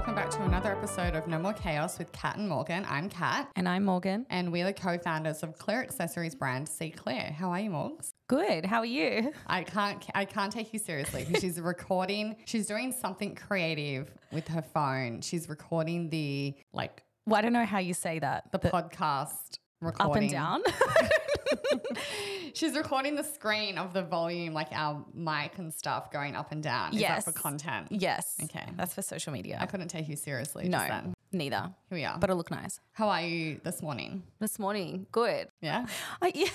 welcome 0.00 0.14
back 0.14 0.30
to 0.30 0.42
another 0.44 0.72
episode 0.72 1.14
of 1.14 1.26
No 1.28 1.38
More 1.38 1.52
Chaos 1.52 1.98
with 1.98 2.10
Kat 2.12 2.38
and 2.38 2.48
Morgan. 2.48 2.86
I'm 2.88 3.10
Kat, 3.10 3.50
And 3.54 3.68
I'm 3.68 3.84
Morgan. 3.84 4.24
and 4.30 4.50
we're 4.50 4.64
the 4.64 4.72
co-founders 4.72 5.42
of 5.42 5.58
Claire 5.58 5.82
Accessories 5.82 6.34
brand 6.34 6.66
CEE 6.70 6.92
CLEAR. 6.92 7.34
How 7.38 7.50
are 7.50 7.60
you, 7.60 7.68
Morgs? 7.68 8.08
Good. 8.26 8.64
How 8.64 8.78
are 8.78 8.86
you? 8.86 9.30
I 9.46 9.62
can't, 9.62 10.02
I 10.14 10.24
can't 10.24 10.50
take 10.50 10.72
you 10.72 10.78
seriously 10.78 11.26
she's 11.38 11.60
recording. 11.60 12.36
She's 12.46 12.66
doing 12.66 12.92
something 12.92 13.34
creative 13.34 14.10
with 14.32 14.48
her 14.48 14.62
phone. 14.62 15.20
She's 15.20 15.50
recording 15.50 16.08
the 16.08 16.54
like 16.72 17.02
Well, 17.26 17.36
I 17.36 17.42
don't 17.42 17.52
know 17.52 17.66
how 17.66 17.80
you 17.80 17.92
say 17.92 18.20
that. 18.20 18.50
the 18.52 18.58
podcast 18.58 19.58
recording. 19.82 20.10
up 20.10 20.16
and 20.16 20.30
down. 20.30 20.62
She's 22.54 22.76
recording 22.76 23.14
the 23.14 23.22
screen 23.24 23.78
of 23.78 23.92
the 23.92 24.02
volume, 24.02 24.52
like 24.54 24.68
our 24.72 25.04
mic 25.14 25.58
and 25.58 25.72
stuff, 25.72 26.10
going 26.10 26.34
up 26.36 26.52
and 26.52 26.62
down. 26.62 26.94
Is 26.94 27.00
Yes. 27.00 27.24
that 27.24 27.32
for 27.34 27.38
content? 27.40 27.88
yes. 27.90 28.36
Okay. 28.42 28.66
That's 28.76 28.94
for 28.94 29.02
social 29.02 29.32
media. 29.32 29.58
I 29.60 29.66
couldn't 29.66 29.88
take 29.88 30.08
you 30.08 30.16
seriously. 30.16 30.68
no, 30.68 30.78
just 30.78 30.88
then. 30.88 31.14
neither. 31.32 31.70
Here 31.88 31.98
we 31.98 32.04
are. 32.04 32.18
But 32.18 32.30
I 32.30 32.32
look 32.34 32.50
nice. 32.50 32.80
How 32.92 33.08
are 33.08 33.22
you 33.22 33.60
this 33.62 33.82
morning? 33.82 34.22
This 34.40 34.58
morning, 34.58 35.06
good. 35.12 35.48
Yeah. 35.60 35.86
I, 36.22 36.32
yeah. 36.34 36.48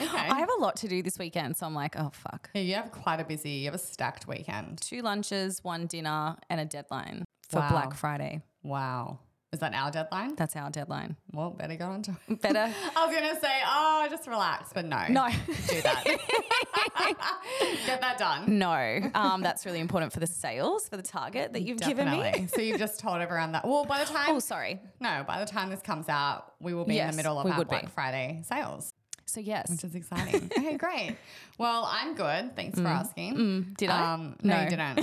Okay. 0.00 0.16
I 0.16 0.38
have 0.38 0.48
a 0.58 0.60
lot 0.60 0.76
to 0.76 0.88
do 0.88 1.02
this 1.02 1.18
weekend, 1.18 1.56
so 1.56 1.66
I'm 1.66 1.74
like, 1.74 1.96
oh 1.96 2.10
fuck. 2.14 2.48
Yeah, 2.54 2.62
you 2.62 2.74
have 2.76 2.90
quite 2.90 3.20
a 3.20 3.24
busy, 3.24 3.50
you 3.50 3.66
have 3.66 3.74
a 3.74 3.78
stacked 3.78 4.26
weekend. 4.26 4.80
Two 4.80 5.02
lunches, 5.02 5.62
one 5.62 5.86
dinner, 5.86 6.36
and 6.48 6.60
a 6.60 6.64
deadline 6.64 7.24
for 7.50 7.60
Wow. 7.60 7.68
Black 7.70 7.94
Friday. 7.94 8.40
Wow. 8.62 9.18
Is 9.52 9.58
that 9.58 9.74
our 9.74 9.90
deadline? 9.90 10.34
That's 10.34 10.56
our 10.56 10.70
deadline. 10.70 11.14
Well, 11.30 11.50
better 11.50 11.76
go 11.76 11.84
on 11.86 12.02
to 12.04 12.16
it. 12.28 12.40
Better. 12.40 12.72
I 12.96 13.06
was 13.06 13.14
going 13.14 13.34
to 13.34 13.38
say, 13.40 13.60
oh, 13.66 14.06
just 14.10 14.26
relax, 14.26 14.70
but 14.72 14.86
no. 14.86 15.04
No. 15.10 15.28
Do 15.68 15.82
that. 15.82 16.04
Get 17.86 18.00
that 18.00 18.16
done. 18.18 18.58
no. 18.58 19.10
Um, 19.14 19.42
that's 19.42 19.66
really 19.66 19.80
important 19.80 20.12
for 20.12 20.20
the 20.20 20.26
sales, 20.26 20.88
for 20.88 20.96
the 20.96 21.02
target 21.02 21.52
that 21.52 21.62
you've 21.62 21.80
given 21.80 22.10
me. 22.10 22.46
so 22.54 22.62
you've 22.62 22.78
just 22.78 22.98
told 23.00 23.20
everyone 23.20 23.52
that. 23.52 23.66
Well, 23.66 23.84
by 23.84 23.98
the 24.02 24.06
time, 24.10 24.28
Oh, 24.30 24.38
sorry. 24.38 24.80
no, 25.00 25.22
by 25.26 25.38
the 25.44 25.50
time 25.50 25.68
this 25.68 25.82
comes 25.82 26.08
out, 26.08 26.54
we 26.58 26.72
will 26.72 26.86
be 26.86 26.98
in 26.98 27.10
the 27.10 27.16
middle 27.16 27.38
of 27.38 27.46
our 27.46 27.58
would 27.58 27.68
be. 27.68 27.72
Black 27.72 27.90
Friday 27.92 28.42
sales, 28.46 28.94
So 29.26 29.40
yes. 29.40 29.68
which 29.68 29.84
is 29.84 29.94
exciting. 29.94 30.50
okay, 30.56 30.78
great. 30.78 31.16
Well, 31.58 31.86
I'm 31.92 32.14
good. 32.14 32.56
Thanks 32.56 32.80
for 32.80 32.86
asking. 32.88 33.34
Mm, 33.36 33.76
Did 33.76 33.90
I? 33.90 34.14
Um, 34.14 34.36
no, 34.42 34.56
No. 34.56 34.62
you 34.62 34.70
didn't. 34.70 34.98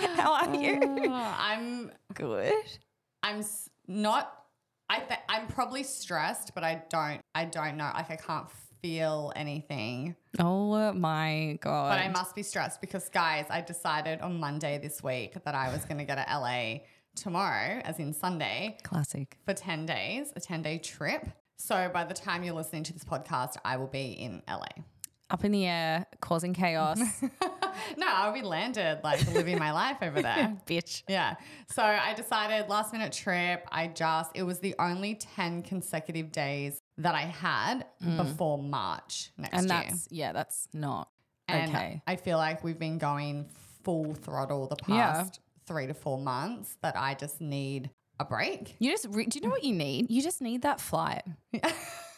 How 0.16 0.34
are 0.34 0.54
you? 0.54 0.80
Oh, 0.82 1.34
I'm 1.38 1.90
Good. 2.14 2.52
I'm 3.22 3.38
s- 3.40 3.68
not. 3.86 4.32
I 4.88 4.98
th- 5.00 5.20
I'm 5.28 5.46
probably 5.48 5.82
stressed, 5.82 6.54
but 6.54 6.62
I 6.64 6.82
don't. 6.90 7.20
I 7.34 7.44
don't 7.46 7.76
know. 7.76 7.90
Like 7.94 8.10
I 8.10 8.16
can't 8.16 8.46
feel 8.82 9.32
anything, 9.34 10.14
Oh 10.38 10.92
my 10.92 11.58
god. 11.62 11.88
but 11.88 11.98
I 11.98 12.08
must 12.08 12.34
be 12.34 12.42
stressed 12.42 12.82
because, 12.82 13.08
guys, 13.08 13.46
I 13.48 13.62
decided 13.62 14.20
on 14.20 14.38
Monday 14.38 14.76
this 14.76 15.02
week 15.02 15.42
that 15.44 15.54
I 15.54 15.72
was 15.72 15.86
going 15.86 15.96
to 15.96 16.04
go 16.04 16.14
to 16.14 16.26
LA 16.30 16.80
tomorrow, 17.16 17.80
as 17.82 17.98
in 17.98 18.12
Sunday, 18.12 18.76
Classic. 18.82 19.38
for 19.46 19.54
ten 19.54 19.86
days, 19.86 20.32
a 20.36 20.40
ten 20.40 20.60
day 20.60 20.76
trip. 20.78 21.26
So 21.56 21.88
by 21.94 22.04
the 22.04 22.12
time 22.12 22.44
you're 22.44 22.54
listening 22.54 22.82
to 22.84 22.92
this 22.92 23.04
podcast, 23.04 23.56
I 23.64 23.78
will 23.78 23.86
be 23.86 24.12
in 24.12 24.42
LA. 24.48 24.66
Up 25.34 25.44
in 25.44 25.50
the 25.50 25.66
air, 25.66 26.06
causing 26.20 26.54
chaos. 26.54 27.00
No, 27.98 28.06
I'll 28.08 28.32
be 28.32 28.42
landed, 28.42 29.00
like 29.02 29.26
living 29.32 29.58
my 29.58 29.72
life 29.72 29.96
over 30.00 30.22
there. 30.28 30.56
Bitch. 30.64 31.02
Yeah. 31.08 31.34
So 31.74 31.82
I 31.82 32.14
decided 32.14 32.68
last 32.68 32.92
minute 32.92 33.12
trip. 33.12 33.66
I 33.72 33.88
just, 33.88 34.30
it 34.36 34.44
was 34.44 34.60
the 34.60 34.76
only 34.78 35.16
10 35.16 35.62
consecutive 35.62 36.30
days 36.30 36.78
that 36.98 37.16
I 37.16 37.22
had 37.22 37.84
before 38.16 38.58
March 38.58 39.32
next 39.36 39.54
Mm. 39.54 39.58
And 39.58 39.68
year. 39.68 39.82
that's 39.90 40.08
yeah, 40.12 40.32
that's 40.32 40.68
not 40.72 41.08
and 41.48 41.70
okay. 41.74 42.00
I 42.06 42.14
feel 42.14 42.38
like 42.38 42.62
we've 42.62 42.78
been 42.78 42.98
going 42.98 43.46
full 43.82 44.14
throttle 44.14 44.68
the 44.68 44.76
Yeah. 44.86 45.12
past 45.14 45.40
three 45.66 45.88
to 45.88 45.94
four 45.94 46.16
months 46.18 46.76
that 46.82 46.96
I 46.96 47.14
just 47.14 47.40
need 47.40 47.90
a 48.20 48.24
break. 48.24 48.76
You 48.78 48.92
just 48.92 49.06
re- 49.10 49.26
do 49.26 49.40
you 49.40 49.44
know 49.44 49.50
what 49.50 49.64
you 49.64 49.74
need? 49.74 50.08
You 50.12 50.22
just 50.22 50.40
need 50.40 50.62
that 50.62 50.80
flight. 50.80 51.22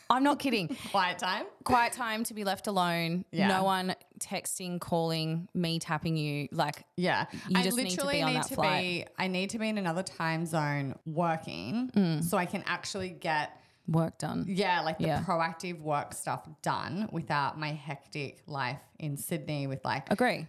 I'm 0.09 0.23
not 0.23 0.39
kidding. 0.39 0.69
Quiet 0.91 1.19
time. 1.19 1.47
Quiet 1.65 1.93
time 1.93 2.23
to 2.25 2.35
be 2.35 2.45
left 2.45 2.67
alone. 2.69 3.25
Yeah. 3.33 3.49
No 3.49 3.65
one 3.65 3.95
texting, 4.21 4.81
calling, 4.81 5.49
me 5.55 5.79
tapping 5.79 6.17
you. 6.17 6.49
Like 6.53 6.85
Yeah. 6.97 7.27
You 7.49 7.59
I 7.59 7.63
just 7.63 7.77
need 7.77 7.91
to 7.91 7.97
literally 7.97 8.15
be 8.19 8.23
on 8.23 8.33
need 8.35 8.43
that 8.43 8.49
to 8.49 8.55
flight. 8.55 8.83
be, 8.83 9.07
I 9.19 9.27
need 9.29 9.51
to 9.51 9.59
be 9.59 9.69
in 9.69 9.79
another 9.79 10.03
time 10.03 10.47
zone 10.47 10.95
working 11.07 11.91
Mm. 11.95 12.23
so 12.25 12.37
I 12.39 12.47
can 12.47 12.63
actually 12.67 13.11
get 13.11 13.61
work 13.89 14.19
done. 14.19 14.45
Yeah, 14.49 14.81
like 14.83 14.99
the 14.99 15.07
Yeah. 15.07 15.25
proactive 15.25 15.81
work 15.81 16.13
stuff 16.13 16.49
done 16.63 17.09
without 17.13 17.59
my 17.59 17.73
hectic 17.73 18.43
life 18.47 18.81
in 18.99 19.17
Sydney 19.17 19.67
with 19.67 19.85
like 19.85 20.11
Agree. 20.11 20.47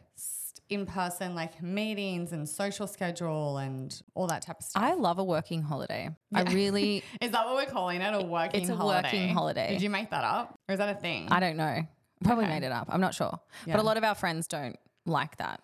In 0.70 0.86
person 0.86 1.34
like 1.36 1.62
meetings 1.62 2.32
and 2.34 2.48
social 2.48 2.88
schedule 2.88 3.58
and 3.58 4.02
all 4.16 4.28
that 4.28 4.42
type 4.42 4.58
of 4.60 4.66
stuff. 4.66 4.84
I 4.84 4.94
love 4.94 5.18
a 5.20 5.24
working 5.24 5.62
holiday. 5.62 6.10
I 6.34 6.44
really 6.44 7.04
is 7.22 7.32
that 7.32 7.46
what 7.46 7.56
we're 7.56 7.66
calling 7.72 8.02
it? 8.02 8.14
A 8.14 8.22
working 8.26 8.62
It's 8.62 8.70
a 8.70 8.76
holiday? 8.76 9.08
working 9.08 9.30
holiday. 9.30 9.70
Did 9.70 9.82
you 9.82 9.90
make 9.90 10.10
that 10.12 10.24
up? 10.24 10.60
Or 10.68 10.74
is 10.74 10.80
that 10.80 10.90
a 10.96 11.00
thing? 11.00 11.30
I 11.32 11.40
don't 11.40 11.58
know. 11.58 11.84
Probably 12.24 12.46
Okay. 12.46 12.54
made 12.60 12.64
it 12.66 12.72
up. 12.72 12.88
I'm 12.92 13.00
not 13.02 13.14
sure. 13.14 13.40
Yeah. 13.66 13.76
But 13.76 13.82
a 13.82 13.86
lot 13.86 13.98
of 13.98 14.04
our 14.04 14.16
friends 14.16 14.48
don't 14.48 14.76
like 15.06 15.38
that. 15.38 15.62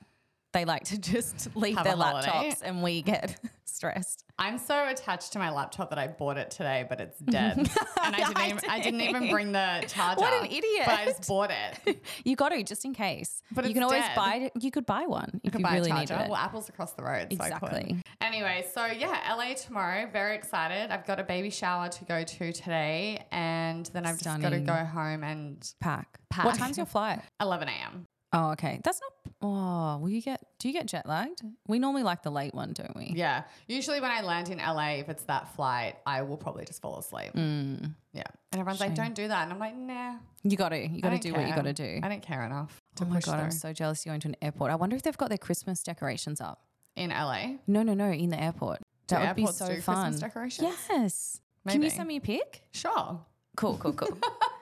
They 0.54 0.66
like 0.66 0.84
to 0.86 0.98
just 1.14 1.50
leave 1.56 1.76
Have 1.76 1.84
their 1.84 1.94
a 1.94 1.98
holiday. 1.98 2.28
laptops 2.30 2.62
and 2.64 2.82
we 2.84 3.02
get 3.02 3.38
stressed. 3.66 4.24
I'm 4.38 4.58
so 4.58 4.88
attached 4.88 5.34
to 5.34 5.40
my 5.40 5.50
laptop 5.50 5.90
that 5.90 6.00
I 6.00 6.08
bought 6.08 6.38
it 6.38 6.52
today, 6.52 6.86
but 6.88 7.00
it's 7.02 7.18
dead. 7.26 7.58
and 7.58 7.70
I 7.98 8.12
didn't, 8.18 8.38
I 8.38 8.48
even, 8.50 8.60
I 8.70 8.80
didn't 8.82 9.02
even 9.02 9.30
bring 9.30 9.52
the 9.52 9.84
charger. 9.88 10.22
What 10.22 10.34
an 10.34 10.46
idiot. 10.48 10.84
But 10.86 11.00
I 11.00 11.06
just 11.06 11.28
bought 11.28 11.52
it. 11.52 12.00
You 12.24 12.36
got 12.36 12.50
to 12.50 12.62
just 12.64 12.86
in 12.86 12.94
case. 12.94 13.42
But 13.52 13.68
you 13.68 13.74
can 13.74 13.84
always 13.84 14.02
dead. 14.04 14.16
buy. 14.16 14.52
You 14.60 14.70
could 14.72 14.86
buy 14.86 15.06
one 15.08 15.42
if 15.44 15.52
could 15.54 15.60
you 15.62 15.66
buy 15.66 15.74
really 15.76 15.90
charger. 15.90 16.16
it. 16.16 16.30
Well, 16.30 16.36
Apple's 16.36 16.70
across 16.70 16.94
the 16.94 17.04
road. 17.04 17.28
So 17.32 17.36
Exactly. 17.44 17.98
Anyway, 18.22 18.66
so 18.74 18.86
yeah, 18.86 19.34
LA 19.36 19.54
tomorrow. 19.56 20.08
Very 20.12 20.36
excited. 20.36 20.92
I've 20.92 21.06
got 21.06 21.20
a 21.20 21.24
baby 21.24 21.50
shower 21.50 21.90
to 21.90 22.06
go 22.06 22.24
to 22.24 22.54
today, 22.54 23.26
and 23.32 23.86
then 23.94 24.06
I've 24.06 24.20
just 24.22 24.40
got 24.42 24.50
to 24.50 24.60
go 24.60 24.76
home 24.76 25.24
and 25.24 25.68
Pack. 25.82 26.20
Pack. 26.30 26.46
What 26.46 26.56
time's 26.56 26.78
your 26.78 26.86
flight? 26.86 27.22
11 27.42 27.68
a.m. 27.68 28.06
Oh, 28.34 28.52
okay. 28.52 28.82
That's 28.84 29.00
not. 29.00 29.34
Oh, 29.42 29.98
will 30.02 30.10
you 30.10 30.22
get? 30.22 30.42
Do 30.60 30.68
you 30.68 30.74
get 30.74 30.88
jet 30.88 31.08
lagged? 31.08 31.42
We 31.68 31.78
normally 31.78 32.04
like 32.04 32.24
the 32.24 32.32
late 32.32 32.54
one, 32.54 32.74
don't 32.74 32.96
we? 32.96 33.12
Yeah. 33.16 33.44
Usually 33.68 34.00
when 34.02 34.10
I 34.10 34.22
land 34.22 34.50
in 34.50 34.58
LA, 34.58 34.94
if 34.96 35.10
it's 35.10 35.24
that 35.26 35.54
flight, 35.56 35.98
I 36.06 36.22
will 36.24 36.38
probably 36.38 36.66
just 36.66 36.82
fall 36.82 36.98
asleep. 36.98 37.34
Mm. 37.34 37.94
Yeah. 38.14 38.24
And 38.52 38.60
everyone's 38.60 38.80
like, 38.80 38.96
don't 38.96 39.14
do 39.14 39.28
that. 39.28 39.44
And 39.44 39.52
I'm 39.54 39.60
like, 39.60 39.76
nah. 39.76 40.16
You 40.44 40.58
got 40.58 40.70
to. 40.70 40.88
You 40.88 41.02
got 41.02 41.12
to 41.12 41.20
do 41.20 41.34
what 41.34 41.48
you 41.48 41.54
got 41.54 41.66
to 41.66 41.74
do. 41.74 42.00
I 42.02 42.08
don't 42.10 42.22
care 42.22 42.44
enough 42.44 42.82
Oh 43.02 43.06
my 43.06 43.20
god, 43.20 43.40
I'm 43.40 43.52
so 43.52 43.74
jealous 43.74 44.06
you're 44.06 44.14
going 44.14 44.22
to 44.22 44.28
an 44.30 44.36
airport. 44.42 44.72
I 44.72 44.76
wonder 44.76 44.96
if 44.96 45.02
they've 45.02 45.18
got 45.18 45.30
their 45.30 45.38
Christmas 45.38 45.82
decorations 45.84 46.40
up. 46.42 46.62
in 46.96 47.10
LA. 47.10 47.56
No, 47.68 47.82
no, 47.84 47.94
no, 47.94 48.12
in 48.12 48.30
the 48.30 48.42
airport. 48.42 48.80
Do 49.08 49.16
That 49.16 49.36
would 49.36 49.46
be 49.46 49.52
so 49.52 49.68
do 49.68 49.82
fun. 49.82 49.96
Christmas 49.96 50.20
decorations? 50.22 50.68
Yes. 50.90 51.42
Can 51.68 51.82
you 51.82 51.90
send 51.90 52.08
me 52.08 52.18
a 52.18 52.22
pic? 52.22 52.62
Sure. 52.72 53.20
Cool, 53.58 53.78
cool, 53.78 53.94
cool. 53.94 54.18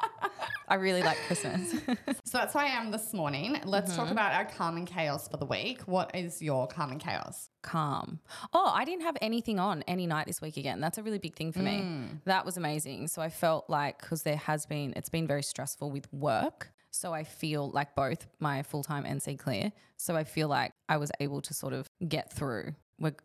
I 0.72 0.76
really 0.76 1.04
like 1.04 1.18
Christmas. 1.28 1.76
So 2.24 2.38
that's 2.38 2.56
why 2.56 2.64
I 2.68 2.70
am 2.70 2.92
this 2.92 3.14
morning. 3.14 3.60
Let's 3.66 3.92
Mm-hmm. 3.92 4.02
talk 4.02 4.10
about 4.12 4.32
our 4.32 4.46
calm 4.46 4.78
and 4.78 4.88
chaos 4.88 5.28
for 5.28 5.36
the 5.36 5.46
week. 5.46 5.82
What 5.82 6.16
is 6.16 6.42
your 6.42 6.66
calm 6.66 6.92
and 6.92 7.02
chaos? 7.02 7.50
Calm. 7.62 8.20
Oh, 8.54 8.72
I 8.74 8.86
didn't 8.86 9.02
have 9.02 9.18
anything 9.22 9.60
on 9.60 9.84
any 9.86 10.08
night 10.08 10.28
this 10.28 10.40
week 10.40 10.56
again. 10.56 10.80
That's 10.80 10.98
a 10.98 11.04
really 11.04 11.18
big 11.18 11.36
thing 11.36 11.52
for 11.52 11.60
me. 11.60 11.86
That 12.24 12.46
was 12.46 12.56
amazing. 12.56 13.10
So 13.10 13.22
I 13.22 13.30
felt 13.30 13.70
like 13.70 14.00
because 14.00 14.24
there 14.24 14.38
has 14.38 14.66
been, 14.66 14.94
it's 14.96 15.10
been 15.10 15.28
very 15.28 15.44
stressful 15.44 15.92
with 15.92 16.08
work. 16.14 16.72
So 16.92 17.12
I 17.14 17.26
feel 17.26 17.70
like 17.72 17.94
both 17.96 18.26
my 18.40 18.64
full 18.64 18.84
time 18.84 19.06
and 19.06 19.22
CEE 19.22 19.36
CLEAR. 19.36 19.74
So 19.98 20.16
I 20.16 20.24
feel 20.24 20.48
like 20.48 20.72
I 20.88 20.96
was 20.98 21.12
able 21.20 21.42
to 21.42 21.54
sort 21.54 21.74
of 21.74 21.86
get 22.08 22.32
through. 22.32 22.76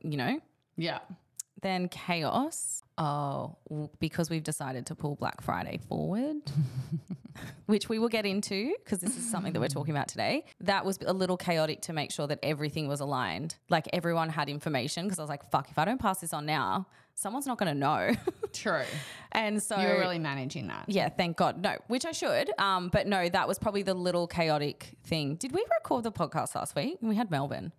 You 0.02 0.16
know, 0.16 0.40
Yeah. 0.76 0.98
Then 1.62 1.88
chaos. 1.88 2.82
Oh, 2.98 3.56
because 4.00 4.30
we've 4.30 4.42
decided 4.42 4.86
to 4.86 4.94
pull 4.94 5.16
Black 5.16 5.42
Friday 5.42 5.78
forward, 5.86 6.36
which 7.66 7.88
we 7.90 7.98
will 7.98 8.08
get 8.08 8.24
into 8.24 8.72
because 8.82 9.00
this 9.00 9.18
is 9.18 9.30
something 9.30 9.52
that 9.52 9.60
we're 9.60 9.68
talking 9.68 9.94
about 9.94 10.08
today. 10.08 10.44
That 10.60 10.84
was 10.84 10.98
a 11.04 11.12
little 11.12 11.36
chaotic 11.36 11.82
to 11.82 11.92
make 11.92 12.10
sure 12.10 12.26
that 12.26 12.38
everything 12.42 12.88
was 12.88 13.00
aligned. 13.00 13.56
Like 13.68 13.86
everyone 13.92 14.30
had 14.30 14.48
information 14.48 15.04
because 15.04 15.18
I 15.18 15.22
was 15.22 15.28
like, 15.28 15.50
fuck, 15.50 15.70
if 15.70 15.78
I 15.78 15.84
don't 15.84 16.00
pass 16.00 16.20
this 16.20 16.32
on 16.32 16.47
now, 16.47 16.86
someone's 17.14 17.47
not 17.47 17.59
going 17.59 17.70
to 17.72 17.78
know. 17.78 18.12
True. 18.54 18.84
and 19.32 19.62
so 19.62 19.78
You 19.78 19.88
were 19.88 19.98
really 19.98 20.18
managing 20.18 20.68
that. 20.68 20.84
yeah, 20.88 21.10
thank 21.10 21.36
God. 21.36 21.60
No, 21.62 21.76
which 21.88 22.06
I 22.06 22.12
should. 22.12 22.50
Um, 22.59 22.88
but 22.88 23.06
no, 23.06 23.28
that 23.28 23.47
was 23.47 23.59
probably 23.59 23.82
the 23.82 23.92
little 23.94 24.26
chaotic 24.26 24.94
thing. 25.04 25.34
Did 25.34 25.52
we 25.52 25.62
record 25.78 26.04
the 26.04 26.12
podcast 26.12 26.54
last 26.54 26.74
week? 26.74 26.97
We 27.02 27.14
had 27.16 27.30
Melbourne. 27.30 27.72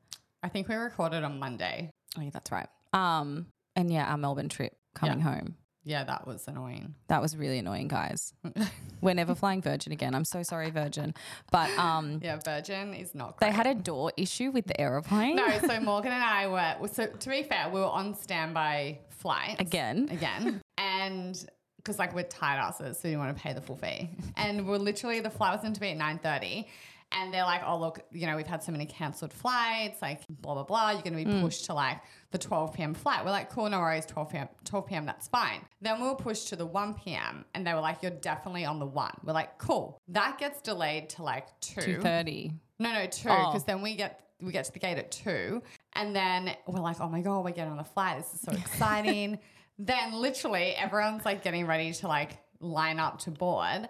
I 0.43 0.49
think 0.49 0.67
we 0.67 0.75
recorded 0.75 1.23
on 1.23 1.39
Monday. 1.39 1.89
Oh, 2.15 2.21
yeah, 2.21 2.29
that's 2.31 2.51
right. 2.51 2.67
Um, 2.93 3.47
and 3.77 3.89
yeah, 3.91 4.11
our 4.11 4.17
Melbourne 4.17 4.49
trip 4.49 4.75
coming 4.93 5.19
Yeah. 5.19 5.23
home. 5.35 5.55
Yeah, 5.85 6.03
that 6.03 6.27
was 6.27 6.45
annoying. 6.49 6.95
That 7.07 7.21
was 7.21 7.37
really 7.37 7.59
annoying, 7.59 7.87
guys. 7.87 8.33
We're 9.01 9.13
never 9.13 9.35
flying 9.35 9.61
Virgin 9.61 9.93
again. 9.93 10.13
I'm 10.15 10.25
so 10.25 10.43
sorry, 10.43 10.69
Virgin. 10.69 11.13
But 11.49 11.69
um, 11.77 12.19
Yeah, 12.21 12.37
Virgin 12.43 12.93
is 12.93 13.15
not 13.15 13.39
they 13.39 13.51
had 13.51 13.67
a 13.67 13.73
door 13.73 14.11
issue 14.17 14.51
with 14.51 14.65
the 14.67 14.77
aeroplane. 14.81 15.37
No, 15.37 15.47
so 15.59 15.79
Morgan 15.91 16.11
and 16.11 16.21
I 16.23 16.47
were, 16.47 16.87
so 16.89 17.05
to 17.07 17.29
be 17.29 17.43
fair, 17.43 17.69
we 17.69 17.79
were 17.79 17.85
on 17.85 18.15
standby 18.15 18.99
flights. 19.11 19.61
Again. 19.61 20.09
Again. 20.11 20.59
And 20.77 21.45
because 21.77 21.99
like 21.99 22.13
we're 22.13 22.23
tight 22.23 22.57
asses, 22.57 22.97
so 22.97 23.03
didn't 23.03 23.19
want 23.19 23.37
to 23.37 23.41
pay 23.41 23.53
the 23.53 23.61
full 23.61 23.77
fee. 23.77 24.09
And 24.35 24.67
we're 24.67 24.79
literally, 24.79 25.21
the 25.21 25.29
flight 25.29 25.53
was 25.55 25.63
meant 25.63 25.75
to 25.75 25.81
be 25.81 25.91
at 25.91 25.97
9.30. 25.97 26.65
And 27.11 27.33
they're 27.33 27.43
like, 27.45 27.61
oh, 27.65 27.79
look, 27.79 27.99
you 28.11 28.27
know, 28.27 28.35
we've 28.35 28.45
had 28.47 28.61
so 28.61 28.71
many 28.71 28.85
cancelled 28.85 29.31
flights, 29.31 30.01
like 30.01 30.21
blah, 30.29 30.53
blah, 30.55 30.63
blah. 30.63 30.91
You're 30.91 31.01
going 31.01 31.17
to 31.17 31.23
be 31.23 31.31
Mm. 31.31 31.41
pushed 31.41 31.65
to 31.65 31.73
like 31.73 31.99
the 32.31 32.37
12 32.37 32.73
p.m. 32.73 32.93
flight. 32.93 33.23
We're 33.23 33.31
like, 33.31 33.49
cool, 33.49 33.69
no 33.69 33.79
worries, 33.79 34.05
12 34.05 34.29
p.m., 34.29 34.49
12 34.65 34.87
p.m., 34.87 35.05
that's 35.05 35.27
fine. 35.27 35.61
Then 35.81 36.01
we 36.01 36.07
were 36.07 36.15
pushed 36.15 36.49
to 36.49 36.55
the 36.57 36.65
1 36.65 36.95
p.m. 36.95 37.45
and 37.55 37.65
they 37.65 37.73
were 37.73 37.79
like, 37.79 38.01
you're 38.01 38.11
definitely 38.11 38.65
on 38.65 38.77
the 38.79 38.85
1. 38.85 39.11
We're 39.23 39.33
like, 39.33 39.57
cool. 39.57 40.01
That 40.09 40.37
gets 40.37 40.61
delayed 40.61 41.09
to 41.11 41.23
like 41.23 41.47
2. 41.61 41.81
Two 41.81 42.01
thirty. 42.01 42.51
No, 42.79 42.93
no, 42.93 43.05
2, 43.07 43.23
because 43.29 43.63
then 43.63 43.81
we 43.81 43.95
get 43.95 44.21
we 44.39 44.51
get 44.51 44.65
to 44.65 44.71
the 44.73 44.77
gate 44.77 44.99
at 44.99 45.09
two, 45.09 45.63
and 45.93 46.15
then 46.15 46.55
we're 46.67 46.79
like, 46.79 47.01
oh 47.01 47.09
my 47.09 47.21
god, 47.21 47.43
we're 47.43 47.49
getting 47.49 47.71
on 47.71 47.77
the 47.77 47.83
flight. 47.83 48.17
This 48.17 48.35
is 48.35 48.41
so 48.41 48.51
exciting. 48.55 49.39
then 49.79 50.13
literally 50.13 50.75
everyone's 50.75 51.25
like 51.25 51.43
getting 51.43 51.65
ready 51.65 51.91
to 51.93 52.07
like 52.07 52.37
line 52.59 52.99
up 52.99 53.17
to 53.21 53.31
board, 53.31 53.89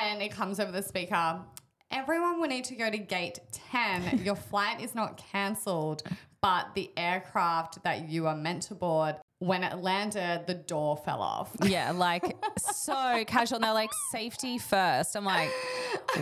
and 0.00 0.22
it 0.22 0.30
comes 0.30 0.60
over 0.60 0.70
the 0.70 0.82
speaker. 0.82 1.40
Everyone 1.90 2.40
will 2.40 2.48
need 2.48 2.64
to 2.64 2.74
go 2.74 2.90
to 2.90 2.98
gate 2.98 3.38
10. 3.52 4.18
Your 4.24 4.36
flight 4.36 4.80
is 4.80 4.94
not 4.94 5.16
cancelled, 5.16 6.02
but 6.42 6.74
the 6.74 6.90
aircraft 6.96 7.82
that 7.82 8.08
you 8.08 8.26
are 8.26 8.36
meant 8.36 8.64
to 8.64 8.74
board, 8.74 9.16
when 9.40 9.62
it 9.62 9.78
landed, 9.78 10.44
the 10.46 10.54
door 10.54 10.96
fell 10.96 11.22
off. 11.22 11.50
Yeah, 11.68 11.90
like 11.92 12.36
so 12.58 13.24
casual. 13.26 13.56
And 13.56 13.64
they're 13.64 13.72
like, 13.72 13.90
safety 14.10 14.58
first. 14.58 15.14
I'm 15.16 15.24
like, 15.24 15.50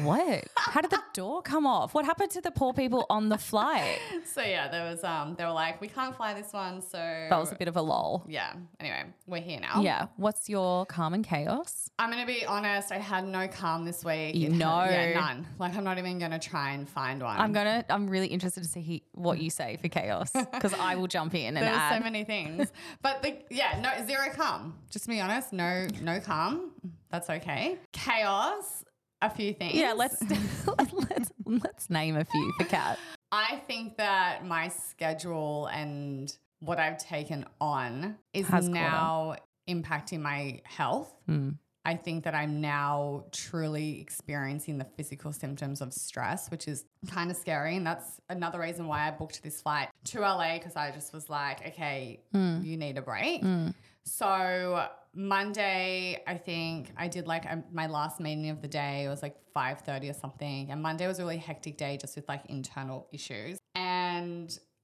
what? 0.02 0.44
How 0.56 0.80
did 0.80 0.90
the 0.90 1.00
door 1.14 1.40
come 1.40 1.66
off? 1.66 1.94
What 1.94 2.04
happened 2.04 2.30
to 2.32 2.40
the 2.40 2.50
poor 2.50 2.72
people 2.74 3.06
on 3.08 3.28
the 3.28 3.38
flight? 3.38 3.98
So 4.24 4.42
yeah, 4.42 4.68
there 4.68 4.84
was 4.84 5.02
um 5.04 5.34
they 5.38 5.44
were 5.44 5.52
like, 5.52 5.80
we 5.80 5.88
can't 5.88 6.14
fly 6.16 6.34
this 6.34 6.52
one, 6.52 6.82
so 6.82 6.98
That 6.98 7.38
was 7.38 7.52
a 7.52 7.54
bit 7.54 7.68
of 7.68 7.76
a 7.76 7.82
lull. 7.82 8.24
yeah. 8.28 8.52
Anyway, 8.80 9.04
we're 9.26 9.40
here 9.40 9.60
now. 9.60 9.80
Yeah. 9.82 10.06
What's 10.16 10.48
your 10.48 10.84
calm 10.86 11.14
and 11.14 11.24
chaos? 11.24 11.90
I'm 11.98 12.10
gonna 12.10 12.26
be 12.26 12.44
honest. 12.44 12.92
I 12.92 12.98
had 12.98 13.24
no 13.26 13.46
calm 13.48 13.84
this 13.84 14.04
week. 14.04 14.34
You 14.34 14.48
know. 14.64 14.84
yeah, 14.84 15.14
none. 15.18 15.46
Like 15.58 15.76
I'm 15.76 15.84
not 15.84 15.96
even 15.98 16.18
gonna 16.18 16.38
try 16.40 16.72
and 16.72 16.88
find 16.88 17.22
one. 17.22 17.38
I'm 17.38 17.52
gonna. 17.52 17.84
I'm 17.88 18.08
really 18.08 18.26
interested 18.28 18.62
to 18.64 18.68
see 18.68 18.80
he, 18.80 19.02
what 19.12 19.38
you 19.38 19.48
say 19.50 19.78
for 19.80 19.88
chaos 19.88 20.30
because 20.32 20.74
I 20.74 20.96
will 20.96 21.06
jump 21.06 21.34
in 21.34 21.46
and 21.56 21.64
There's 21.64 21.76
add. 21.76 21.98
so 21.98 22.02
many 22.04 22.24
things, 22.24 22.70
but 23.06 23.22
the 23.22 23.36
yeah, 23.54 23.78
no 23.80 24.04
zero 24.04 24.30
calm. 24.34 24.74
Just 24.90 25.04
to 25.04 25.10
be 25.10 25.20
honest, 25.20 25.52
no 25.52 25.86
no 26.02 26.18
calm. 26.18 26.72
That's 27.10 27.30
okay. 27.30 27.78
Chaos. 27.92 28.84
A 29.22 29.30
few 29.30 29.54
things. 29.54 29.74
yeah, 29.74 29.92
let's 29.92 30.20
let's 30.78 31.32
let's 31.46 31.88
name 31.88 32.16
a 32.16 32.24
few 32.24 32.52
for 32.58 32.64
Kat. 32.64 32.98
I 33.30 33.62
think 33.68 33.96
that 33.98 34.44
my 34.44 34.68
schedule 34.68 35.66
and 35.66 36.36
what 36.60 36.78
I've 36.80 36.98
taken 36.98 37.46
on 37.60 38.16
is 38.34 38.48
Has 38.48 38.64
caught 38.64 38.72
now 38.72 39.36
impacting 39.68 40.20
my 40.20 40.60
health. 40.64 41.14
Hmm. 41.26 41.50
I 41.86 41.94
think 41.94 42.24
that 42.24 42.34
I'm 42.34 42.60
now 42.60 43.26
truly 43.30 44.00
experiencing 44.00 44.76
the 44.76 44.84
physical 44.96 45.32
symptoms 45.32 45.80
of 45.80 45.92
stress, 45.92 46.50
which 46.50 46.66
is 46.66 46.84
kind 47.08 47.30
of 47.30 47.36
scary. 47.36 47.76
And 47.76 47.86
that's 47.86 48.20
another 48.28 48.58
reason 48.58 48.88
why 48.88 49.06
I 49.06 49.12
booked 49.12 49.40
this 49.44 49.62
flight 49.62 49.88
to 50.06 50.20
LA 50.20 50.54
because 50.58 50.74
I 50.74 50.90
just 50.90 51.12
was 51.14 51.30
like, 51.30 51.64
okay, 51.68 52.20
Hmm. 52.32 52.60
you 52.62 52.76
need 52.76 52.98
a 52.98 53.02
break. 53.02 53.44
So 54.04 54.88
Monday, 55.14 56.22
I 56.26 56.34
think 56.36 56.92
I 56.96 57.08
did 57.08 57.26
like 57.26 57.44
um, 57.50 57.64
my 57.72 57.86
last 57.86 58.20
meeting 58.20 58.50
of 58.50 58.62
the 58.62 58.68
day. 58.68 59.04
It 59.04 59.08
was 59.08 59.22
like 59.22 59.36
five 59.54 59.80
thirty 59.80 60.08
or 60.08 60.12
something, 60.12 60.70
and 60.70 60.80
Monday 60.82 61.06
was 61.06 61.18
a 61.18 61.22
really 61.22 61.38
hectic 61.38 61.76
day 61.76 61.96
just 61.96 62.14
with 62.16 62.28
like 62.28 62.42
internal 62.46 63.08
issues. 63.12 63.58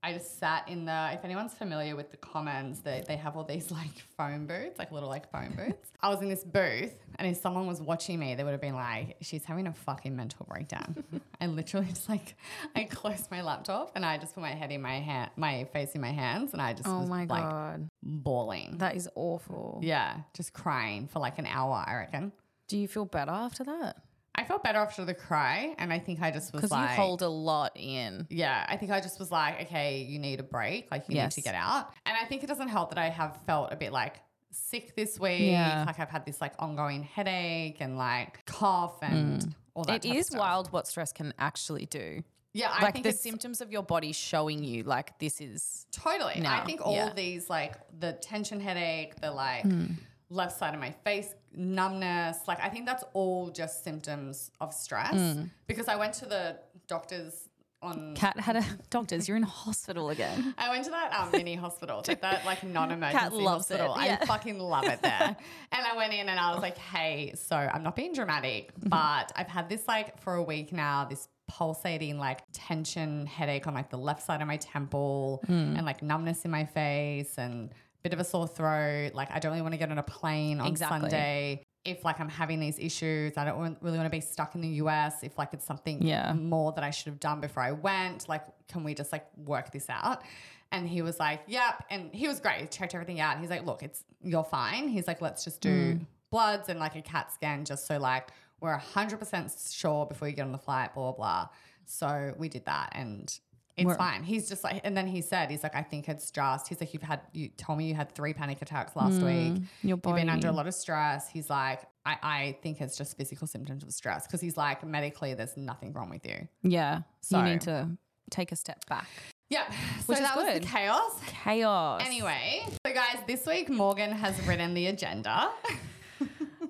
I 0.04 0.12
just 0.12 0.38
sat 0.40 0.68
in 0.68 0.84
the. 0.84 1.10
If 1.12 1.24
anyone's 1.24 1.54
familiar 1.54 1.94
with 1.94 2.10
the 2.10 2.16
Commons, 2.16 2.80
they 2.80 3.04
they 3.06 3.16
have 3.16 3.36
all 3.36 3.44
these 3.44 3.70
like 3.80 3.98
phone 4.16 4.46
booths, 4.46 4.78
like 4.78 4.90
little 4.90 5.08
like 5.08 5.30
phone 5.30 5.52
booths. 5.56 5.90
I 6.00 6.08
was 6.08 6.20
in 6.20 6.28
this 6.28 6.42
booth, 6.42 6.94
and 7.16 7.28
if 7.28 7.36
someone 7.36 7.66
was 7.68 7.80
watching 7.80 8.18
me, 8.18 8.34
they 8.34 8.42
would 8.42 8.50
have 8.50 8.60
been 8.60 8.74
like, 8.74 9.16
"She's 9.20 9.44
having 9.44 9.66
a 9.68 9.72
fucking 9.72 10.14
mental 10.16 10.44
breakdown." 10.48 11.04
I 11.40 11.46
literally 11.46 11.86
just 11.86 12.08
like 12.08 12.34
I 12.76 12.84
closed 12.84 13.30
my 13.30 13.42
laptop 13.42 13.92
and 13.94 14.04
I 14.04 14.18
just 14.18 14.34
put 14.34 14.40
my 14.40 14.50
head 14.50 14.72
in 14.72 14.82
my 14.82 14.98
hand, 14.98 15.30
my 15.36 15.64
face 15.72 15.92
in 15.94 16.00
my 16.00 16.12
hands, 16.12 16.52
and 16.52 16.60
I 16.60 16.72
just 16.72 16.88
Oh 16.88 17.00
was 17.00 17.08
my 17.08 17.24
like 17.26 17.42
god, 17.48 17.88
bawling. 18.02 18.78
that 18.78 18.96
is 18.96 19.08
awful. 19.14 19.78
Yeah, 19.82 20.16
just 20.34 20.52
crying 20.52 21.06
for 21.06 21.20
like 21.20 21.38
an 21.38 21.46
hour, 21.46 21.84
I 21.86 21.94
reckon. 21.94 22.32
Do 22.68 22.76
you 22.78 22.88
feel 22.88 23.04
better 23.04 23.30
after 23.30 23.64
that? 23.64 23.96
I 24.34 24.44
felt 24.44 24.62
better 24.64 24.78
after 24.78 25.04
the 25.04 25.14
cry, 25.14 25.74
and 25.78 25.92
I 25.92 25.98
think 25.98 26.22
I 26.22 26.30
just 26.30 26.52
was 26.52 26.60
Because 26.62 26.70
like, 26.70 26.90
you 26.90 26.96
hold 26.96 27.20
a 27.22 27.28
lot 27.28 27.72
in. 27.76 28.26
yeah, 28.30 28.64
I 28.68 28.76
think 28.78 28.90
I 28.90 29.00
just 29.00 29.18
was 29.18 29.30
like, 29.30 29.62
okay, 29.62 29.98
you 30.02 30.18
need 30.18 30.40
a 30.40 30.42
break, 30.42 30.90
like 30.90 31.08
you 31.08 31.16
Yes. 31.16 31.36
need 31.36 31.42
to 31.42 31.44
get 31.46 31.54
out. 31.54 31.92
And 32.06 32.16
I 32.16 32.24
think 32.24 32.42
it 32.42 32.46
doesn't 32.46 32.68
help 32.68 32.90
that 32.90 32.98
I 32.98 33.10
have 33.10 33.38
felt 33.46 33.72
a 33.72 33.76
bit 33.76 33.92
like 33.92 34.16
sick 34.50 34.96
this 34.96 35.18
week. 35.20 35.40
Yeah. 35.42 35.84
Like 35.86 36.00
I've 36.00 36.08
had 36.10 36.24
this 36.24 36.40
like 36.40 36.54
ongoing 36.58 37.02
headache 37.02 37.76
and 37.80 37.98
like 37.98 38.44
cough 38.46 38.98
and 39.02 39.54
all 39.74 39.84
that. 39.84 40.04
It 40.04 40.26
stuff. 40.26 40.38
wild 40.38 40.72
what 40.72 40.86
stress 40.86 41.12
can 41.12 41.34
actually 41.38 41.86
do. 41.86 42.22
Yeah, 42.54 42.70
I 42.70 42.82
like 42.84 42.92
think 42.94 43.04
the 43.04 43.10
it's 43.10 43.20
symptoms 43.20 43.62
of 43.62 43.72
your 43.72 43.82
body 43.82 44.12
showing 44.12 44.62
you, 44.62 44.82
like 44.82 45.18
this 45.18 45.40
is. 45.40 45.86
Totally. 45.90 46.42
I 46.46 46.64
think 46.66 46.80
all 46.84 46.94
yeah. 46.94 47.12
these, 47.14 47.48
like 47.48 47.74
the 47.98 48.12
tension 48.14 48.60
headache, 48.60 49.18
the 49.20 49.30
like 49.30 49.62
Hmm. 49.62 49.86
left 50.28 50.58
side 50.58 50.74
of 50.74 50.80
my 50.80 50.90
face 51.04 51.34
numbness, 51.54 52.38
like 52.48 52.60
I 52.62 52.68
think 52.68 52.86
that's 52.86 53.04
all 53.12 53.50
just 53.50 53.84
symptoms 53.84 54.50
of 54.60 54.72
stress. 54.72 55.14
Hmm. 55.14 55.44
Because 55.66 55.88
I 55.88 55.96
went 55.96 56.14
to 56.14 56.26
the 56.26 56.56
doctors 56.86 57.48
on. 57.82 58.14
Kat 58.14 58.38
had 58.38 58.56
a 58.56 58.64
doctors. 58.90 59.28
You're 59.28 59.36
in 59.36 59.42
hospital 59.42 60.10
again. 60.10 60.54
I 60.56 60.70
went 60.70 60.84
to 60.84 60.90
that 60.90 61.12
um, 61.12 61.30
mini 61.32 61.54
hospital, 61.54 62.02
like 62.06 62.20
that 62.20 62.44
like 62.44 62.62
non-emergency 62.64 63.36
loves 63.36 63.70
it, 63.70 63.80
hospital. 63.80 64.04
yeah. 64.04 64.18
I 64.20 64.26
fucking 64.26 64.58
love 64.58 64.84
it 64.84 65.02
there. 65.02 65.36
and 65.72 65.86
I 65.86 65.96
went 65.96 66.12
in 66.12 66.28
and 66.28 66.38
I 66.38 66.52
was 66.52 66.62
like, 66.62 66.78
"Hey, 66.78 67.32
so 67.34 67.56
I'm 67.56 67.82
not 67.82 67.96
being 67.96 68.12
dramatic, 68.12 68.70
but 68.78 69.32
I've 69.36 69.48
had 69.48 69.68
this 69.68 69.86
like 69.88 70.20
for 70.20 70.34
a 70.34 70.42
week 70.42 70.72
now. 70.72 71.04
This 71.04 71.28
pulsating 71.48 72.18
like 72.18 72.40
tension 72.52 73.26
headache 73.26 73.66
on 73.66 73.74
like 73.74 73.90
the 73.90 73.98
left 73.98 74.22
side 74.22 74.40
of 74.40 74.46
my 74.48 74.56
temple 74.56 75.42
and 75.48 75.84
like 75.84 76.02
numbness 76.02 76.46
in 76.46 76.50
my 76.50 76.64
face 76.64 77.36
and 77.36 77.70
bit 78.02 78.12
of 78.12 78.20
a 78.20 78.24
sore 78.24 78.46
throat. 78.46 79.12
Like 79.14 79.30
I 79.30 79.38
don't 79.38 79.52
really 79.52 79.62
want 79.62 79.74
to 79.74 79.78
get 79.78 79.90
on 79.90 79.98
a 79.98 80.02
plane 80.02 80.60
on 80.60 80.66
Exactly. 80.68 81.00
Sunday." 81.00 81.62
If 81.84 82.04
like 82.04 82.20
I'm 82.20 82.28
having 82.28 82.60
these 82.60 82.78
issues, 82.78 83.36
I 83.36 83.44
don't 83.44 83.76
really 83.80 83.98
want 83.98 84.06
to 84.06 84.16
be 84.16 84.20
stuck 84.20 84.54
in 84.54 84.60
the 84.60 84.68
US. 84.68 85.24
If 85.24 85.36
like 85.36 85.52
it's 85.52 85.64
something 85.66 86.00
Yeah. 86.00 86.32
more 86.32 86.72
that 86.72 86.84
I 86.84 86.90
should 86.90 87.08
have 87.08 87.18
done 87.18 87.40
before 87.40 87.62
I 87.62 87.72
went. 87.72 88.28
Like, 88.28 88.44
can 88.68 88.84
we 88.84 88.94
just 88.94 89.10
like 89.10 89.26
work 89.36 89.72
this 89.72 89.90
out? 89.90 90.22
And 90.70 90.88
he 90.88 91.02
was 91.02 91.18
like, 91.18 91.40
yep. 91.48 91.84
And 91.90 92.14
he 92.14 92.28
was 92.28 92.38
great. 92.40 92.60
He 92.60 92.66
checked 92.66 92.94
everything 92.94 93.20
out. 93.20 93.38
He's 93.40 93.50
like, 93.50 93.66
look, 93.66 93.82
it's 93.82 94.04
you're 94.22 94.44
fine. 94.44 94.88
He's 94.88 95.08
like, 95.08 95.20
let's 95.20 95.44
just 95.44 95.60
do 95.60 95.94
hmm. 95.94 96.04
bloods 96.30 96.68
and 96.68 96.78
like 96.78 96.94
a 96.94 97.02
CAT 97.02 97.32
scan 97.32 97.64
just 97.64 97.86
so 97.86 97.98
like 97.98 98.30
we're 98.60 98.78
100% 98.78 99.74
sure 99.76 100.06
before 100.06 100.28
you 100.28 100.34
get 100.34 100.44
on 100.44 100.52
the 100.52 100.58
flight, 100.58 100.94
blah, 100.94 101.10
blah, 101.10 101.16
blah. 101.16 101.48
So 101.84 102.32
we 102.38 102.48
did 102.48 102.64
that 102.66 102.90
and 102.92 103.36
it's 103.76 103.86
We're- 103.86 103.96
fine. 103.96 104.22
He's 104.22 104.48
just 104.48 104.64
like, 104.64 104.82
and 104.84 104.96
then 104.96 105.06
he 105.06 105.20
said, 105.22 105.50
he's 105.50 105.62
like, 105.62 105.74
I 105.74 105.82
think 105.82 106.08
it's 106.08 106.30
just, 106.30 106.68
he's 106.68 106.80
like, 106.80 106.92
you've 106.92 107.02
had, 107.02 107.20
you 107.32 107.48
told 107.56 107.78
me 107.78 107.86
you 107.86 107.94
had 107.94 108.14
three 108.14 108.34
panic 108.34 108.60
attacks 108.60 108.94
last 108.94 109.20
mm, 109.20 109.24
week. 109.24 109.62
Your 109.82 109.98
You've 110.04 110.14
been 110.14 110.28
under 110.28 110.48
a 110.48 110.52
lot 110.52 110.66
of 110.66 110.74
stress. 110.74 111.28
He's 111.28 111.48
like, 111.48 111.80
I, 112.04 112.16
I 112.22 112.58
think 112.62 112.80
it's 112.80 112.98
just 112.98 113.16
physical 113.16 113.46
symptoms 113.46 113.82
of 113.82 113.92
stress 113.92 114.26
because 114.26 114.40
he's 114.40 114.56
like, 114.56 114.84
medically, 114.84 115.34
there's 115.34 115.56
nothing 115.56 115.92
wrong 115.92 116.10
with 116.10 116.26
you. 116.26 116.48
Yeah. 116.62 117.02
So- 117.20 117.38
you 117.38 117.44
need 117.44 117.60
to 117.62 117.88
take 118.30 118.52
a 118.52 118.56
step 118.56 118.84
back. 118.86 119.08
Yep. 119.48 119.66
Which 120.06 120.18
so 120.18 120.22
is 120.24 120.28
that 120.30 120.36
was 120.36 120.46
good. 120.46 120.62
the 120.62 120.66
chaos. 120.66 121.20
Chaos. 121.26 122.02
Anyway, 122.04 122.64
so 122.86 122.94
guys, 122.94 123.18
this 123.26 123.46
week 123.46 123.68
Morgan 123.68 124.10
has 124.10 124.40
written 124.46 124.72
the 124.72 124.86
agenda. 124.86 125.50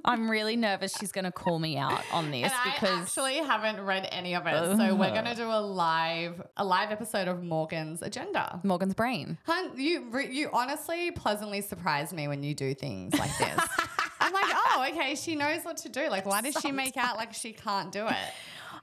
I'm 0.05 0.31
really 0.31 0.57
nervous 0.57 0.97
she's 0.99 1.13
going 1.13 1.25
to 1.25 1.33
call 1.33 1.59
me 1.59 1.77
out 1.77 2.03
on 2.13 2.31
this 2.31 2.45
And 2.45 2.53
I 2.53 2.73
because 2.73 3.03
actually 3.03 3.37
haven't 3.37 3.81
read 3.81 4.09
any 4.11 4.35
of 4.35 4.47
it. 4.47 4.77
So 4.77 4.95
we're 4.95 5.13
gonna 5.13 5.35
do 5.35 5.49
a 5.49 5.61
live 5.61 6.43
a 6.57 6.65
live 6.65 6.91
episode 6.91 7.29
of 7.29 7.43
Morgan's 7.43 8.03
agenda. 8.03 8.61
Morgan's 8.65 8.95
brain. 8.95 9.39
Hun, 9.45 9.73
you 9.77 10.19
you 10.19 10.51
honestly 10.53 11.11
pleasantly 11.13 11.61
surprise 11.61 12.13
me 12.13 12.29
when 12.29 12.43
you 12.43 12.55
do 12.55 12.75
things 12.75 13.15
like 13.19 13.37
this. 13.39 13.59
I'm 14.21 14.33
like, 14.33 14.45
oh, 14.49 14.87
okay, 14.91 15.15
she 15.17 15.35
knows 15.35 15.65
what 15.65 15.77
to 15.79 15.89
do. 15.89 16.09
Like, 16.09 16.27
why 16.27 16.41
does 16.41 16.57
she 16.61 16.71
make 16.71 16.97
out 16.97 17.17
like 17.17 17.35
she 17.35 17.53
can't 17.53 17.91
do 17.91 18.07
it? 18.07 18.17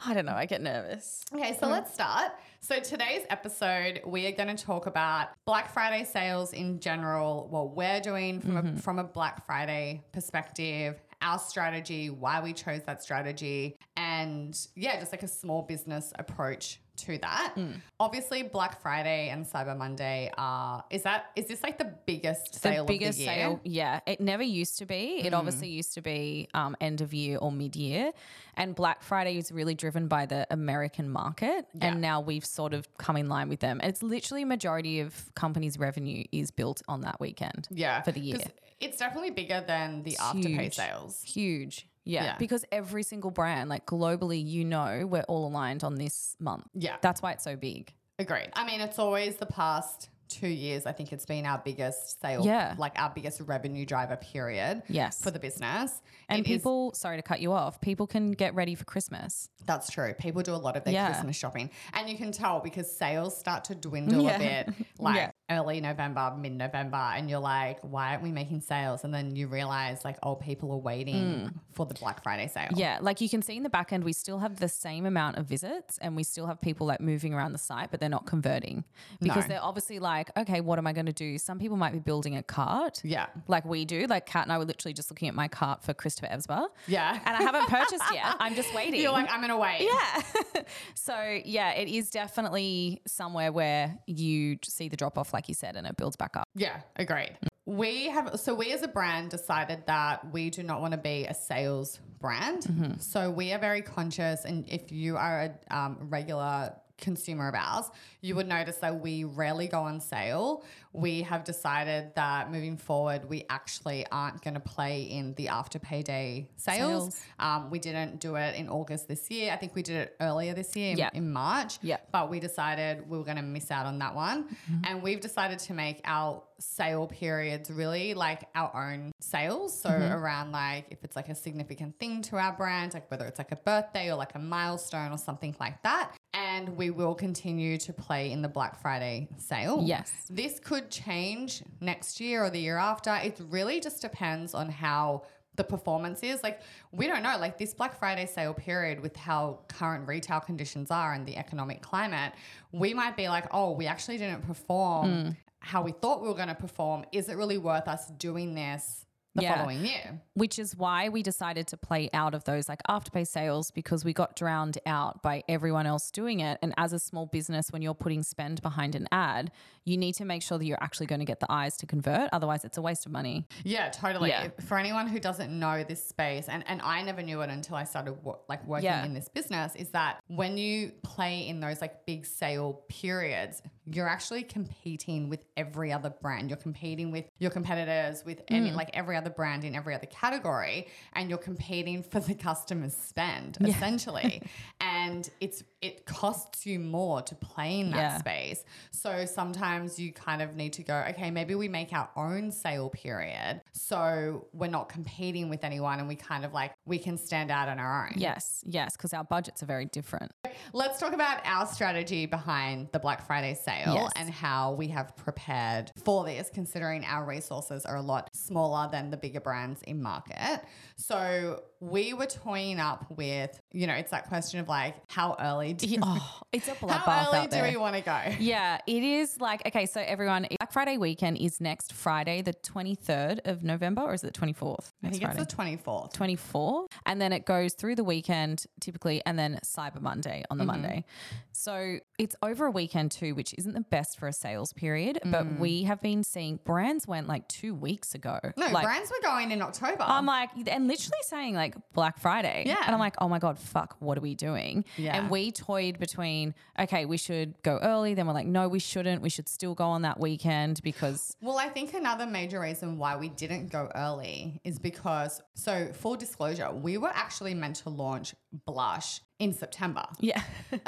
I 0.05 0.13
don't 0.13 0.25
know. 0.25 0.33
I 0.33 0.45
get 0.45 0.61
nervous. 0.61 1.25
Okay, 1.33 1.57
so 1.59 1.67
mm. 1.67 1.71
let's 1.71 1.93
start. 1.93 2.31
So 2.61 2.79
today's 2.79 3.25
episode, 3.29 4.01
we 4.05 4.27
are 4.27 4.31
going 4.31 4.55
to 4.55 4.61
talk 4.61 4.85
about 4.85 5.29
Black 5.45 5.73
Friday 5.73 6.05
sales 6.05 6.53
in 6.53 6.79
general, 6.79 7.47
what 7.49 7.75
we're 7.75 7.99
doing 7.99 8.39
from 8.39 8.57
a 8.57 8.63
mm-hmm. 8.63 8.77
from 8.77 8.99
a 8.99 9.03
Black 9.03 9.45
Friday 9.45 10.03
perspective, 10.13 11.01
our 11.21 11.39
strategy, 11.39 12.09
why 12.09 12.41
we 12.41 12.53
chose 12.53 12.81
that 12.85 13.03
strategy, 13.03 13.75
and 13.97 14.57
yeah, 14.75 14.99
just 14.99 15.11
like 15.11 15.23
a 15.23 15.27
small 15.27 15.61
business 15.61 16.13
approach 16.17 16.79
to 17.05 17.17
that. 17.19 17.55
Obviously, 17.99 18.43
Black 18.43 18.81
Friday 18.81 19.29
and 19.29 19.45
Cyber 19.45 19.77
Monday 19.77 20.31
are 20.37 20.83
is 20.89 21.03
that 21.03 21.27
is 21.35 21.47
this 21.47 21.61
like 21.63 21.77
the 21.77 21.93
biggest 22.05 22.55
sale 22.55 22.85
biggest 22.85 23.11
of 23.19 23.25
the 23.25 23.31
year? 23.31 23.33
sale. 23.33 23.59
Yeah, 23.63 23.99
it 24.05 24.19
never 24.21 24.43
used 24.43 24.77
to 24.79 24.85
be. 24.85 25.21
It 25.23 25.33
obviously 25.33 25.69
used 25.69 25.93
to 25.95 26.01
be 26.01 26.47
um, 26.53 26.75
end 26.81 27.01
of 27.01 27.13
year 27.13 27.37
or 27.37 27.51
mid 27.51 27.75
year, 27.75 28.11
and 28.55 28.75
Black 28.75 29.01
Friday 29.03 29.37
is 29.37 29.51
really 29.51 29.75
driven 29.75 30.07
by 30.07 30.25
the 30.25 30.47
American 30.51 31.09
market, 31.09 31.65
Yeah. 31.73 31.87
and 31.87 32.01
now 32.01 32.21
we've 32.21 32.45
sort 32.45 32.73
of 32.73 32.87
come 32.97 33.17
in 33.17 33.27
line 33.29 33.49
with 33.49 33.59
them. 33.59 33.79
And 33.81 33.89
it's 33.89 34.03
literally 34.03 34.45
majority 34.45 34.99
of 34.99 35.33
companies' 35.35 35.77
revenue 35.77 36.23
is 36.31 36.51
built 36.51 36.81
on 36.87 37.01
that 37.01 37.19
weekend. 37.19 37.67
Yeah, 37.71 38.01
for 38.01 38.11
the 38.11 38.19
year, 38.21 38.39
It's 38.79 38.97
definitely 38.97 39.31
bigger 39.31 39.61
than 39.67 40.03
the 40.03 40.13
afterpay 40.13 40.61
huge. 40.61 40.73
sales. 40.75 41.21
Huge. 41.23 41.85
Yeah, 42.09 42.23
Yeah. 42.23 42.35
because 42.37 42.65
every 42.71 43.03
single 43.03 43.31
brand, 43.31 43.69
like 43.69 43.85
globally, 43.85 44.43
you 44.45 44.65
know, 44.65 45.05
we're 45.07 45.23
all 45.23 45.47
aligned 45.47 45.83
on 45.83 45.95
this 45.95 46.35
month. 46.39 46.65
Yeah. 46.73 46.97
That's 47.01 47.21
why 47.21 47.31
it's 47.33 47.43
so 47.43 47.55
big. 47.55 47.93
Agreed. 48.17 48.49
I 48.53 48.65
mean, 48.65 48.81
it's 48.81 48.99
always 48.99 49.35
the 49.37 49.45
past 49.45 50.09
two 50.27 50.47
years. 50.47 50.85
I 50.85 50.91
think 50.91 51.11
it's 51.11 51.25
been 51.25 51.45
our 51.47 51.57
biggest 51.65 52.21
sale, 52.21 52.45
Yeah. 52.45 52.75
like 52.77 52.93
our 53.01 53.09
biggest 53.09 53.41
revenue 53.41 53.83
driver 53.85 54.15
period. 54.15 54.83
Yes. 54.87 55.21
For 55.23 55.31
the 55.31 55.39
business. 55.39 56.01
And 56.27 56.39
It 56.39 56.49
is- 56.49 56.57
people, 56.57 56.93
sorry 56.93 57.17
to 57.17 57.23
cut 57.23 57.39
you 57.39 57.51
off, 57.51 57.81
people 57.81 58.05
can 58.05 58.31
get 58.33 58.53
ready 58.53 58.75
for 58.75 58.83
Christmas. 58.85 59.49
that's 59.65 59.89
true. 59.91 60.13
People 60.15 60.41
do 60.41 60.53
a 60.53 60.57
lot 60.57 60.75
of 60.75 60.83
their 60.83 60.93
Yeah. 60.93 61.07
Christmas 61.11 61.35
shopping. 61.35 61.69
And 61.93 62.09
you 62.09 62.17
can 62.17 62.31
tell 62.31 62.59
because 62.59 62.91
sales 62.95 63.37
start 63.37 63.63
to 63.65 63.75
dwindle 63.75 64.23
Yeah. 64.23 64.35
a 64.35 64.39
bit 64.65 64.75
like 64.99 65.15
Yeah. 65.15 65.31
Early 65.49 65.81
November, 65.81 66.33
mid 66.37 66.53
November. 66.53 66.97
And 66.97 67.29
you're 67.29 67.39
like, 67.39 67.79
why 67.81 68.09
aren't 68.11 68.23
we 68.23 68.31
making 68.31 68.61
sales? 68.61 69.03
And 69.03 69.13
then 69.13 69.35
you 69.35 69.47
realize, 69.47 70.03
like, 70.05 70.17
oh, 70.23 70.35
people 70.35 70.71
are 70.71 70.77
waiting 70.77 71.51
for 71.73 71.85
the 71.85 71.93
Black 71.95 72.21
Friday 72.23 72.47
sale. 72.47 72.69
Mm. 72.71 72.77
Yeah, 72.79 72.97
like 73.01 73.21
you 73.21 73.29
can 73.29 73.41
see 73.41 73.57
in 73.57 73.63
the 73.63 73.69
back 73.69 73.91
end, 73.93 74.03
we 74.03 74.13
still 74.13 74.39
have 74.39 74.59
the 74.59 74.67
same 74.69 75.05
amount 75.05 75.37
of 75.37 75.45
visits 75.45 75.97
and 75.99 76.15
we 76.15 76.23
still 76.23 76.45
have 76.47 76.59
people 76.61 76.85
like 76.87 77.01
moving 77.01 77.33
around 77.33 77.53
the 77.53 77.57
site, 77.57 77.91
but 77.91 77.99
they're 77.99 78.09
not 78.09 78.25
converting 78.25 78.83
because 79.21 79.45
No. 79.45 79.47
they're 79.49 79.63
obviously 79.63 79.99
like, 79.99 80.29
okay, 80.37 80.61
what 80.61 80.77
am 80.77 80.85
I 80.87 80.93
going 80.93 81.05
to 81.07 81.13
do? 81.13 81.37
Some 81.37 81.57
people 81.59 81.77
might 81.77 81.93
be 81.93 81.99
building 81.99 82.37
a 82.37 82.43
cart. 82.43 83.01
Yeah. 83.03 83.27
Like 83.47 83.65
we 83.65 83.85
do. 83.85 84.05
Like 84.07 84.25
Kat 84.25 84.43
and 84.43 84.51
I 84.53 84.57
were 84.57 84.65
literally 84.65 84.93
just 84.93 85.09
looking 85.09 85.27
at 85.27 85.35
my 85.35 85.47
cart 85.47 85.83
for 85.83 85.93
Christopher 85.93 86.27
Esber. 86.33 86.67
Yeah. 86.87 87.19
And 87.25 87.35
I 87.37 87.41
haven't 87.41 87.67
purchased 87.67 88.03
yet. 88.13 88.35
I'm 88.39 88.55
just 88.55 88.73
waiting. 88.75 88.99
You're 89.01 89.11
like, 89.11 89.29
I'm 89.31 89.39
going 89.39 89.49
to 89.49 89.57
wait. 89.57 89.87
yeah. 89.89 90.63
so 90.95 91.39
yeah, 91.45 91.71
it 91.71 91.87
is 91.87 92.09
definitely 92.09 93.01
somewhere 93.07 93.51
where 93.51 93.97
you 94.05 94.57
see 94.63 94.89
the 94.89 94.97
drop 94.97 95.17
off, 95.17 95.33
like 95.33 95.38
you 95.47 95.53
said, 95.53 95.75
and 95.75 95.87
it 95.87 95.95
builds 95.95 96.15
back 96.17 96.35
up. 96.35 96.47
Yeah, 96.55 96.81
agreed. 96.95 97.37
We 97.65 98.07
have 98.07 98.39
so 98.39 98.55
we 98.55 98.73
as 98.73 98.81
a 98.81 98.87
brand 98.87 99.29
decided 99.29 99.85
that 99.85 100.33
we 100.33 100.49
do 100.49 100.63
not 100.63 100.81
want 100.81 100.93
to 100.93 100.97
be 100.97 101.25
a 101.25 101.33
sales 101.33 101.99
brand. 102.19 102.65
So 102.99 103.29
we 103.29 103.53
are 103.53 103.59
very 103.59 103.81
conscious, 103.81 104.43
and 104.43 104.67
if 104.67 104.91
you 104.91 105.17
are 105.17 105.51
a 105.69 105.77
um, 105.77 105.97
regular 106.09 106.73
consumer 106.99 107.47
of 107.47 107.55
ours, 107.55 107.89
you 108.21 108.35
would 108.35 108.47
notice 108.47 108.77
that 108.77 108.99
we 108.99 109.23
rarely 109.23 109.67
go 109.67 109.81
on 109.81 109.99
sale. 109.99 110.63
We 110.93 111.21
have 111.21 111.43
decided 111.43 112.15
that 112.15 112.51
moving 112.51 112.77
forward, 112.77 113.29
we 113.29 113.45
actually 113.49 114.05
aren't 114.11 114.41
going 114.41 114.55
to 114.55 114.59
play 114.59 115.03
in 115.03 115.33
the 115.35 115.49
after 115.49 115.79
payday 115.79 116.47
sales. 116.57 117.13
Sales. 117.15 117.21
Um, 117.39 117.69
we 117.69 117.79
didn't 117.79 118.19
do 118.19 118.35
it 118.35 118.55
in 118.55 118.69
August 118.69 119.07
this 119.07 119.29
year. 119.29 119.51
I 119.53 119.55
think 119.55 119.75
we 119.75 119.83
did 119.83 119.95
it 119.95 120.15
earlier 120.19 120.53
this 120.53 120.75
year 120.75 120.95
in, 121.13 121.17
in 121.17 121.31
March. 121.31 121.77
Yeah. 121.81 121.97
But 122.11 122.29
we 122.29 122.39
decided 122.39 123.09
we 123.09 123.17
were 123.17 123.23
going 123.23 123.37
to 123.37 123.43
miss 123.43 123.71
out 123.71 123.85
on 123.85 123.99
that 123.99 124.15
one. 124.15 124.45
Mm-hmm. 124.45 124.81
And 124.85 125.03
we've 125.03 125.21
decided 125.21 125.59
to 125.59 125.73
make 125.73 126.01
our 126.05 126.43
sale 126.59 127.07
periods 127.07 127.69
really 127.71 128.13
like 128.13 128.43
our 128.55 128.91
own 128.91 129.11
sales. 129.19 129.79
So 129.79 129.89
Mm-hmm. 129.89 130.13
around 130.13 130.51
like 130.51 130.85
if 130.91 131.03
it's 131.03 131.15
like 131.15 131.29
a 131.29 131.35
significant 131.35 131.97
thing 131.99 132.21
to 132.23 132.37
our 132.37 132.53
brand, 132.53 132.93
like 132.93 133.09
whether 133.09 133.25
it's 133.25 133.39
like 133.39 133.51
a 133.51 133.55
birthday 133.57 134.11
or 134.11 134.15
like 134.15 134.35
a 134.35 134.39
milestone 134.39 135.11
or 135.11 135.17
something 135.17 135.55
like 135.59 135.81
that. 135.83 136.11
And 136.33 136.77
we 136.77 136.89
will 136.89 137.15
continue 137.15 137.77
to 137.79 137.91
play 137.93 138.31
in 138.31 138.41
the 138.41 138.47
Black 138.47 138.79
Friday 138.81 139.29
sale. 139.37 139.81
Yes. 139.83 140.11
This 140.29 140.59
could 140.59 140.89
change 140.89 141.63
next 141.81 142.19
year 142.19 142.43
or 142.43 142.49
the 142.49 142.59
year 142.59 142.77
after. 142.77 143.15
It 143.15 143.39
really 143.49 143.79
just 143.79 144.01
depends 144.01 144.53
on 144.53 144.69
how 144.69 145.23
the 145.55 145.63
performance 145.63 146.21
is. 146.23 146.41
Like, 146.43 146.61
we 146.91 147.07
don't 147.07 147.23
know. 147.23 147.35
Like, 147.37 147.57
this 147.57 147.73
Black 147.73 147.97
Friday 147.99 148.25
sale 148.25 148.53
period, 148.53 149.01
with 149.01 149.15
how 149.17 149.59
current 149.67 150.07
retail 150.07 150.39
conditions 150.39 150.89
are 150.91 151.13
and 151.13 151.25
the 151.25 151.35
economic 151.35 151.81
climate, 151.81 152.31
we 152.71 152.93
might 152.93 153.17
be 153.17 153.27
like, 153.27 153.45
oh, 153.51 153.71
we 153.71 153.85
actually 153.87 154.17
didn't 154.17 154.43
perform 154.47 155.35
how 155.61 155.81
we 155.81 155.91
thought 155.91 156.21
we 156.21 156.27
were 156.27 156.35
going 156.35 156.47
to 156.47 156.55
perform. 156.55 157.05
Is 157.11 157.29
it 157.29 157.37
really 157.37 157.57
worth 157.57 157.87
us 157.87 158.07
doing 158.17 158.55
this 158.55 159.05
the 159.35 159.43
Yeah. 159.43 159.57
following 159.57 159.85
year? 159.85 160.21
which 160.33 160.57
is 160.57 160.75
why 160.75 161.09
we 161.09 161.21
decided 161.21 161.67
to 161.67 161.75
play 161.77 162.09
out 162.13 162.33
of 162.33 162.45
those 162.45 162.69
like 162.69 162.79
afterpay 162.89 163.27
sales 163.27 163.71
because 163.71 164.05
we 164.05 164.13
got 164.13 164.35
drowned 164.37 164.77
out 164.85 165.21
by 165.21 165.43
everyone 165.49 165.85
else 165.85 166.09
doing 166.11 166.39
it. 166.39 166.57
And 166.61 166.73
as 166.77 166.93
a 166.93 166.99
small 166.99 167.25
business, 167.25 167.71
when 167.71 167.81
you're 167.81 167.93
putting 167.93 168.23
spend 168.23 168.61
behind 168.61 168.95
an 168.95 169.07
ad, 169.11 169.51
you 169.85 169.97
need 169.97 170.13
to 170.15 170.25
make 170.25 170.41
sure 170.41 170.57
that 170.57 170.65
you're 170.65 170.81
actually 170.83 171.07
going 171.07 171.19
to 171.19 171.25
get 171.25 171.39
the 171.39 171.51
eyes 171.51 171.77
to 171.77 171.85
convert. 171.85 172.29
Otherwise, 172.33 172.63
it's 172.65 172.77
a 172.77 172.81
waste 172.81 173.05
of 173.05 173.11
money. 173.11 173.47
Yeah, 173.63 173.89
totally. 173.89 174.29
Yeah. 174.29 174.49
For 174.67 174.77
anyone 174.77 175.07
who 175.07 175.19
doesn't 175.19 175.51
know 175.57 175.83
this 175.83 176.03
space, 176.05 176.47
and, 176.49 176.63
and 176.67 176.81
I 176.81 177.01
never 177.01 177.21
knew 177.21 177.41
it 177.41 177.49
until 177.49 177.75
I 177.75 177.83
started 177.85 178.13
wo- 178.23 178.39
like 178.49 178.65
working 178.67 178.85
Yeah. 178.85 179.05
in 179.05 179.13
this 179.13 179.29
business, 179.29 179.75
is 179.75 179.89
that 179.89 180.19
when 180.27 180.57
you 180.57 180.91
play 181.03 181.47
in 181.47 181.59
those 181.59 181.81
like 181.81 182.05
big 182.05 182.25
sale 182.25 182.81
periods, 182.87 183.61
you're 183.91 184.07
actually 184.07 184.43
competing 184.43 185.29
with 185.29 185.43
every 185.57 185.91
other 185.91 186.11
brand. 186.21 186.49
You're 186.49 186.57
competing 186.57 187.09
with 187.11 187.25
your 187.39 187.49
competitors, 187.49 188.23
with 188.25 188.39
Mm. 188.45 188.55
any 188.55 188.71
like 188.71 188.91
every 188.93 189.15
other 189.17 189.31
brand 189.31 189.63
in 189.63 189.73
every 189.75 189.95
other 189.95 190.05
category, 190.07 190.87
and 191.13 191.29
you're 191.29 191.39
competing 191.39 192.03
for 192.03 192.19
the 192.19 192.35
customer's 192.35 192.95
spend 192.95 193.57
essentially. 193.61 194.43
and 194.81 195.29
it's 195.41 195.63
it 195.81 196.05
costs 196.05 196.65
you 196.65 196.77
more 196.77 197.21
to 197.21 197.33
play 197.35 197.79
in 197.79 197.89
that 197.91 197.95
Yeah. 197.97 198.17
space. 198.17 198.63
So 198.91 199.25
sometimes 199.25 199.68
you 199.97 200.11
kind 200.11 200.41
of 200.41 200.55
need 200.55 200.73
to 200.73 200.83
go, 200.83 201.03
okay, 201.09 201.31
maybe 201.31 201.55
we 201.55 201.67
make 201.67 201.93
our 201.93 202.09
own 202.15 202.51
sale 202.51 202.89
period. 202.89 203.61
So 203.71 204.47
we're 204.53 204.67
not 204.69 204.89
competing 204.89 205.49
with 205.49 205.63
anyone 205.63 205.99
and 205.99 206.07
we 206.07 206.15
kind 206.15 206.45
of 206.45 206.53
like, 206.53 206.73
we 206.85 206.97
can 206.99 207.17
stand 207.17 207.51
out 207.51 207.67
on 207.69 207.79
our 207.79 208.07
own. 208.07 208.13
Yes, 208.17 208.63
yes, 208.65 208.95
because 208.95 209.13
our 209.13 209.23
budgets 209.23 209.63
are 209.63 209.65
very 209.65 209.85
different. 209.85 210.31
Let's 210.73 210.99
talk 210.99 211.13
about 211.13 211.39
our 211.45 211.65
strategy 211.67 212.25
behind 212.25 212.89
the 212.91 212.99
Black 212.99 213.25
Friday 213.25 213.53
sale 213.55 213.93
Yes. 213.95 214.11
and 214.15 214.29
how 214.29 214.73
we 214.73 214.87
have 214.89 215.15
prepared 215.15 215.91
for 216.03 216.23
this, 216.25 216.49
considering 216.53 217.05
our 217.05 217.25
resources 217.25 217.85
are 217.85 217.95
a 217.95 218.01
lot 218.01 218.29
smaller 218.33 218.89
than 218.91 219.09
the 219.09 219.17
bigger 219.17 219.39
brands 219.39 219.81
in 219.83 220.01
market. 220.01 220.61
So 220.95 221.63
we 221.81 222.13
were 222.13 222.25
toying 222.25 222.79
up 222.79 223.05
with, 223.09 223.59
you 223.71 223.87
know, 223.87 223.93
it's 223.93 224.11
that 224.11 224.27
question 224.27 224.59
of 224.59 224.67
like, 224.67 224.95
how 225.07 225.35
early 225.39 225.73
do 225.73 225.87
you, 225.87 225.99
Oh, 226.03 226.41
it's 226.51 226.67
a 226.67 226.71
bloodbath 226.71 226.89
how 226.89 227.31
early 227.33 227.47
do 227.47 227.51
there. 227.51 227.69
we 227.69 227.77
want 227.77 227.95
to 227.95 228.01
go? 228.01 228.19
Yeah, 228.39 228.79
it 228.85 229.03
is 229.03 229.39
like 229.39 229.65
okay. 229.65 229.85
So 229.85 230.01
everyone, 230.01 230.45
Black 230.69 230.85
Friday 230.85 230.97
weekend 230.99 231.37
is 231.39 231.59
next 231.59 231.93
Friday, 231.93 232.43
the 232.43 232.53
twenty 232.53 232.93
third 232.93 233.41
of 233.45 233.63
November, 233.63 234.03
or 234.03 234.13
is 234.13 234.23
it 234.23 234.27
the 234.27 234.31
twenty 234.31 234.53
fourth? 234.53 234.93
I 235.03 235.09
think 235.09 235.23
it's 235.23 235.35
the 235.35 235.45
24th. 235.55 236.13
24 236.13 236.85
and 237.07 237.19
then 237.19 237.33
it 237.33 237.45
goes 237.45 237.73
through 237.73 237.95
the 237.95 238.03
weekend 238.03 238.65
typically 238.79 239.21
and 239.25 239.39
then 239.39 239.59
cyber 239.65 239.99
monday 240.01 240.43
on 240.51 240.57
the 240.59 240.63
Mm-hmm. 240.63 240.71
monday 240.81 241.05
so 241.53 241.97
it's 242.19 242.35
over 242.43 242.65
a 242.67 242.71
weekend 242.71 243.11
too 243.11 243.33
which 243.33 243.55
isn't 243.57 243.73
the 243.73 243.81
best 243.81 244.19
for 244.19 244.27
a 244.27 244.33
sales 244.33 244.73
period 244.73 245.19
Mm. 245.25 245.31
but 245.31 245.59
we 245.59 245.83
have 245.83 246.01
been 246.01 246.23
seeing 246.23 246.59
brands 246.63 247.07
went 247.07 247.27
like 247.27 247.47
two 247.47 247.73
weeks 247.73 248.13
ago 248.13 248.39
No, 248.57 248.67
like 248.67 248.83
brands 248.83 249.09
were 249.09 249.21
going 249.23 249.51
in 249.51 249.61
October. 249.61 250.03
I'm 250.03 250.25
like, 250.25 250.49
and 250.67 250.87
literally 250.87 251.17
saying 251.23 251.55
like 251.55 251.75
Black 251.93 252.19
Friday. 252.19 252.63
Yeah. 252.67 252.75
And 252.85 252.93
I'm 252.93 252.99
like, 252.99 253.15
oh 253.19 253.27
my 253.29 253.39
God, 253.39 253.57
fuck, 253.57 253.95
what 253.99 254.17
are 254.17 254.21
we 254.21 254.35
doing? 254.35 254.85
Yeah. 254.97 255.17
And 255.17 255.29
we 255.29 255.51
toyed 255.51 255.97
between, 255.99 256.53
okay, 256.77 257.05
we 257.05 257.17
should 257.17 257.55
go 257.63 257.77
early. 257.81 258.13
Then 258.13 258.27
we're 258.27 258.33
like, 258.33 258.47
no, 258.47 258.67
we 258.67 258.79
shouldn't. 258.79 259.21
We 259.21 259.29
should 259.29 259.47
still 259.49 259.73
go 259.75 259.85
on 259.85 260.01
that 260.03 260.19
weekend 260.19 260.58
because, 260.83 261.35
Well, 261.41 261.57
I 261.57 261.69
think 261.69 261.93
another 261.93 262.25
major 262.25 262.59
reason 262.59 262.97
why 262.97 263.15
we 263.15 263.29
didn't 263.29 263.71
go 263.71 263.89
early 263.95 264.59
is 264.63 264.79
because, 264.79 265.41
so 265.55 265.87
full 265.93 266.15
disclosure, 266.15 266.71
we 266.71 266.97
were 266.97 267.11
actually 267.13 267.53
meant 267.53 267.77
to 267.77 267.89
launch 267.89 268.35
Blush 268.65 269.21
in 269.39 269.53
September. 269.53 270.05
yeah. 270.19 270.41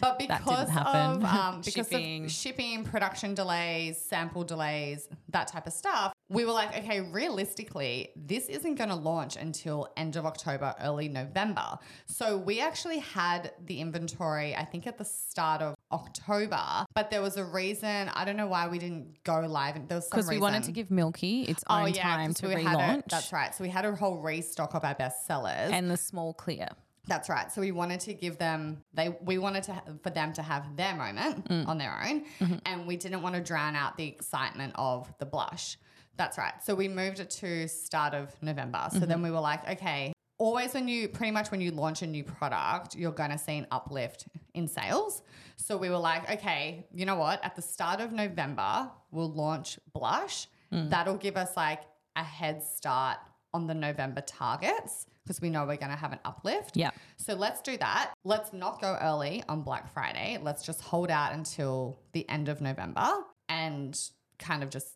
But 0.00 0.18
because 0.18 0.68
happen. 0.68 1.22
of 1.22 1.24
um, 1.24 1.60
because 1.64 1.88
Shipping. 1.88 2.24
of 2.24 2.30
shipping, 2.30 2.84
production 2.84 3.34
delays, 3.34 3.96
sample 3.98 4.44
delays, 4.44 5.08
that 5.30 5.46
type 5.48 5.66
of 5.66 5.72
stuff, 5.72 6.12
we 6.34 6.44
were 6.44 6.52
like, 6.52 6.76
okay, 6.76 7.00
realistically, 7.00 8.10
this 8.16 8.48
isn't 8.48 8.74
going 8.74 8.90
to 8.90 8.96
launch 8.96 9.36
until 9.36 9.88
end 9.96 10.16
of 10.16 10.26
October, 10.26 10.74
early 10.80 11.08
November. 11.08 11.78
So 12.06 12.36
we 12.36 12.60
actually 12.60 12.98
had 12.98 13.52
the 13.64 13.80
inventory, 13.80 14.54
I 14.56 14.64
think, 14.64 14.86
at 14.86 14.98
the 14.98 15.04
start 15.04 15.62
of 15.62 15.74
October, 15.92 16.84
but 16.94 17.10
there 17.10 17.22
was 17.22 17.36
a 17.36 17.44
reason. 17.44 18.10
I 18.14 18.24
don't 18.24 18.36
know 18.36 18.46
why 18.48 18.66
we 18.68 18.78
didn't 18.78 19.22
go 19.24 19.40
live. 19.40 19.74
There 19.88 19.96
was 19.98 20.08
some 20.08 20.16
Because 20.18 20.28
we 20.30 20.38
wanted 20.38 20.64
to 20.64 20.72
give 20.72 20.90
Milky 20.90 21.42
its 21.42 21.62
own 21.70 21.92
time 21.92 22.34
to 22.34 22.48
we 22.48 22.62
had 22.62 22.74
a- 22.74 22.78
relaunch. 22.78 23.02
that's 23.08 23.32
right. 23.32 23.54
So 23.54 23.62
we 23.62 23.70
had 23.70 23.84
a 23.84 23.94
whole 23.94 24.18
restock 24.20 24.74
of 24.74 24.84
our 24.84 24.94
best 24.94 25.26
sellers. 25.26 25.70
And 25.72 25.90
the 25.90 25.96
small 25.96 26.34
clear. 26.34 26.68
That's 27.06 27.28
right. 27.28 27.52
So 27.52 27.60
we 27.60 27.70
wanted 27.70 28.00
to 28.00 28.14
give 28.14 28.38
them 28.38 28.82
they 28.94 29.14
we 29.20 29.36
wanted 29.36 29.64
to 29.64 29.82
for 30.02 30.08
them 30.08 30.32
to 30.32 30.42
have 30.42 30.74
their 30.74 30.94
moment 30.96 31.46
Mm. 31.50 31.68
on 31.68 31.76
their 31.76 31.94
own, 32.08 32.24
Mm-hmm. 32.40 32.54
and 32.64 32.86
we 32.86 32.96
didn't 32.96 33.20
want 33.20 33.34
to 33.34 33.42
drown 33.42 33.76
out 33.76 33.98
the 33.98 34.06
excitement 34.06 34.72
of 34.76 35.12
the 35.18 35.26
blush. 35.26 35.76
That's 36.16 36.38
right. 36.38 36.54
So 36.62 36.74
we 36.74 36.88
moved 36.88 37.20
it 37.20 37.30
to 37.30 37.66
start 37.68 38.14
of 38.14 38.34
November. 38.42 38.86
So 38.90 38.98
Mm-hmm. 38.98 39.08
then 39.08 39.22
we 39.22 39.30
were 39.30 39.40
like, 39.40 39.68
okay, 39.68 40.12
always 40.38 40.74
when 40.74 40.88
you 40.88 41.08
pretty 41.08 41.30
much 41.32 41.50
when 41.50 41.60
you 41.60 41.70
launch 41.70 42.02
a 42.02 42.06
new 42.06 42.24
product, 42.24 42.94
you're 42.96 43.12
going 43.12 43.30
to 43.30 43.38
see 43.38 43.56
an 43.58 43.66
uplift 43.70 44.26
in 44.54 44.68
sales. 44.68 45.22
So 45.56 45.76
we 45.76 45.90
were 45.90 45.98
like, 45.98 46.30
okay, 46.30 46.86
you 46.92 47.06
know 47.06 47.16
what? 47.16 47.44
At 47.44 47.56
the 47.56 47.62
start 47.62 48.00
of 48.00 48.12
November, 48.12 48.90
we'll 49.10 49.30
launch 49.32 49.78
blush. 49.92 50.46
Mm. 50.72 50.90
That'll 50.90 51.16
give 51.16 51.36
us 51.36 51.56
like 51.56 51.82
a 52.16 52.22
head 52.24 52.62
start 52.62 53.18
on 53.52 53.66
the 53.68 53.74
November 53.74 54.20
targets 54.20 55.06
because 55.22 55.40
we 55.40 55.48
know 55.48 55.60
we're 55.64 55.76
going 55.76 55.90
to 55.92 55.96
have 55.96 56.12
an 56.12 56.18
uplift. 56.24 56.76
Yeah. 56.76 56.90
So 57.16 57.34
let's 57.34 57.60
do 57.62 57.76
that. 57.78 58.12
Let's 58.24 58.52
not 58.52 58.80
go 58.80 58.98
early 59.00 59.42
on 59.48 59.62
Black 59.62 59.92
Friday. 59.92 60.38
Let's 60.42 60.64
just 60.64 60.80
hold 60.82 61.10
out 61.10 61.32
until 61.32 61.98
the 62.12 62.28
end 62.28 62.48
of 62.48 62.60
November 62.60 63.08
and 63.48 63.98
kind 64.38 64.62
of 64.64 64.70
just 64.70 64.88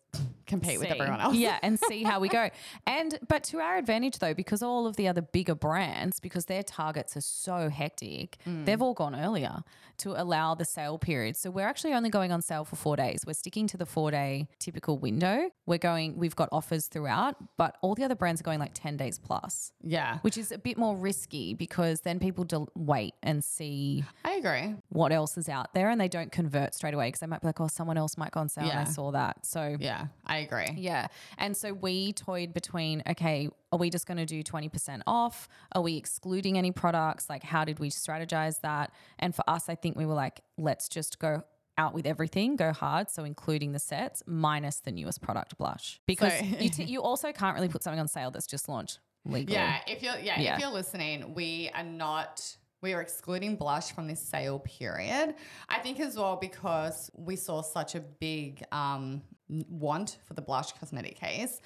compete 0.45 0.79
with 0.79 0.89
everyone 0.89 1.21
else. 1.21 1.35
Yeah, 1.35 1.59
and 1.61 1.79
see 1.79 2.03
how 2.03 2.19
we 2.19 2.27
go. 2.29 2.49
And 2.87 3.19
but 3.27 3.43
to 3.45 3.59
our 3.59 3.77
advantage 3.77 4.17
though, 4.19 4.33
because 4.33 4.63
all 4.63 4.87
of 4.87 4.95
the 4.95 5.07
other 5.07 5.21
bigger 5.21 5.53
brands, 5.55 6.19
because 6.19 6.45
their 6.45 6.63
targets 6.63 7.15
are 7.15 7.21
so 7.21 7.69
hectic, 7.69 8.37
Mm. 8.47 8.65
they've 8.65 8.81
all 8.81 8.93
gone 8.95 9.15
earlier 9.15 9.63
to 9.97 10.19
allow 10.19 10.55
the 10.55 10.65
sale 10.65 10.97
period. 10.97 11.35
So 11.37 11.51
we're 11.51 11.67
actually 11.67 11.93
only 11.93 12.09
going 12.09 12.31
on 12.31 12.41
sale 12.41 12.63
for 12.65 12.77
four 12.77 12.95
days. 12.95 13.23
We're 13.27 13.33
sticking 13.33 13.67
to 13.67 13.77
the 13.77 13.85
four 13.85 14.09
day 14.11 14.47
typical 14.57 14.97
window. 14.97 15.51
We're 15.67 15.77
going. 15.77 16.17
We've 16.17 16.35
got 16.35 16.49
offers 16.51 16.87
throughout, 16.87 17.35
but 17.57 17.77
all 17.81 17.93
the 17.95 18.03
other 18.03 18.15
brands 18.15 18.41
are 18.41 18.43
going 18.45 18.59
like 18.59 18.71
ten 18.73 18.97
days 18.97 19.19
plus. 19.19 19.71
Yeah. 19.83 20.17
Which 20.21 20.37
is 20.37 20.51
a 20.51 20.57
bit 20.57 20.77
more 20.77 20.95
risky 20.97 21.53
because 21.53 22.01
then 22.01 22.17
people 22.19 22.43
del- 22.43 22.69
wait 22.75 23.13
and 23.21 23.43
see 23.43 24.03
I 24.25 24.33
agree. 24.35 24.75
what 24.89 25.11
else 25.11 25.37
is 25.37 25.47
out 25.49 25.73
there 25.75 25.89
and 25.89 25.99
they 26.01 26.07
don't 26.07 26.31
convert 26.31 26.73
straight 26.73 26.93
away 26.95 27.07
because 27.09 27.19
they 27.19 27.27
might 27.27 27.41
be 27.41 27.47
like, 27.47 27.59
oh, 27.61 27.67
someone 27.67 27.97
else 27.97 28.17
might 28.17 28.31
go 28.31 28.39
on 28.39 28.49
sale 28.49 28.69
and 28.69 28.79
I 28.79 28.83
saw 28.85 29.11
that. 29.11 29.45
So 29.45 29.75
Yeah, 29.79 29.98
I 30.25 30.37
agree. 30.39 30.73
yeah. 30.77 31.07
And 31.37 31.55
so 31.55 31.73
we 31.73 32.13
toyed 32.13 32.53
between, 32.53 33.03
okay, 33.09 33.49
are 33.71 33.79
we 33.79 33.89
just 33.89 34.05
going 34.07 34.17
to 34.17 34.25
do 34.25 34.43
20% 34.43 35.01
off? 35.07 35.47
Are 35.73 35.81
we 35.81 35.97
excluding 35.97 36.57
any 36.57 36.71
products? 36.71 37.29
Like, 37.29 37.43
how 37.43 37.65
did 37.65 37.79
we 37.79 37.89
strategize 37.89 38.61
that? 38.61 38.91
And 39.19 39.35
for 39.35 39.43
us, 39.47 39.69
I 39.69 39.75
think 39.75 39.97
we 39.97 40.05
were 40.05 40.13
like, 40.15 40.41
let's 40.57 40.89
just 40.89 41.19
go 41.19 41.43
out 41.77 41.93
with 41.93 42.05
everything, 42.05 42.55
go 42.57 42.73
hard. 42.73 43.09
So, 43.09 43.23
including 43.23 43.71
the 43.71 43.79
sets 43.79 44.21
minus 44.25 44.79
the 44.81 44.91
newest 44.91 45.21
product, 45.21 45.57
Blush. 45.57 46.01
Because 46.07 46.33
So- 46.37 46.45
you, 46.45 46.69
t- 46.69 46.83
you 46.83 47.01
also 47.01 47.31
can't 47.31 47.55
really 47.55 47.69
put 47.69 47.83
something 47.83 47.99
on 47.99 48.07
sale 48.07 48.31
that's 48.31 48.47
just 48.47 48.67
launched 48.67 48.99
legally. 49.25 49.53
Yeah, 49.55 49.79
if 49.87 50.03
you're 50.03 50.17
yeah, 50.17 50.39
Yeah. 50.39 50.55
if 50.55 50.61
you're 50.61 50.71
listening, 50.71 51.33
we 51.33 51.69
are 51.73 51.83
not 51.83 52.57
we 52.81 52.93
are 52.93 53.01
excluding 53.01 53.57
blush 53.57 53.91
from 53.91 54.07
this 54.07 54.21
sale 54.21 54.59
period. 54.59 55.35
I 55.67 55.79
think 55.79 55.99
as 55.99 56.15
well 56.17 56.37
because 56.37 57.11
we 57.13 57.35
saw 57.35 57.61
such 57.61 57.95
a 57.95 57.99
big 57.99 58.63
um, 58.71 59.21
want 59.69 60.17
for 60.25 60.33
the 60.33 60.41
blush 60.41 60.71
cosmetic 60.73 61.19
case. 61.19 61.61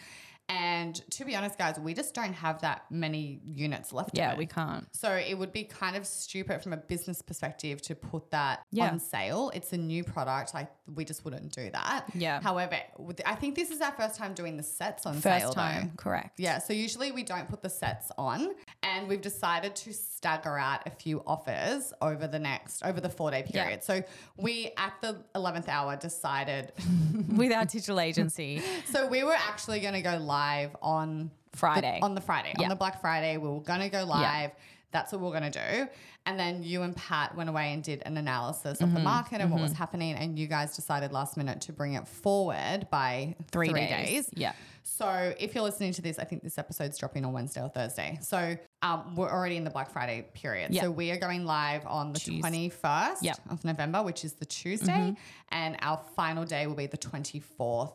And 0.50 0.95
to 1.12 1.25
be 1.25 1.35
honest, 1.35 1.57
guys, 1.57 1.79
we 1.79 1.93
just 1.93 2.13
don't 2.13 2.33
have 2.33 2.62
that 2.62 2.83
many 2.91 3.39
units 3.45 3.93
left. 3.93 4.12
Yeah, 4.13 4.35
we 4.35 4.45
can't. 4.45 4.85
So 4.95 5.12
it 5.13 5.38
would 5.38 5.53
be 5.53 5.63
kind 5.63 5.95
of 5.95 6.05
stupid 6.05 6.62
from 6.62 6.73
a 6.73 6.77
business 6.77 7.21
perspective 7.21 7.81
to 7.83 7.95
put 7.95 8.29
that 8.31 8.63
Yeah. 8.71 8.89
on 8.89 9.00
sale. 9.00 9.51
It's 9.53 9.71
a 9.73 9.77
new 9.77 10.03
product. 10.03 10.53
Like 10.53 10.69
we 10.93 11.05
just 11.05 11.23
wouldn't 11.23 11.53
do 11.55 11.69
that. 11.71 12.05
Yeah. 12.13 12.41
However, 12.41 12.77
I 13.25 13.35
think 13.35 13.55
this 13.55 13.71
is 13.71 13.79
our 13.81 13.93
first 13.93 14.15
time 14.17 14.33
doing 14.33 14.57
the 14.57 14.63
sets 14.63 15.05
on 15.05 15.13
First 15.15 15.23
sale. 15.23 15.50
though. 15.50 15.53
time, 15.55 15.93
correct. 15.97 16.39
Yeah, 16.39 16.59
so 16.59 16.73
usually 16.73 17.12
we 17.13 17.23
don't 17.23 17.47
put 17.47 17.62
the 17.62 17.69
sets 17.69 18.12
on, 18.17 18.50
and 18.83 19.07
we've 19.07 19.21
decided 19.21 19.75
to 19.77 19.93
stagger 19.93 20.57
out 20.57 20.85
a 20.85 20.89
few 20.91 21.23
offers 21.25 21.93
over 22.01 22.27
the 22.27 22.39
next 22.39 22.83
over 22.83 23.00
the 23.00 23.09
four 23.09 23.31
day 23.31 23.45
Yeah. 23.47 23.63
period. 23.63 23.83
So 23.83 24.03
we 24.38 24.71
at 24.77 24.93
the 25.01 25.23
eleventh 25.35 25.69
hour 25.69 25.95
decided. 25.95 26.73
With 27.33 27.51
our 27.53 27.65
digital 27.65 28.00
agency. 28.00 28.62
so 28.91 29.07
we 29.07 29.23
were 29.23 29.33
actually 29.33 29.79
going 29.79 29.93
to 29.95 30.01
go 30.01 30.17
live 30.17 30.32
on 30.81 31.31
the- 31.51 31.57
Friday. 31.57 31.99
on 32.01 32.15
the 32.15 32.21
Friday 32.21 32.53
Yeah. 32.57 32.63
on 32.63 32.69
the 32.69 32.75
Black 32.75 32.99
Friday. 33.01 33.37
We 33.37 33.47
were 33.49 33.59
going 33.61 33.81
to 33.81 33.89
go 33.89 34.03
live. 34.05 34.51
That's 34.91 35.11
what 35.11 35.21
we 35.21 35.27
we're 35.27 35.39
going 35.39 35.51
to 35.51 35.59
do. 35.85 35.89
And 36.25 36.39
then 36.39 36.63
you 36.63 36.83
and 36.83 36.95
Pat 36.95 37.35
went 37.35 37.49
away 37.49 37.73
and 37.73 37.83
did 37.83 38.01
an 38.05 38.15
analysis 38.15 38.79
of 38.79 38.91
the 38.91 38.95
Mm-hmm. 38.97 39.03
market 39.03 39.41
and 39.41 39.51
what 39.51 39.59
was 39.61 39.73
happening. 39.73 40.15
And 40.15 40.37
you 40.39 40.47
guys 40.47 40.75
decided 40.75 41.11
last 41.11 41.35
minute 41.35 41.61
to 41.61 41.73
bring 41.73 41.93
it 41.93 42.07
forward 42.07 42.87
by 42.91 43.35
Three, 43.51 43.69
three, 43.69 43.81
days. 43.81 44.27
days. 44.27 44.29
Yeah. 44.35 44.53
So 44.83 45.33
if 45.39 45.53
you're 45.55 45.63
listening 45.63 45.93
to 45.93 46.01
this, 46.01 46.19
I 46.19 46.23
think 46.25 46.43
this 46.43 46.57
episode's 46.57 46.97
dropping 46.97 47.25
on 47.25 47.33
Wednesday 47.33 47.61
or 47.61 47.69
Thursday. 47.69 48.19
So 48.21 48.55
um, 48.83 49.15
we're 49.15 49.31
already 49.31 49.57
in 49.57 49.63
the 49.63 49.69
Black 49.71 49.89
Friday 49.91 50.27
period. 50.33 50.71
Yeah. 50.73 50.83
So 50.83 50.91
we 50.91 51.09
are 51.11 51.17
going 51.17 51.45
live 51.45 51.85
on 51.87 52.13
the 52.13 52.19
Tues- 52.19 52.41
21st 52.43 53.17
Yep. 53.23 53.35
Mm-hmm. 53.37 53.53
of 53.53 53.65
November, 53.65 54.03
which 54.03 54.23
is 54.23 54.33
the 54.33 54.45
Tuesday. 54.45 55.15
And 55.49 55.75
our 55.81 55.99
final 56.15 56.45
day 56.45 56.67
will 56.67 56.75
be 56.75 56.85
the 56.87 56.97
24th. 56.97 57.93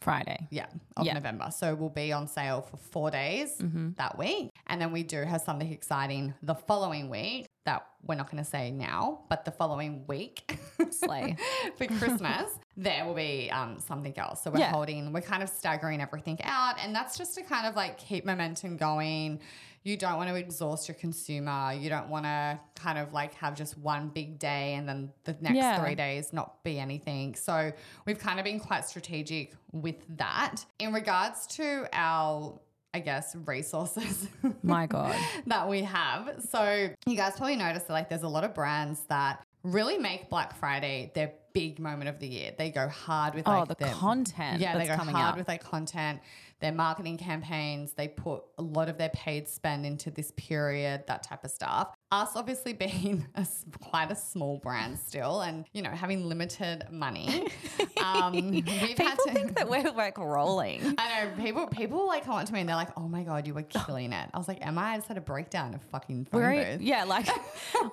Friday. 0.00 0.46
Yeah, 0.50 0.66
of 0.96 1.04
Yeah. 1.06 1.14
November. 1.14 1.50
So 1.50 1.74
we'll 1.74 1.88
be 1.90 2.12
on 2.12 2.26
sale 2.26 2.62
for 2.62 2.76
four 2.76 3.10
days 3.10 3.56
Mm-hmm. 3.58 3.90
that 3.96 4.16
week. 4.18 4.50
And 4.66 4.80
then 4.80 4.92
we 4.92 5.02
do 5.02 5.22
have 5.22 5.42
something 5.42 5.70
exciting 5.72 6.34
the 6.42 6.54
following 6.54 7.10
week 7.10 7.46
that 7.66 7.86
we're 8.06 8.14
not 8.14 8.30
going 8.30 8.42
to 8.42 8.48
say 8.48 8.70
now, 8.70 9.20
but 9.28 9.44
the 9.44 9.50
following 9.50 10.04
week 10.06 10.50
Slay. 10.90 11.36
for 11.76 11.86
Christmas, 11.86 12.50
there 12.76 13.04
will 13.04 13.14
be 13.14 13.50
um, 13.50 13.78
something 13.78 14.16
else. 14.18 14.42
So 14.42 14.50
we're 14.50 14.60
Yeah. 14.60 14.70
holding, 14.72 15.12
we're 15.12 15.20
kind 15.20 15.42
of 15.42 15.48
staggering 15.50 16.00
everything 16.00 16.38
out. 16.42 16.76
And 16.82 16.94
that's 16.94 17.18
just 17.18 17.34
to 17.34 17.42
kind 17.42 17.66
of 17.66 17.76
like 17.76 17.98
keep 17.98 18.24
momentum 18.24 18.76
going. 18.78 19.40
You 19.82 19.96
don't 19.96 20.16
want 20.16 20.28
to 20.28 20.34
exhaust 20.34 20.88
your 20.88 20.94
consumer. 20.94 21.72
You 21.72 21.88
don't 21.88 22.08
want 22.08 22.26
to 22.26 22.60
kind 22.74 22.98
of 22.98 23.12
like 23.14 23.32
have 23.34 23.54
just 23.56 23.78
one 23.78 24.08
big 24.08 24.38
day 24.38 24.74
and 24.74 24.86
then 24.88 25.10
the 25.24 25.34
next 25.40 25.56
Yeah. 25.56 25.82
three 25.82 25.94
days 25.94 26.32
not 26.32 26.62
be 26.62 26.78
anything. 26.78 27.34
So 27.34 27.72
we've 28.04 28.18
kind 28.18 28.38
of 28.38 28.44
been 28.44 28.60
quite 28.60 28.84
strategic 28.84 29.54
with 29.72 29.96
that. 30.18 30.64
In 30.78 30.92
regards 30.92 31.46
to 31.56 31.86
our, 31.94 32.58
I 32.92 33.00
guess, 33.00 33.34
resources 33.46 34.28
My 34.62 34.86
God. 34.86 35.16
that 35.46 35.66
we 35.68 35.82
have. 35.82 36.44
So 36.50 36.90
you 37.06 37.16
guys 37.16 37.34
probably 37.36 37.56
noticed 37.56 37.86
that 37.88 37.94
like 37.94 38.08
there's 38.10 38.22
a 38.22 38.28
lot 38.28 38.44
of 38.44 38.54
brands 38.54 39.00
that 39.08 39.42
really 39.62 39.96
make 39.98 40.28
Black 40.28 40.56
Friday 40.56 41.10
their 41.14 41.32
big 41.52 41.78
moment 41.78 42.08
of 42.08 42.18
the 42.18 42.26
year. 42.28 42.52
They 42.56 42.70
go 42.70 42.86
hard 42.88 43.34
with 43.34 43.48
Oh, 43.48 43.60
like 43.60 43.68
the 43.68 43.74
their- 43.84 43.92
content 43.94 44.60
Yeah, 44.60 44.76
they 44.78 44.86
go 44.86 44.94
coming 44.96 45.14
hard 45.14 45.32
out. 45.32 45.36
with 45.38 45.46
their 45.46 45.58
content, 45.58 46.20
their 46.60 46.72
marketing 46.72 47.18
campaigns. 47.18 47.92
They 47.92 48.08
put 48.08 48.42
a 48.58 48.62
lot 48.62 48.88
of 48.88 48.98
their 48.98 49.08
paid 49.10 49.48
spend 49.48 49.84
into 49.84 50.10
this 50.10 50.32
period, 50.36 51.04
that 51.06 51.22
type 51.22 51.44
of 51.44 51.50
stuff. 51.50 51.94
Us 52.12 52.34
obviously 52.34 52.72
being 52.72 53.24
a 53.36 53.46
quite 53.80 54.10
a 54.10 54.16
small 54.16 54.58
brand 54.58 54.98
still, 54.98 55.42
and 55.42 55.64
you 55.72 55.80
know 55.80 55.90
having 55.90 56.28
limited 56.28 56.84
money, 56.90 57.46
um, 58.04 58.32
we've 58.32 58.66
had 58.66 58.96
People 58.96 59.24
to. 59.26 59.32
think 59.32 59.54
that 59.56 59.68
we're 59.68 59.92
like 59.92 60.18
rolling. 60.18 60.94
I 60.98 61.24
know 61.24 61.30
people. 61.42 61.68
People 61.68 62.06
like 62.08 62.24
come 62.24 62.34
up 62.34 62.46
to 62.46 62.52
me 62.52 62.60
and 62.60 62.68
they're 62.68 62.74
like, 62.74 62.90
"Oh 62.96 63.06
my 63.06 63.22
god, 63.22 63.46
you 63.46 63.54
were 63.54 63.62
killing 63.62 64.12
it." 64.12 64.28
I 64.34 64.38
was 64.38 64.48
like, 64.48 64.64
"Am 64.66 64.76
I?" 64.76 64.94
I 64.94 64.96
just 64.96 65.06
had 65.06 65.18
a 65.18 65.20
breakdown 65.20 65.72
of 65.72 65.82
fucking 65.82 66.24
phone 66.24 66.40
We're 66.40 66.52
booth. 66.54 66.66
in, 66.80 66.82
yeah, 66.82 67.04
like 67.04 67.28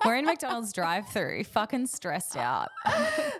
we're 0.04 0.16
in 0.16 0.24
McDonald's 0.24 0.72
drive-through, 0.72 1.44
fucking 1.44 1.86
stressed 1.86 2.36
out. 2.36 2.70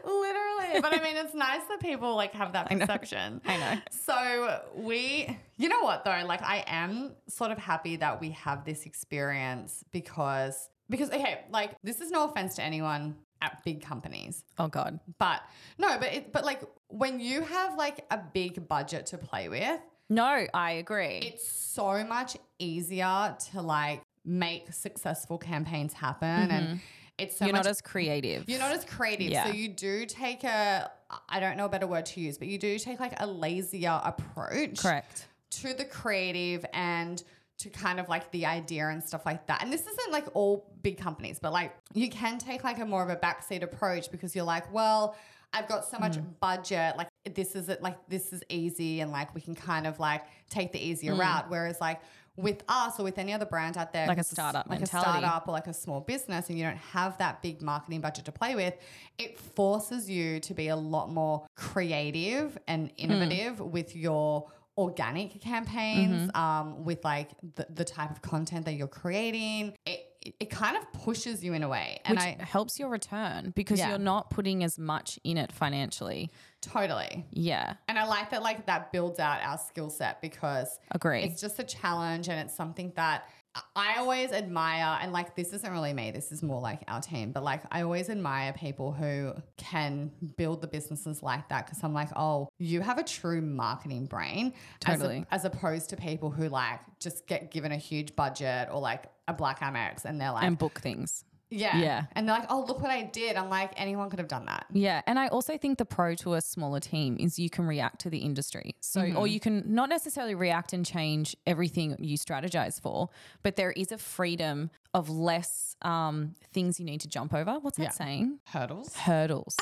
Literally. 0.04 0.80
But 0.80 0.98
I 0.98 1.02
mean, 1.02 1.16
it's 1.16 1.34
nice 1.34 1.62
that 1.68 1.80
people 1.80 2.14
like 2.14 2.32
have 2.34 2.52
that 2.52 2.70
know. 2.70 2.78
perception. 2.78 3.40
I 3.46 3.56
know. 3.56 3.80
So 3.90 4.60
we, 4.76 5.36
you 5.58 5.68
know 5.68 5.82
what 5.82 6.04
though? 6.04 6.22
Like, 6.26 6.42
I 6.42 6.64
am 6.66 7.12
sort 7.28 7.50
of 7.50 7.58
happy 7.58 7.96
that 7.96 8.20
we 8.20 8.30
have 8.30 8.64
this 8.64 8.86
experience 8.86 9.84
because, 9.92 10.70
because, 10.88 11.10
okay, 11.10 11.40
like, 11.50 11.72
this 11.82 12.00
is 12.00 12.10
no 12.10 12.24
offense 12.24 12.54
to 12.56 12.62
anyone 12.62 13.16
at 13.42 13.62
big 13.64 13.82
companies, 13.84 14.42
Oh 14.58 14.68
God. 14.68 14.98
but 15.18 15.42
no, 15.78 15.96
but 15.98 16.12
it, 16.12 16.32
but 16.32 16.44
like, 16.44 16.62
when 16.88 17.20
you 17.20 17.42
have 17.42 17.76
like 17.76 18.04
a 18.10 18.18
big 18.18 18.66
budget 18.66 19.06
to 19.06 19.18
play 19.18 19.48
with, 19.48 19.80
No, 20.08 20.46
I 20.54 20.72
agree. 20.72 21.18
it's 21.18 21.48
so 21.48 22.02
much 22.04 22.36
easier 22.58 23.36
to 23.52 23.62
like 23.62 24.02
make 24.24 24.72
successful 24.72 25.38
campaigns 25.38 25.92
happen 25.92 26.28
and 26.50 26.66
mm-hmm. 26.66 26.76
it's 27.16 27.36
so 27.36 27.44
You're 27.46 27.52
much 27.54 27.64
not 27.64 27.70
as 27.70 27.80
creative. 27.80 28.48
you're 28.48 28.58
not 28.58 28.72
as 28.72 28.84
creative. 28.84 29.28
Yeah. 29.30 29.44
So 29.46 29.52
you 29.52 29.68
do 29.68 30.04
take 30.06 30.42
a, 30.44 30.90
I 31.28 31.38
don't 31.40 31.56
know 31.56 31.66
a 31.66 31.68
better 31.68 31.86
word 31.86 32.06
to 32.06 32.20
use, 32.20 32.38
but 32.38 32.48
you 32.48 32.58
do 32.58 32.78
take 32.78 32.98
like 33.00 33.14
a 33.20 33.26
lazier 33.26 34.00
approach 34.04 34.80
correct. 34.82 35.28
To 35.50 35.74
the 35.74 35.84
creative 35.84 36.64
and 36.72 37.22
to 37.58 37.68
kind 37.70 37.98
of 37.98 38.08
like 38.08 38.30
the 38.30 38.46
idea 38.46 38.86
and 38.88 39.02
stuff 39.02 39.26
like 39.26 39.46
that. 39.48 39.62
And 39.62 39.72
this 39.72 39.86
isn't 39.86 40.12
like 40.12 40.26
all 40.34 40.70
big 40.82 40.96
companies, 40.98 41.38
but 41.40 41.52
like 41.52 41.74
you 41.92 42.08
can 42.08 42.38
take 42.38 42.62
like 42.62 42.78
a 42.78 42.86
more 42.86 43.02
of 43.02 43.08
a 43.08 43.16
backseat 43.16 43.62
approach 43.62 44.10
because 44.10 44.34
you're 44.36 44.44
like, 44.44 44.72
well, 44.72 45.16
I've 45.52 45.66
got 45.66 45.84
so 45.86 45.98
much 45.98 46.18
Mm. 46.18 46.38
budget. 46.40 46.96
Like 46.96 47.08
this 47.34 47.56
is 47.56 47.68
it. 47.68 47.82
Like 47.82 47.96
this 48.08 48.32
is 48.34 48.42
easy, 48.50 49.00
and 49.00 49.10
like 49.10 49.34
we 49.34 49.40
can 49.40 49.54
kind 49.54 49.86
of 49.86 49.98
like 49.98 50.24
take 50.50 50.72
the 50.72 50.78
easier 50.78 51.14
Mm. 51.14 51.20
route. 51.20 51.50
Whereas 51.50 51.80
like 51.80 52.00
with 52.36 52.62
us 52.68 53.00
or 53.00 53.02
with 53.02 53.18
any 53.18 53.32
other 53.32 53.46
brand 53.46 53.76
out 53.76 53.92
there, 53.92 54.06
Like 54.06 54.18
a 54.18 54.22
startup 54.24 54.68
like 54.68 54.78
mentality. 54.80 55.08
a 55.08 55.20
startup 55.22 55.48
or 55.48 55.52
like 55.52 55.66
a 55.66 55.72
small 55.74 56.00
business, 56.00 56.50
and 56.50 56.58
you 56.58 56.64
don't 56.64 56.76
have 56.76 57.18
that 57.18 57.42
big 57.42 57.62
marketing 57.62 58.00
budget 58.02 58.26
to 58.26 58.32
play 58.32 58.54
with, 58.54 58.74
it 59.18 59.36
forces 59.38 60.08
you 60.08 60.38
to 60.40 60.54
be 60.54 60.68
a 60.68 60.76
lot 60.76 61.10
more 61.10 61.44
creative 61.56 62.56
and 62.68 62.92
innovative 62.96 63.58
with 63.58 63.96
your 63.96 64.46
organic 64.78 65.40
campaigns, 65.40 66.30
um, 66.34 66.84
with 66.84 67.04
like 67.04 67.30
the, 67.56 67.66
the 67.68 67.84
type 67.84 68.10
of 68.10 68.22
content 68.22 68.64
that 68.66 68.74
you're 68.74 68.86
creating. 68.86 69.74
It, 69.84 70.00
it, 70.22 70.34
it 70.40 70.50
kind 70.50 70.76
of 70.76 70.90
pushes 70.92 71.42
you 71.44 71.52
in 71.52 71.62
a 71.64 71.68
way. 71.68 72.00
And 72.04 72.16
Which 72.16 72.24
I 72.24 72.36
helps 72.40 72.78
your 72.78 72.88
return 72.88 73.52
because 73.54 73.78
Yeah. 73.80 73.90
you're 73.90 73.98
not 73.98 74.30
putting 74.30 74.62
as 74.64 74.78
much 74.78 75.18
in 75.24 75.36
it 75.36 75.52
financially. 75.52 76.30
Totally. 76.60 77.26
Yeah. 77.30 77.74
And 77.88 77.98
I 77.98 78.04
like 78.06 78.30
that, 78.30 78.42
like 78.42 78.66
that 78.66 78.92
builds 78.92 79.18
out 79.18 79.40
our 79.42 79.58
skill 79.58 79.90
set 79.90 80.20
because 80.20 80.78
Agree. 80.92 81.22
it's 81.22 81.40
just 81.40 81.58
a 81.58 81.64
challenge 81.64 82.28
and 82.28 82.38
it's 82.40 82.54
something 82.54 82.92
that 82.96 83.28
I 83.74 83.96
always 83.98 84.30
admire. 84.32 84.98
And 85.00 85.12
like, 85.12 85.34
this 85.34 85.52
isn't 85.52 85.70
really 85.70 85.92
me, 85.92 86.10
this 86.10 86.32
is 86.32 86.42
more 86.42 86.60
like 86.60 86.82
our 86.88 87.00
team, 87.00 87.32
but 87.32 87.42
like, 87.42 87.62
I 87.70 87.82
always 87.82 88.10
admire 88.10 88.52
people 88.52 88.92
who 88.92 89.32
can 89.56 90.12
build 90.36 90.60
the 90.60 90.68
businesses 90.68 91.22
like 91.22 91.48
that 91.48 91.66
because 91.66 91.82
I'm 91.82 91.94
like, 91.94 92.10
oh, 92.16 92.48
you 92.58 92.80
have 92.80 92.98
a 92.98 93.04
true 93.04 93.40
marketing 93.40 94.06
brain 94.06 94.52
as, 94.86 94.98
Totally. 94.98 95.24
as 95.30 95.44
opposed 95.44 95.90
to 95.90 95.96
people 95.96 96.30
who 96.30 96.48
like 96.48 96.80
just 97.00 97.26
get 97.26 97.50
given 97.50 97.72
a 97.72 97.76
huge 97.76 98.14
budget 98.14 98.68
or 98.70 98.80
like 98.80 99.06
a 99.26 99.32
Black 99.32 99.60
Amex 99.60 100.04
and 100.04 100.20
they're 100.20 100.32
like, 100.32 100.44
and 100.44 100.58
book 100.58 100.80
things. 100.80 101.24
Yeah. 101.50 101.78
Yeah. 101.78 102.04
And 102.12 102.28
they're 102.28 102.38
like, 102.38 102.48
oh, 102.50 102.64
look 102.68 102.80
what 102.82 102.90
I 102.90 103.02
did. 103.04 103.36
I'm 103.36 103.48
like, 103.48 103.72
anyone 103.76 104.10
could 104.10 104.18
have 104.18 104.28
done 104.28 104.44
that. 104.46 104.66
Yeah, 104.72 105.00
and 105.06 105.18
I 105.18 105.28
also 105.28 105.56
think 105.56 105.78
the 105.78 105.84
pro 105.84 106.14
to 106.16 106.34
a 106.34 106.40
smaller 106.40 106.80
team 106.80 107.16
is 107.18 107.38
you 107.38 107.48
can 107.48 107.66
react 107.66 108.00
to 108.02 108.10
the 108.10 108.18
industry. 108.18 108.74
So, 108.80 109.00
or 109.16 109.26
you 109.26 109.40
can 109.40 109.64
not 109.66 109.88
necessarily 109.88 110.34
react 110.34 110.72
and 110.72 110.84
change 110.84 111.36
everything 111.46 111.96
you 112.00 112.18
strategize 112.18 112.80
for, 112.80 113.08
but 113.42 113.56
there 113.56 113.72
is 113.72 113.92
a 113.92 113.98
freedom 113.98 114.70
of 114.92 115.08
less 115.08 115.74
um, 115.82 116.34
things 116.52 116.78
you 116.78 116.84
need 116.84 117.00
to 117.00 117.08
jump 117.08 117.32
over. 117.32 117.58
What's 117.60 117.78
that 117.78 117.82
Yeah. 117.84 117.90
saying? 117.90 118.38
Hurdles. 118.46 118.94
Hurdles. 118.96 119.56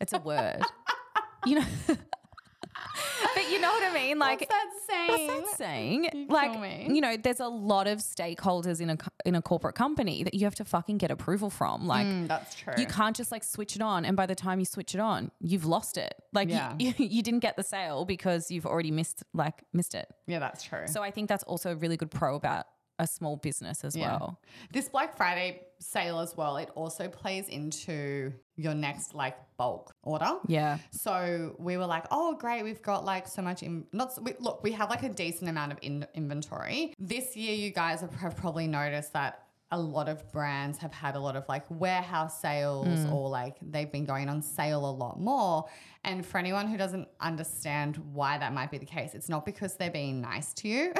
it's 0.00 0.12
a 0.12 0.18
word. 0.18 0.62
you 1.46 1.56
know, 1.60 1.64
but 3.46 3.52
you 3.52 3.60
know 3.60 3.70
what 3.70 3.82
I 3.84 3.94
mean? 3.94 4.18
Like, 4.18 4.40
What's 4.40 4.50
that 4.52 4.70
saying? 4.88 5.28
What's 5.28 5.50
that 5.50 5.56
saying? 5.58 6.08
You 6.12 6.26
like, 6.28 6.60
me. 6.60 6.88
you 6.94 7.00
know, 7.00 7.16
there's 7.16 7.40
a 7.40 7.48
lot 7.48 7.86
of 7.86 7.98
stakeholders 7.98 8.80
in 8.80 8.90
a 8.90 8.96
in 9.24 9.34
a 9.34 9.42
corporate 9.42 9.74
company 9.74 10.22
that 10.24 10.34
you 10.34 10.44
have 10.44 10.54
to 10.56 10.64
fucking 10.64 10.98
get 10.98 11.10
approval 11.10 11.50
from. 11.50 11.86
Like, 11.86 12.06
Mm, 12.06 12.28
that's 12.28 12.54
true. 12.54 12.74
you 12.76 12.86
can't 12.86 13.16
just 13.16 13.32
like 13.32 13.44
switch 13.44 13.76
it 13.76 13.82
on, 13.82 14.04
and 14.04 14.16
by 14.16 14.26
the 14.26 14.34
time 14.34 14.58
you 14.58 14.64
switch 14.64 14.94
it 14.94 15.00
on, 15.00 15.30
you've 15.40 15.64
lost 15.64 15.96
it. 15.96 16.14
Like, 16.32 16.48
Yeah. 16.48 16.74
you, 16.78 16.92
you, 16.98 17.22
didn't 17.22 17.40
get 17.40 17.56
the 17.56 17.62
sale 17.64 18.04
because 18.04 18.50
you've 18.50 18.66
already 18.66 18.90
missed 18.90 19.22
like 19.34 19.62
missed 19.72 19.94
it. 19.94 20.08
yeah, 20.26 20.38
that's 20.38 20.62
true. 20.64 20.86
So 20.86 21.02
I 21.02 21.10
think 21.10 21.28
that's 21.28 21.44
also 21.44 21.72
a 21.72 21.76
really 21.76 21.96
good 21.96 22.10
pro 22.10 22.36
about 22.36 22.66
a 22.98 23.06
small 23.06 23.36
business 23.36 23.84
as 23.84 23.94
Yeah. 23.96 24.18
well. 24.18 24.40
This 24.72 24.88
Black 24.88 25.16
Friday 25.16 25.62
sale 25.78 26.20
as 26.20 26.36
well, 26.36 26.56
it 26.56 26.70
also 26.74 27.08
plays 27.08 27.48
into 27.48 28.32
your 28.56 28.74
next 28.74 29.14
like 29.14 29.36
bulk 29.58 29.94
order. 30.02 30.38
Yeah. 30.46 30.78
So 30.90 31.54
we 31.58 31.76
were 31.76 31.86
like, 31.86 32.06
oh, 32.10 32.34
great, 32.34 32.62
we've 32.62 32.82
got 32.82 33.04
like 33.04 33.28
so 33.28 33.42
much. 33.42 33.62
In, 33.62 33.86
not 33.92 34.14
so- 34.14 34.22
we, 34.22 34.34
look, 34.40 34.62
we 34.62 34.72
have 34.72 34.88
like 34.88 35.02
a 35.02 35.10
decent 35.10 35.50
amount 35.50 35.72
of 35.72 35.78
in, 35.82 36.06
inventory 36.14 36.94
this 36.98 37.36
year. 37.36 37.54
You 37.54 37.70
guys 37.70 38.00
have, 38.00 38.14
have 38.14 38.36
probably 38.36 38.66
noticed 38.66 39.12
that 39.12 39.46
a 39.72 39.78
lot 39.78 40.08
of 40.08 40.30
brands 40.30 40.78
have 40.78 40.92
had 40.92 41.16
a 41.16 41.18
lot 41.18 41.34
of 41.34 41.44
like 41.48 41.64
warehouse 41.68 42.40
sales 42.40 42.86
mm. 42.86 43.12
or 43.12 43.28
like 43.28 43.56
they've 43.60 43.90
been 43.90 44.04
going 44.04 44.28
on 44.28 44.40
sale 44.40 44.88
a 44.88 44.90
lot 44.90 45.18
more. 45.18 45.64
And 46.06 46.24
for 46.24 46.38
anyone 46.38 46.68
who 46.68 46.76
doesn't 46.78 47.08
understand 47.20 47.96
why 48.14 48.38
that 48.38 48.54
might 48.54 48.70
be 48.70 48.78
the 48.78 48.86
case, 48.86 49.14
it's 49.14 49.28
not 49.28 49.44
because 49.44 49.74
they're 49.74 49.90
being 49.90 50.20
nice 50.20 50.54
to 50.54 50.68
you. 50.68 50.92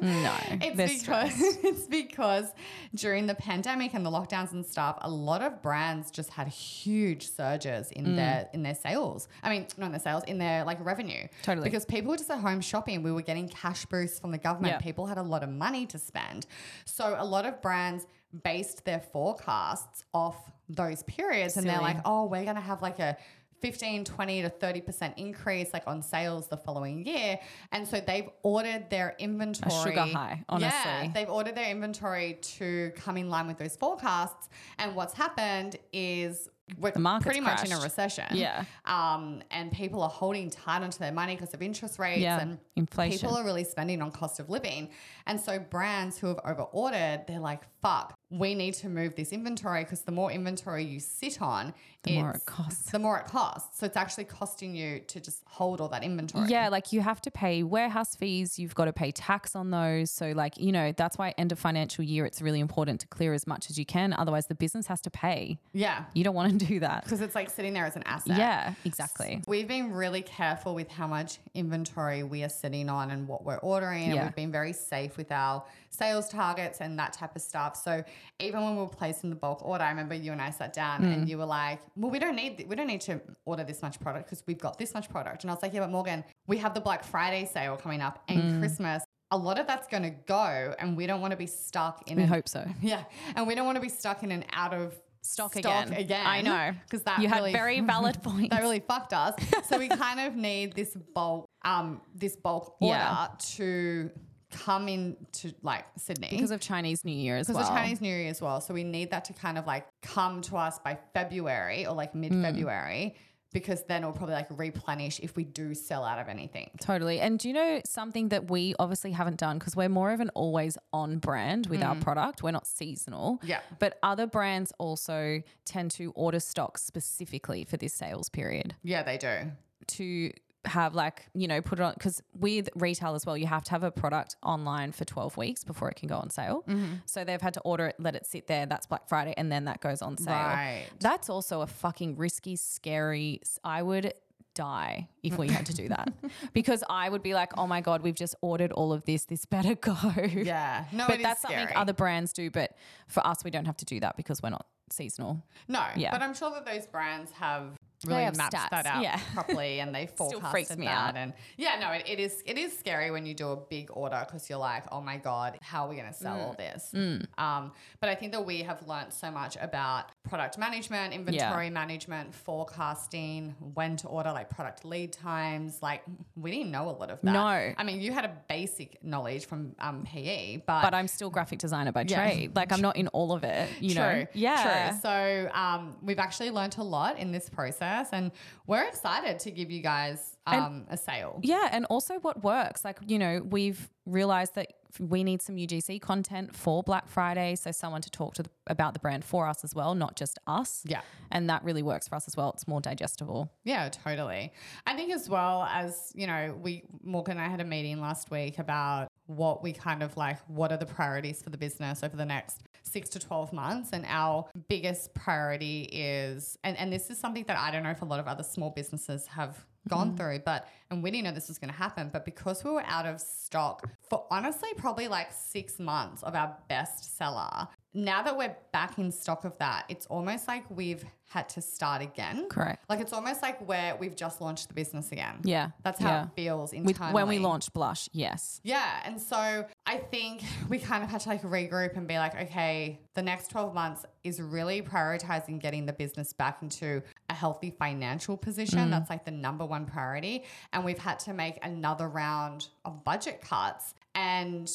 No, 0.00 0.34
It's 0.62 1.02
because 1.02 1.32
it's 1.64 1.86
because 1.86 2.46
during 2.94 3.26
the 3.26 3.34
pandemic 3.34 3.92
and 3.94 4.06
the 4.06 4.10
lockdowns 4.10 4.52
and 4.52 4.64
stuff, 4.64 4.96
a 5.02 5.10
lot 5.10 5.42
of 5.42 5.60
brands 5.62 6.10
just 6.10 6.30
had 6.30 6.48
huge 6.48 7.28
surges 7.28 7.90
in 7.90 8.06
Mm. 8.06 8.16
their 8.16 8.48
in 8.54 8.62
their 8.62 8.74
sales. 8.74 9.28
I 9.42 9.50
mean, 9.50 9.66
not 9.76 9.86
in 9.86 9.92
their 9.92 10.00
sales, 10.00 10.22
in 10.28 10.38
their 10.38 10.64
like 10.64 10.82
revenue. 10.84 11.26
Totally. 11.42 11.64
Because 11.68 11.84
people 11.84 12.10
were 12.12 12.16
just 12.16 12.30
at 12.30 12.38
home 12.38 12.60
shopping. 12.60 13.02
We 13.02 13.10
were 13.12 13.22
getting 13.22 13.48
cash 13.48 13.84
boosts 13.86 14.20
from 14.20 14.30
the 14.30 14.38
government. 14.38 14.74
Yeah. 14.74 14.78
People 14.78 15.06
had 15.06 15.18
a 15.18 15.22
lot 15.22 15.42
of 15.42 15.48
money 15.50 15.86
to 15.86 15.98
spend. 15.98 16.46
So 16.84 17.16
a 17.18 17.24
lot 17.24 17.44
of 17.46 17.60
brands 17.60 18.06
based 18.44 18.84
their 18.84 19.00
forecasts 19.00 20.04
off 20.14 20.36
those 20.68 21.02
periods 21.04 21.56
and 21.56 21.66
they're 21.68 21.80
like, 21.80 21.98
"Oh, 22.04 22.26
we're 22.26 22.44
going 22.44 22.56
to 22.56 22.60
have 22.60 22.82
like 22.82 22.98
a 22.98 23.16
15, 23.60 24.04
20 24.04 24.42
to 24.42 24.50
30% 24.50 25.14
increase 25.16 25.72
like 25.72 25.84
on 25.86 26.02
sales 26.02 26.48
the 26.48 26.56
following 26.56 27.06
year. 27.06 27.38
And 27.72 27.86
so 27.86 28.00
they've 28.00 28.28
ordered 28.42 28.90
their 28.90 29.16
inventory. 29.18 29.90
sugar 29.90 30.02
high, 30.02 30.44
honestly. 30.48 30.68
Yeah, 30.68 31.10
they've 31.12 31.30
ordered 31.30 31.54
their 31.54 31.70
inventory 31.70 32.38
to 32.40 32.92
come 32.96 33.16
in 33.16 33.30
line 33.30 33.46
with 33.46 33.58
those 33.58 33.76
forecasts. 33.76 34.48
And 34.78 34.94
what's 34.94 35.14
happened 35.14 35.76
is 35.92 36.48
we're 36.78 36.90
pretty 36.90 37.40
much 37.40 37.64
in 37.64 37.72
a 37.72 37.78
recession. 37.78 38.24
Yeah. 38.32 38.64
Um, 38.84 39.42
and 39.52 39.70
people 39.70 40.02
are 40.02 40.08
holding 40.08 40.50
tight 40.50 40.82
onto 40.82 40.98
their 40.98 41.12
money 41.12 41.36
because 41.36 41.54
of 41.54 41.62
interest 41.62 41.98
rates 41.98 42.20
Yeah, 42.20 42.40
and 42.40 42.58
inflation. 42.74 43.20
People 43.20 43.36
are 43.36 43.44
really 43.44 43.62
spending 43.62 44.02
on 44.02 44.10
cost 44.10 44.40
of 44.40 44.50
living. 44.50 44.90
And 45.26 45.40
so 45.40 45.60
brands 45.60 46.18
who 46.18 46.26
have 46.26 46.40
over 46.44 46.62
ordered, 46.62 47.24
they're 47.28 47.38
like, 47.38 47.62
fuck, 47.82 48.18
we 48.30 48.54
need 48.54 48.74
to 48.74 48.88
move 48.88 49.14
this 49.14 49.32
inventory 49.32 49.84
because 49.84 50.00
the 50.02 50.12
more 50.12 50.32
inventory 50.32 50.84
you 50.84 50.98
sit 50.98 51.40
on, 51.40 51.72
The 52.06 52.18
more 52.18 52.30
it 52.32 52.46
costs. 52.46 52.90
The 52.90 52.98
more 52.98 53.18
it 53.18 53.26
costs. 53.26 53.78
So 53.78 53.86
it's 53.86 53.96
actually 53.96 54.24
costing 54.24 54.74
you 54.74 55.00
to 55.00 55.20
just 55.20 55.42
hold 55.46 55.80
all 55.80 55.88
that 55.88 56.02
inventory. 56.02 56.48
Yeah, 56.48 56.68
like 56.68 56.92
you 56.92 57.00
have 57.00 57.20
to 57.22 57.30
pay 57.30 57.62
warehouse 57.62 58.14
fees, 58.14 58.58
you've 58.58 58.74
got 58.74 58.86
to 58.86 58.92
pay 58.92 59.10
tax 59.10 59.56
on 59.56 59.70
those. 59.70 60.10
So, 60.10 60.32
like, 60.32 60.56
you 60.58 60.72
know, 60.72 60.92
that's 60.92 61.18
why 61.18 61.34
end 61.36 61.52
of 61.52 61.58
financial 61.58 62.04
year, 62.04 62.24
it's 62.24 62.40
really 62.40 62.60
important 62.60 63.00
to 63.00 63.06
clear 63.08 63.32
as 63.32 63.46
much 63.46 63.70
as 63.70 63.78
you 63.78 63.84
can. 63.84 64.12
Otherwise, 64.12 64.46
the 64.46 64.54
business 64.54 64.86
has 64.86 65.00
to 65.02 65.10
pay. 65.10 65.58
Yeah. 65.72 66.04
You 66.14 66.24
don't 66.24 66.34
want 66.34 66.58
to 66.58 66.66
do 66.66 66.80
that. 66.80 67.04
Because 67.04 67.20
it's 67.20 67.34
like 67.34 67.50
sitting 67.50 67.74
there 67.74 67.86
as 67.86 67.96
an 67.96 68.02
asset. 68.04 68.38
Yeah, 68.38 68.74
exactly. 68.84 69.42
We've 69.46 69.68
been 69.68 69.92
really 69.92 70.22
careful 70.22 70.74
with 70.74 70.90
how 70.90 71.06
much 71.06 71.38
inventory 71.54 72.22
we 72.22 72.42
are 72.44 72.48
sitting 72.48 72.88
on 72.88 73.10
and 73.10 73.26
what 73.26 73.44
we're 73.44 73.58
ordering. 73.58 74.12
And 74.12 74.22
we've 74.22 74.34
been 74.34 74.52
very 74.52 74.72
safe 74.72 75.16
with 75.16 75.32
our 75.32 75.64
sales 75.90 76.28
targets 76.28 76.80
and 76.80 76.98
that 76.98 77.12
type 77.12 77.34
of 77.34 77.42
stuff. 77.42 77.76
So 77.76 78.04
even 78.40 78.62
when 78.62 78.76
we 78.76 78.82
were 78.82 78.88
placing 78.88 79.30
the 79.30 79.36
bulk 79.36 79.64
order, 79.64 79.84
I 79.84 79.90
remember 79.90 80.14
you 80.14 80.32
and 80.32 80.40
I 80.42 80.50
sat 80.50 80.72
down 80.72 81.02
Mm. 81.02 81.12
and 81.14 81.28
you 81.28 81.38
were 81.38 81.44
like, 81.46 81.80
well, 81.96 82.10
we 82.10 82.18
don't 82.18 82.36
need, 82.36 82.64
we 82.68 82.76
don't 82.76 82.86
need 82.86 83.00
to 83.02 83.20
order 83.44 83.64
this 83.64 83.80
much 83.82 83.98
product 84.00 84.26
because 84.26 84.42
we've 84.46 84.58
got 84.58 84.78
this 84.78 84.94
much 84.94 85.08
product. 85.08 85.42
And 85.44 85.50
I 85.50 85.54
was 85.54 85.62
like, 85.62 85.72
yeah, 85.74 85.80
but 85.80 85.90
Morgan, 85.90 86.24
we 86.46 86.58
have 86.58 86.74
the 86.74 86.80
Black 86.80 87.02
Friday 87.04 87.48
sale 87.52 87.76
coming 87.76 88.00
up 88.00 88.22
and 88.28 88.42
Mm. 88.42 88.58
Christmas. 88.60 89.02
A 89.32 89.36
lot 89.36 89.58
of 89.58 89.66
that's 89.66 89.88
going 89.88 90.04
to 90.04 90.10
go 90.10 90.74
and 90.78 90.96
we 90.96 91.06
don't 91.06 91.20
want 91.20 91.32
to 91.32 91.36
be 91.36 91.46
stuck 91.46 92.08
in 92.10 92.16
We 92.16 92.22
an- 92.24 92.28
hope 92.28 92.48
so. 92.48 92.64
Yeah. 92.82 93.02
And 93.34 93.46
we 93.46 93.54
don't 93.54 93.66
want 93.66 93.76
to 93.76 93.82
be 93.82 93.88
stuck 93.88 94.22
in 94.22 94.30
an 94.32 94.44
out 94.52 94.72
of 94.74 94.94
Stock 95.22 95.56
again. 95.56 95.92
again 95.92 96.24
I 96.24 96.40
know. 96.42 96.70
Because 96.84 97.02
that 97.02 97.18
You 97.18 97.26
had 97.28 97.42
very 97.52 97.80
valid 97.94 98.22
points. 98.22 98.50
that 98.50 98.60
really 98.62 98.78
fucked 98.78 99.12
us. 99.12 99.34
So 99.68 99.76
we 99.76 99.88
kind 99.88 100.20
of 100.20 100.36
need 100.36 100.74
this 100.76 100.94
bulk, 101.14 101.48
um, 101.64 102.00
this 102.14 102.36
bulk 102.36 102.76
order 102.80 102.94
Yeah. 102.94 103.26
to 103.56 104.10
come 104.50 104.88
into 104.88 105.52
like 105.62 105.84
Sydney 105.96 106.28
because 106.30 106.50
of 106.50 106.60
Chinese 106.60 107.04
New 107.04 107.12
Year 107.12 107.36
as 107.36 107.46
because 107.48 107.62
well. 107.62 107.72
of 107.72 107.76
Chinese 107.78 108.00
New 108.00 108.08
Year 108.14 108.28
as 108.30 108.40
well. 108.40 108.60
So 108.60 108.72
we 108.74 108.84
need 108.84 109.10
that 109.10 109.24
to 109.26 109.32
kind 109.32 109.58
of 109.58 109.66
like 109.66 109.86
come 110.02 110.40
to 110.42 110.56
us 110.56 110.78
by 110.78 110.98
February 111.14 111.86
or 111.86 111.94
like 111.94 112.12
Mm. 112.12 112.16
mid 112.16 112.32
February. 112.42 113.16
Because 113.52 113.84
then 113.84 114.02
it'll 114.02 114.12
probably 114.12 114.34
like 114.34 114.48
replenish 114.50 115.18
if 115.20 115.34
we 115.34 115.44
do 115.44 115.72
sell 115.72 116.04
out 116.04 116.18
of 116.18 116.28
anything. 116.28 116.68
Totally. 116.80 117.20
And 117.20 117.38
do 117.38 117.48
you 117.48 117.54
know 117.54 117.80
something 117.86 118.28
that 118.28 118.50
we 118.50 118.74
obviously 118.78 119.12
haven't 119.12 119.38
done 119.38 119.58
because 119.58 119.74
we're 119.74 119.88
more 119.88 120.10
of 120.12 120.20
an 120.20 120.28
always 120.34 120.76
on 120.92 121.18
brand 121.18 121.66
with 121.68 121.82
our 121.82 121.94
product? 121.94 122.42
We're 122.42 122.50
not 122.50 122.66
seasonal. 122.66 123.40
Yeah. 123.42 123.60
But 123.78 123.98
other 124.02 124.26
brands 124.26 124.72
also 124.78 125.42
tend 125.64 125.92
to 125.92 126.10
order 126.16 126.38
stock 126.40 126.76
specifically 126.76 127.64
for 127.64 127.78
this 127.78 127.94
sales 127.94 128.28
period 128.28 128.74
Yeah, 128.82 129.02
they 129.04 129.16
do. 129.16 129.52
to 129.86 130.32
have 130.66 130.94
like, 130.94 131.26
you 131.34 131.46
know, 131.48 131.60
put 131.60 131.78
it 131.78 131.82
on 131.82 131.94
because 131.94 132.22
with 132.34 132.68
retail 132.74 133.14
as 133.14 133.24
well, 133.26 133.36
you 133.36 133.46
have 133.46 133.64
to 133.64 133.70
have 133.70 133.82
a 133.82 133.90
product 133.90 134.36
online 134.42 134.92
for 134.92 135.04
12 135.04 135.36
weeks 135.36 135.64
before 135.64 135.88
it 135.90 135.94
can 135.96 136.08
go 136.08 136.16
on 136.16 136.30
sale. 136.30 136.64
Mm-hmm. 136.68 136.94
So 137.06 137.24
they've 137.24 137.40
had 137.40 137.54
to 137.54 137.60
order 137.60 137.86
it, 137.86 137.96
let 137.98 138.14
it 138.16 138.26
sit 138.26 138.46
there. 138.46 138.66
That's 138.66 138.86
Black 138.86 139.08
Friday. 139.08 139.34
And 139.36 139.50
then 139.50 139.64
that 139.66 139.80
goes 139.80 140.02
on 140.02 140.16
sale. 140.16 140.34
Right. 140.34 140.86
That's 141.00 141.28
also 141.30 141.60
a 141.62 141.66
fucking 141.66 142.16
risky, 142.16 142.56
scary. 142.56 143.40
I 143.64 143.82
would 143.82 144.12
die 144.54 145.08
if 145.22 145.36
we 145.36 145.48
had 145.48 145.66
to 145.66 145.74
do 145.74 145.88
that 145.88 146.12
because 146.54 146.82
I 146.88 147.08
would 147.08 147.22
be 147.22 147.34
like, 147.34 147.52
oh 147.58 147.66
my 147.66 147.80
God, 147.82 148.02
we've 148.02 148.14
just 148.14 148.34
ordered 148.40 148.72
all 148.72 148.92
of 148.92 149.04
this. 149.04 149.24
This 149.26 149.44
better 149.44 149.74
go. 149.74 149.96
Yeah. 150.32 150.84
No, 150.92 151.06
But 151.06 151.20
that's 151.22 151.42
something 151.42 151.68
other 151.74 151.92
brands 151.92 152.32
do. 152.32 152.50
But 152.50 152.72
for 153.06 153.24
us, 153.26 153.44
we 153.44 153.50
don't 153.50 153.66
have 153.66 153.76
to 153.78 153.84
do 153.84 154.00
that 154.00 154.16
because 154.16 154.42
we're 154.42 154.50
not 154.50 154.66
seasonal. 154.90 155.44
No, 155.68 155.84
Yeah. 155.96 156.10
but 156.10 156.22
I'm 156.22 156.34
sure 156.34 156.50
that 156.52 156.64
those 156.64 156.86
brands 156.86 157.32
have 157.32 157.76
really 158.06 158.24
have 158.24 158.36
mapped 158.36 158.54
stats, 158.54 158.70
that 158.70 158.86
out 158.86 159.02
yeah. 159.02 159.20
properly 159.34 159.80
and 159.80 159.94
they 159.94 160.06
forecasted 160.16 160.78
that. 160.78 160.86
out. 160.86 161.16
And 161.16 161.32
yeah, 161.56 161.78
no, 161.80 161.90
it, 161.92 162.04
it 162.06 162.18
is 162.20 162.42
it 162.46 162.58
is 162.58 162.76
scary 162.76 163.10
when 163.10 163.26
you 163.26 163.34
do 163.34 163.50
a 163.50 163.56
big 163.56 163.90
order 163.92 164.24
because 164.26 164.48
you're 164.48 164.58
like, 164.58 164.84
oh 164.92 165.00
my 165.00 165.16
god, 165.16 165.58
how 165.62 165.86
are 165.86 165.88
we 165.88 165.96
going 165.96 166.08
to 166.08 166.14
sell 166.14 166.40
all 166.40 166.54
this? 166.54 166.92
Um, 166.94 167.72
but 168.00 168.08
I 168.08 168.14
think 168.14 168.32
that 168.32 168.44
we 168.44 168.62
have 168.62 168.86
learned 168.86 169.12
so 169.12 169.30
much 169.30 169.56
about 169.60 170.10
product 170.28 170.58
management, 170.58 171.14
inventory 171.14 171.70
management, 171.70 172.34
forecasting, 172.34 173.54
when 173.74 173.96
to 173.96 174.08
order, 174.08 174.32
like 174.32 174.50
product 174.50 174.84
lead 174.84 175.12
times. 175.12 175.78
Like 175.82 176.02
we 176.36 176.50
didn't 176.50 176.70
know 176.70 176.88
a 176.88 176.90
lot 176.90 177.10
of 177.10 177.20
that. 177.22 177.32
No. 177.32 177.74
I 177.76 177.82
mean, 177.84 178.00
you 178.00 178.12
had 178.12 178.24
a 178.24 178.36
basic 178.48 179.02
knowledge 179.04 179.46
from 179.46 179.74
um, 179.78 180.04
PE, 180.04 180.58
but 180.66 180.82
But 180.82 180.94
I'm 180.94 181.08
still 181.08 181.30
graphic 181.30 181.58
designer 181.58 181.92
by 181.92 182.04
Yeah. 182.08 182.16
trade. 182.24 182.56
Like 182.56 182.72
I'm 182.72 182.80
not 182.80 182.96
in 182.96 183.08
all 183.08 183.32
of 183.32 183.44
it, 183.44 183.68
you 183.80 183.94
know? 183.94 184.26
Yeah. 184.34 184.90
True. 184.90 184.98
So 185.02 185.50
um, 185.54 185.96
we've 186.02 186.18
actually 186.18 186.50
learned 186.50 186.76
a 186.78 186.82
lot 186.82 187.18
in 187.18 187.32
this 187.32 187.48
process, 187.48 188.08
and 188.12 188.30
we're 188.66 188.86
excited 188.86 189.38
to 189.40 189.50
give 189.50 189.70
you 189.70 189.82
guys 189.82 190.35
um, 190.46 190.86
a 190.88 190.96
sale. 190.96 191.40
Yeah, 191.42 191.68
and 191.72 191.84
also 191.86 192.18
what 192.20 192.42
works. 192.42 192.84
Like, 192.84 192.98
you 193.06 193.18
know, 193.18 193.42
we've 193.44 193.88
realized 194.06 194.54
that 194.54 194.74
we 194.98 195.24
need 195.24 195.42
some 195.42 195.56
UGC 195.56 196.00
content 196.00 196.54
for 196.54 196.82
Black 196.82 197.08
Friday. 197.08 197.56
So, 197.56 197.72
someone 197.72 198.02
to 198.02 198.10
talk 198.10 198.34
to 198.34 198.42
the, 198.42 198.50
about 198.66 198.94
the 198.94 199.00
brand 199.00 199.24
for 199.24 199.46
us 199.46 199.64
as 199.64 199.74
well, 199.74 199.94
not 199.94 200.16
just 200.16 200.38
us. 200.46 200.82
Yeah. 200.86 201.00
And 201.30 201.50
that 201.50 201.64
really 201.64 201.82
works 201.82 202.08
for 202.08 202.14
us 202.14 202.28
as 202.28 202.36
well. 202.36 202.50
It's 202.50 202.68
more 202.68 202.80
digestible. 202.80 203.50
Yeah, 203.64 203.88
totally. 203.88 204.52
I 204.86 204.94
think 204.94 205.12
as 205.12 205.28
well 205.28 205.64
as, 205.64 206.12
you 206.14 206.26
know, 206.26 206.56
we 206.60 206.84
Morgan 207.02 207.38
and 207.38 207.40
I 207.40 207.48
had 207.48 207.60
a 207.60 207.64
meeting 207.64 208.00
last 208.00 208.30
week 208.30 208.58
about 208.58 209.08
what 209.26 209.62
we 209.62 209.72
kind 209.72 210.02
of 210.02 210.16
like 210.16 210.38
what 210.46 210.70
are 210.70 210.76
the 210.76 210.86
priorities 210.86 211.42
for 211.42 211.50
the 211.50 211.58
business 211.58 212.02
over 212.04 212.16
the 212.16 212.24
next 212.24 212.62
6 212.84 213.08
to 213.10 213.18
12 213.18 213.52
months 213.52 213.90
and 213.92 214.04
our 214.06 214.48
biggest 214.68 215.12
priority 215.14 215.88
is 215.92 216.56
and 216.62 216.76
and 216.76 216.92
this 216.92 217.10
is 217.10 217.18
something 217.18 217.44
that 217.48 217.58
I 217.58 217.70
don't 217.70 217.82
know 217.82 217.90
if 217.90 218.02
a 218.02 218.04
lot 218.04 218.20
of 218.20 218.28
other 218.28 218.44
small 218.44 218.70
businesses 218.70 219.26
have 219.26 219.66
gone 219.88 220.12
mm. 220.12 220.16
through 220.16 220.38
but 220.44 220.68
and 220.90 221.02
we 221.02 221.10
didn't 221.10 221.24
know 221.24 221.32
this 221.32 221.48
was 221.48 221.58
going 221.58 221.70
to 221.70 221.76
happen 221.76 222.10
but 222.12 222.24
because 222.24 222.64
we 222.64 222.70
were 222.70 222.84
out 222.86 223.06
of 223.06 223.20
stock 223.20 223.88
for 224.08 224.26
honestly 224.30 224.68
probably 224.76 225.08
like 225.08 225.28
6 225.32 225.78
months 225.78 226.22
of 226.22 226.34
our 226.34 226.56
best 226.68 227.16
seller 227.16 227.68
now 227.96 228.22
that 228.22 228.36
we're 228.36 228.54
back 228.72 228.98
in 228.98 229.10
stock 229.10 229.44
of 229.44 229.56
that, 229.58 229.86
it's 229.88 230.04
almost 230.06 230.46
like 230.46 230.64
we've 230.70 231.02
had 231.28 231.48
to 231.48 231.62
start 231.62 232.02
again. 232.02 232.46
Correct. 232.48 232.84
Like 232.88 233.00
it's 233.00 233.12
almost 233.12 233.42
like 233.42 233.66
where 233.66 233.96
we've 233.96 234.14
just 234.14 234.40
launched 234.40 234.68
the 234.68 234.74
business 234.74 235.10
again. 235.12 235.40
Yeah. 235.42 235.70
That's 235.82 235.98
how 235.98 236.08
yeah. 236.08 236.22
it 236.24 236.28
feels 236.36 236.72
internally. 236.72 237.14
when 237.14 237.26
we 237.26 237.38
launched 237.38 237.72
Blush, 237.72 238.08
yes. 238.12 238.60
Yeah. 238.62 239.00
And 239.04 239.20
so 239.20 239.64
I 239.86 239.96
think 239.96 240.42
we 240.68 240.78
kind 240.78 241.02
of 241.02 241.10
had 241.10 241.22
to 241.22 241.28
like 241.30 241.42
regroup 241.42 241.96
and 241.96 242.06
be 242.06 242.18
like, 242.18 242.34
okay, 242.42 243.00
the 243.14 243.22
next 243.22 243.50
12 243.50 243.74
months 243.74 244.04
is 244.24 244.40
really 244.40 244.82
prioritizing 244.82 245.60
getting 245.60 245.86
the 245.86 245.92
business 245.94 246.34
back 246.34 246.58
into 246.62 247.02
healthy 247.36 247.70
financial 247.70 248.36
position. 248.36 248.78
Mm. 248.78 248.90
That's 248.90 249.10
like 249.10 249.24
the 249.24 249.30
number 249.30 249.64
one 249.64 249.86
priority. 249.86 250.44
And 250.72 250.84
we've 250.84 250.98
had 250.98 251.18
to 251.20 251.32
make 251.32 251.58
another 251.62 252.08
round 252.08 252.68
of 252.84 253.04
budget 253.04 253.40
cuts. 253.40 253.94
And 254.14 254.70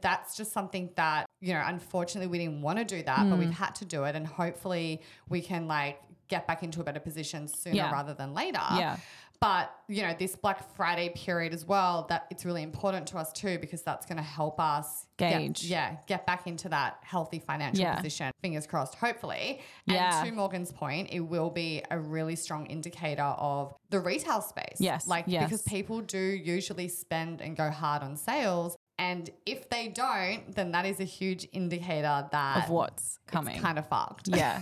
that's 0.00 0.36
just 0.36 0.52
something 0.52 0.90
that, 0.96 1.26
you 1.40 1.54
know, 1.54 1.62
unfortunately 1.64 2.28
we 2.28 2.38
didn't 2.38 2.62
want 2.62 2.78
to 2.78 2.84
do 2.84 3.02
that, 3.02 3.28
but 3.28 3.38
we've 3.38 3.48
mm. 3.48 3.54
had 3.54 3.74
to 3.76 3.84
do 3.84 4.04
it. 4.04 4.14
And 4.14 4.26
hopefully 4.26 5.02
we 5.28 5.40
can 5.40 5.66
like 5.66 6.00
get 6.28 6.46
back 6.46 6.62
into 6.62 6.80
a 6.80 6.84
better 6.84 7.00
position 7.00 7.48
sooner 7.48 7.76
Yeah. 7.76 7.90
rather 7.90 8.14
than 8.14 8.32
later. 8.32 8.60
Yeah. 8.72 8.96
But 9.42 9.74
you 9.88 10.02
know, 10.02 10.14
this 10.18 10.36
Black 10.36 10.74
Friday 10.76 11.10
period 11.10 11.52
as 11.52 11.66
well, 11.66 12.06
that 12.08 12.26
it's 12.30 12.44
really 12.46 12.62
important 12.62 13.08
to 13.08 13.18
us 13.18 13.32
too 13.32 13.58
because 13.58 13.82
that's 13.82 14.06
going 14.06 14.16
to 14.16 14.22
help 14.22 14.58
us 14.60 15.06
get- 15.18 15.36
Gauge. 15.38 15.64
yeah, 15.64 15.96
get 16.06 16.24
back 16.26 16.46
into 16.46 16.68
that 16.70 16.98
healthy 17.02 17.40
financial 17.40 17.82
Yeah. 17.82 17.96
position. 17.96 18.30
Fingers 18.40 18.66
crossed, 18.68 18.94
hopefully. 18.94 19.60
Yeah. 19.84 20.20
And 20.20 20.28
to 20.30 20.34
Morgan's 20.34 20.70
point, 20.72 21.08
it 21.10 21.20
will 21.20 21.50
be 21.50 21.82
a 21.90 21.98
really 21.98 22.36
strong 22.36 22.66
indicator 22.66 23.22
of 23.36 23.74
the 23.90 23.98
retail 24.00 24.40
space. 24.40 24.76
Yes, 24.78 25.06
like 25.08 25.24
yes. 25.26 25.44
because 25.44 25.62
people 25.62 26.00
do 26.00 26.18
usually 26.18 26.86
spend 26.88 27.40
and 27.42 27.56
go 27.56 27.68
hard 27.70 28.02
on 28.02 28.16
sales. 28.16 28.76
And 28.98 29.28
if 29.46 29.68
they 29.68 29.88
don't, 29.88 30.54
then 30.54 30.70
that 30.72 30.86
is 30.86 31.00
a 31.00 31.04
huge 31.04 31.48
indicator 31.52 32.28
that 32.30 32.56
Of 32.64 32.70
what's 32.70 33.18
coming. 33.26 33.60
kind 33.60 33.76
of 33.78 33.88
fucked. 33.88 34.28
Yeah. 34.28 34.61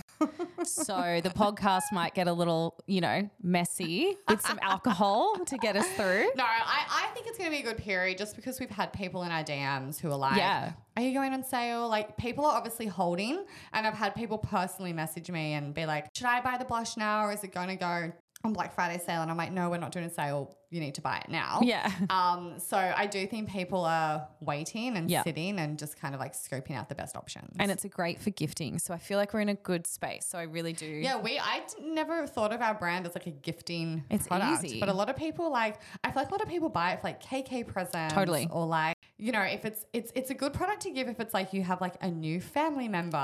So 0.63 1.19
the 1.23 1.29
podcast 1.29 1.83
might 1.91 2.13
get 2.13 2.27
a 2.27 2.33
little, 2.33 2.75
you 2.87 3.01
know, 3.01 3.29
messy 3.41 4.15
with 4.27 4.41
some 4.41 4.59
alcohol 4.61 5.37
to 5.45 5.57
get 5.57 5.75
us 5.75 5.87
through. 5.93 6.31
No, 6.35 6.43
I, 6.43 6.85
I 6.89 7.09
think 7.13 7.27
it's 7.27 7.37
going 7.37 7.49
to 7.49 7.55
be 7.55 7.61
a 7.61 7.65
good 7.65 7.77
period 7.77 8.17
just 8.17 8.35
because 8.35 8.59
we've 8.59 8.69
had 8.69 8.93
people 8.93 9.23
in 9.23 9.31
our 9.31 9.43
DMs 9.43 9.99
who 9.99 10.09
are 10.09 10.17
like, 10.17 10.37
Yeah. 10.37 10.73
Are 10.97 11.03
you 11.03 11.13
going 11.13 11.33
on 11.33 11.43
sale? 11.43 11.87
Like, 11.87 12.17
people 12.17 12.45
are 12.45 12.55
obviously 12.55 12.85
holding. 12.85 13.45
And 13.73 13.87
I've 13.87 13.93
had 13.93 14.13
people 14.13 14.37
personally 14.37 14.91
message 14.93 15.31
me 15.31 15.53
and 15.53 15.73
be 15.73 15.85
like, 15.85 16.09
Should 16.15 16.27
I 16.27 16.41
buy 16.41 16.57
the 16.57 16.65
blush 16.65 16.97
now 16.97 17.25
or 17.25 17.31
is 17.31 17.43
it 17.43 17.53
going 17.53 17.69
to 17.69 17.75
go 17.75 18.11
on 18.43 18.53
Black 18.53 18.73
Friday 18.73 19.01
sale? 19.05 19.21
And 19.21 19.29
I'm 19.31 19.37
like, 19.37 19.51
No, 19.51 19.69
we're 19.69 19.77
not 19.77 19.91
doing 19.91 20.05
a 20.05 20.09
sale. 20.09 20.55
You 20.69 20.79
need 20.79 20.95
to 20.95 21.01
buy 21.01 21.17
it 21.17 21.29
now. 21.29 21.59
Yeah. 21.63 21.91
Um, 22.09 22.59
so 22.59 22.77
I 22.77 23.05
do 23.07 23.27
think 23.27 23.49
people 23.49 23.83
are 23.85 24.27
waiting 24.39 24.95
and 24.95 25.09
Yeah. 25.11 25.23
sitting 25.23 25.59
and 25.59 25.77
just 25.77 25.99
kind 25.99 26.13
of 26.15 26.21
like 26.21 26.33
scoping 26.33 26.75
out 26.75 26.87
the 26.87 26.95
best 26.95 27.15
options. 27.17 27.55
And 27.59 27.69
it's 27.71 27.83
a 27.83 27.89
great 27.89 28.19
for 28.19 28.29
gifting. 28.29 28.79
So 28.79 28.93
I 28.93 28.97
feel 28.97 29.17
like 29.17 29.33
we're 29.33 29.41
in 29.41 29.49
a 29.49 29.53
good 29.55 29.85
space. 29.85 30.25
So 30.25 30.37
I 30.37 30.43
really 30.43 30.71
do. 30.73 30.85
Yeah, 30.85 31.17
we 31.19 31.37
I 31.39 31.61
never 31.81 32.25
thought 32.25 32.53
of 32.53 32.61
our 32.61 32.73
brand 32.73 33.05
as 33.05 33.15
like 33.15 33.27
a 33.27 33.31
gifting 33.31 34.03
It's 34.09 34.27
product, 34.27 34.63
easy. 34.63 34.79
but 34.79 34.87
a 34.89 34.93
lot 34.93 35.09
of 35.09 35.15
people 35.17 35.51
like 35.51 35.79
I 36.03 36.11
feel 36.11 36.21
like 36.21 36.29
a 36.29 36.33
lot 36.33 36.41
of 36.41 36.47
people 36.47 36.69
buy 36.69 36.93
it 36.93 37.01
for 37.01 37.07
like 37.07 37.21
KK 37.21 37.67
presents, 37.67 38.13
Totally. 38.13 38.47
or 38.49 38.65
like 38.65 38.95
you 39.17 39.31
know 39.33 39.41
if 39.41 39.65
it's 39.65 39.85
it's 39.93 40.11
it's 40.15 40.29
a 40.31 40.33
good 40.33 40.53
product 40.53 40.81
to 40.83 40.91
give 40.91 41.07
if 41.09 41.19
it's 41.19 41.33
like 41.33 41.51
you 41.53 41.63
have 41.63 41.81
like 41.81 41.95
a 42.01 42.09
new 42.09 42.39
family 42.39 42.87
member 42.87 43.17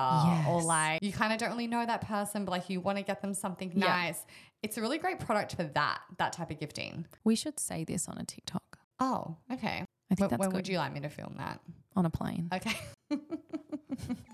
or 0.50 0.62
like 0.62 1.02
you 1.02 1.12
kind 1.14 1.32
of 1.32 1.40
don't 1.40 1.50
really 1.52 1.68
know 1.68 1.86
that 1.86 2.02
person, 2.02 2.44
but 2.46 2.52
like 2.52 2.70
you 2.70 2.82
want 2.82 2.98
to 2.98 3.04
get 3.04 3.22
them 3.22 3.34
something 3.34 3.72
Yeah. 3.74 3.88
nice. 3.88 4.26
It's 4.64 4.78
a 4.78 4.82
really 4.82 4.98
great 4.98 5.20
product 5.20 5.56
for 5.56 5.64
that 5.64 6.02
that 6.18 6.34
type 6.34 6.52
of 6.52 6.60
gifting. 6.60 7.06
We 7.24 7.36
should 7.36 7.60
say 7.60 7.84
this 7.84 8.08
on 8.10 8.18
a 8.18 8.24
TikTok, 8.26 8.80
Oh, 9.00 9.38
okay. 9.52 9.86
I 10.12 10.16
think 10.16 10.20
When, 10.22 10.30
that's 10.30 10.40
when 10.40 10.50
good. 10.50 10.56
would 10.56 10.68
you 10.68 10.78
like 10.78 10.94
me 10.94 11.02
to 11.02 11.10
film 11.10 11.36
that? 11.38 11.60
on 11.96 12.06
a 12.06 12.10
plane. 12.10 12.50
Okay. 12.54 12.76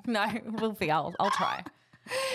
No, 0.05 0.25
we'll 0.59 0.73
be. 0.73 0.91
I'll, 0.91 1.13
I'll 1.19 1.29
try. 1.31 1.63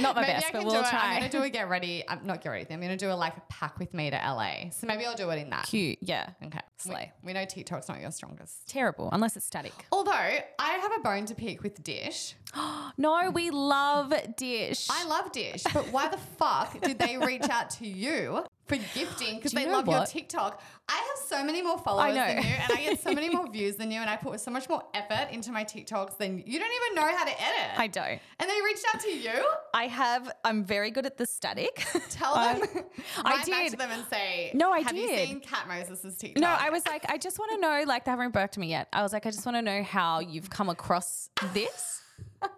Not 0.00 0.14
my 0.16 0.22
maybe 0.22 0.32
best, 0.32 0.46
but 0.52 0.64
we'll 0.64 0.82
try. 0.82 0.98
I'm 1.02 1.18
gonna 1.18 1.28
do 1.30 1.42
a 1.42 1.50
get 1.58 1.68
ready. 1.68 2.02
I'm 2.08 2.26
not 2.26 2.40
get 2.40 2.48
ready. 2.48 2.66
I'm 2.72 2.80
gonna 2.80 2.96
do 2.96 3.10
a 3.10 3.12
like 3.12 3.36
a 3.36 3.42
pack 3.50 3.78
with 3.78 3.92
me 3.92 4.08
to 4.10 4.16
LA. 4.16 4.70
So 4.70 4.86
maybe 4.86 5.04
I'll 5.04 5.14
do 5.14 5.28
it 5.28 5.36
in 5.38 5.50
that. 5.50 5.66
Cute. 5.66 5.98
Yeah. 6.00 6.30
Okay. 6.42 6.60
We- 6.86 6.92
Slay. 6.92 7.12
We, 7.22 7.32
know 7.32 7.44
TikTok's 7.44 7.88
not 7.88 8.00
your 8.00 8.10
strongest. 8.10 8.68
Terrible, 8.68 9.08
unless 9.12 9.36
it's 9.36 9.46
static. 9.46 9.72
Although 9.92 10.12
I 10.12 10.42
have 10.58 10.92
a 10.96 11.00
bone 11.00 11.26
to 11.26 11.34
pick 11.34 11.62
with 11.62 11.82
Dish. 11.82 12.34
No, 13.00 13.30
we 13.30 13.50
love 13.50 14.12
Dish. 14.36 14.88
I 14.90 15.04
love 15.04 15.30
Dish, 15.30 15.62
but 15.72 15.92
why 15.92 16.08
the 16.08 16.16
fuck 16.16 16.80
did 16.80 16.98
they 16.98 17.16
reach 17.16 17.48
out 17.48 17.70
to 17.70 17.86
you 17.86 18.44
for 18.68 18.76
gifting? 18.94 19.36
Because 19.36 19.52
they 19.52 19.66
love 19.66 19.86
your? 19.88 20.04
TikTok. 20.04 20.62
I 20.90 20.94
have 20.96 21.26
so 21.28 21.44
many 21.44 21.60
more 21.62 21.78
followers 21.78 22.14
than 22.14 22.36
you, 22.38 22.42
and 22.62 22.72
I 22.72 22.76
get 22.82 23.00
so 23.00 23.12
many 23.12 23.28
more 23.34 23.50
views 23.50 23.76
than 23.76 23.90
you, 23.90 24.00
and 24.00 24.08
I 24.08 24.16
put 24.16 24.40
so 24.40 24.50
much 24.50 24.68
more 24.68 24.82
effort 24.94 25.28
into 25.32 25.52
my 25.52 25.64
TikToks 25.64 26.16
than 26.16 26.42
you 26.46 26.58
don't 26.58 26.70
even 26.72 26.94
know 26.94 27.16
how 27.16 27.24
to 27.24 27.30
edit. 27.30 27.78
I 27.78 27.86
don't. 27.88 28.20
and 28.38 28.48
they 28.50 28.60
reached 28.64 28.84
out 28.94 29.00
to 29.02 29.08
you. 29.10 29.44
I 29.74 29.86
have. 29.86 30.30
I'm 30.44 30.64
very 30.64 30.90
good 30.90 31.04
at 31.06 31.16
the 31.18 31.26
static. 31.26 31.76
Tell 32.10 32.34
I- 32.34 32.54
them. 32.58 32.68
I 33.24 33.30
write 33.36 33.46
back 33.50 33.70
to 33.70 33.76
them 33.76 33.90
and 33.90 34.04
say, 34.08 34.50
No, 34.54 34.70
I 34.72 34.80
have 34.80 34.96
you 34.96 35.08
did. 35.08 35.28
seen 35.28 35.40
Kat 35.40 35.66
Moses' 35.68 36.16
TikTok? 36.16 36.40
No, 36.40 36.48
I 36.48 36.70
was 36.70 36.86
like, 36.86 37.04
I 37.10 37.18
just 37.18 37.38
want 37.38 37.52
to 37.52 37.60
know, 37.60 37.84
like, 37.86 38.04
they 38.04 38.10
haven't 38.10 38.32
burped 38.32 38.56
me 38.58 38.68
yet. 38.68 38.88
I 38.92 39.02
was 39.02 39.12
like, 39.12 39.26
I 39.26 39.30
just 39.30 39.44
want 39.44 39.56
to 39.56 39.62
know 39.62 39.82
how 39.82 40.20
you've 40.20 40.50
come 40.50 40.68
across 40.68 41.30
this 41.54 42.02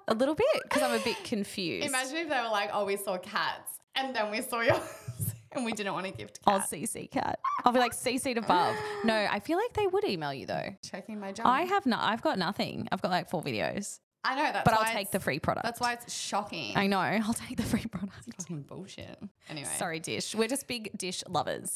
a 0.09 0.15
little 0.15 0.35
bit 0.35 0.47
because 0.65 0.83
I'm 0.83 0.99
a 0.99 1.03
bit 1.03 1.17
confused. 1.25 1.87
Imagine 1.87 2.17
if 2.17 2.29
they 2.29 2.41
were 2.41 2.49
like, 2.49 2.71
"Oh, 2.73 2.85
we 2.85 2.97
saw 2.97 3.19
Kat's, 3.19 3.73
and 3.95 4.15
then 4.15 4.31
we 4.31 4.41
saw 4.43 4.61
yours, 4.61 4.79
and 5.53 5.65
we 5.65 5.73
didn't 5.73 5.93
want 5.93 6.07
to 6.07 6.13
give 6.13 6.33
to 6.33 6.41
gift 6.41 6.49
I'll 6.49 6.59
cats." 6.61 6.73
CC 6.73 7.11
cat. 7.11 7.39
I'll 7.65 7.73
be 7.73 7.79
like 7.79 7.93
CC'd 7.93 8.39
above. 8.39 8.77
No, 9.05 9.15
I 9.15 9.41
feel 9.41 9.57
like 9.57 9.73
they 9.73 9.87
would 9.87 10.05
email 10.05 10.35
you 10.35 10.47
though. 10.47 10.77
Checking 10.83 11.19
my 11.19 11.33
junk. 11.33 11.49
I 11.49 11.63
have 11.63 11.87
not. 11.87 12.03
I've 12.03 12.21
got 12.21 12.39
nothing. 12.39 12.87
I've 12.93 13.01
got 13.01 13.11
like 13.11 13.31
four 13.31 13.43
videos, 13.43 13.99
I 14.23 14.35
know 14.35 14.53
that's 14.53 14.65
but 14.65 14.75
I'll 14.75 14.93
take 14.93 15.11
the 15.11 15.21
free 15.21 15.39
product. 15.39 15.65
That's 15.65 15.81
why 15.81 15.95
it's 15.95 16.13
shocking. 16.13 16.77
I 16.77 16.87
know. 16.87 16.99
I'll 16.99 17.33
take 17.33 17.57
the 17.57 17.63
free 17.63 17.87
product. 17.87 18.35
fucking 18.37 18.63
bullshit. 18.63 19.19
Anyway, 19.49 19.69
Sorry, 19.77 19.99
Dish. 19.99 20.35
We're 20.35 20.49
just 20.49 20.69
big 20.69 20.91
Dish 20.97 21.25
lovers, 21.27 21.73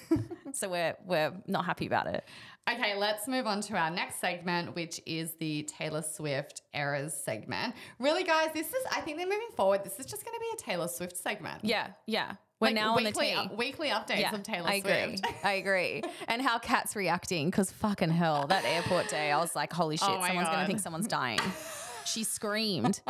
so 0.52 0.68
we're 0.68 0.94
we're 1.06 1.32
not 1.46 1.64
happy 1.64 1.86
about 1.86 2.06
it. 2.08 2.24
Okay, 2.70 2.96
let's 2.96 3.28
move 3.28 3.46
on 3.46 3.60
to 3.62 3.76
our 3.76 3.90
next 3.90 4.20
segment, 4.20 4.74
which 4.74 5.00
is 5.06 5.34
the 5.34 5.62
Taylor 5.62 6.02
Swift 6.02 6.62
errors 6.74 7.14
segment. 7.14 7.74
Really, 7.98 8.24
guys, 8.24 8.50
this 8.52 8.66
is. 8.66 8.84
I 8.92 9.00
think 9.00 9.16
they're 9.16 9.26
moving 9.26 9.48
forward. 9.56 9.82
This 9.82 9.98
is 9.98 10.04
just 10.04 10.24
going 10.24 10.34
to 10.36 10.40
be 10.40 10.46
a 10.52 10.56
Taylor 10.58 10.88
Swift 10.88 11.16
segment. 11.16 11.64
Yeah, 11.64 11.88
yeah. 12.06 12.34
We're 12.60 12.68
Like 12.68 12.74
now 12.76 12.96
on 12.96 13.02
the 13.02 13.10
weekly, 13.10 13.26
team. 13.28 13.38
up- 13.38 13.56
weekly 13.56 13.88
updates 13.88 14.32
of 14.32 14.42
Taylor 14.42 14.68
I 14.70 14.74
agree. 14.74 15.16
Swift. 15.18 15.44
I 15.44 15.52
agree. 15.54 16.02
And 16.28 16.40
how 16.40 16.58
Kat's 16.58 16.96
reacting 16.96 17.50
because 17.50 17.70
fucking 17.72 18.08
hell, 18.10 18.46
that 18.46 18.64
airport 18.64 19.08
day, 19.08 19.30
I 19.30 19.38
was 19.38 19.54
like, 19.54 19.72
holy 19.72 19.96
shit, 19.98 20.08
Oh 20.08 20.24
someone's 20.26 20.48
gonna 20.48 20.66
think 20.66 20.80
someone's 20.80 21.06
dying. 21.06 21.38
she 22.06 22.24
screamed. 22.24 23.00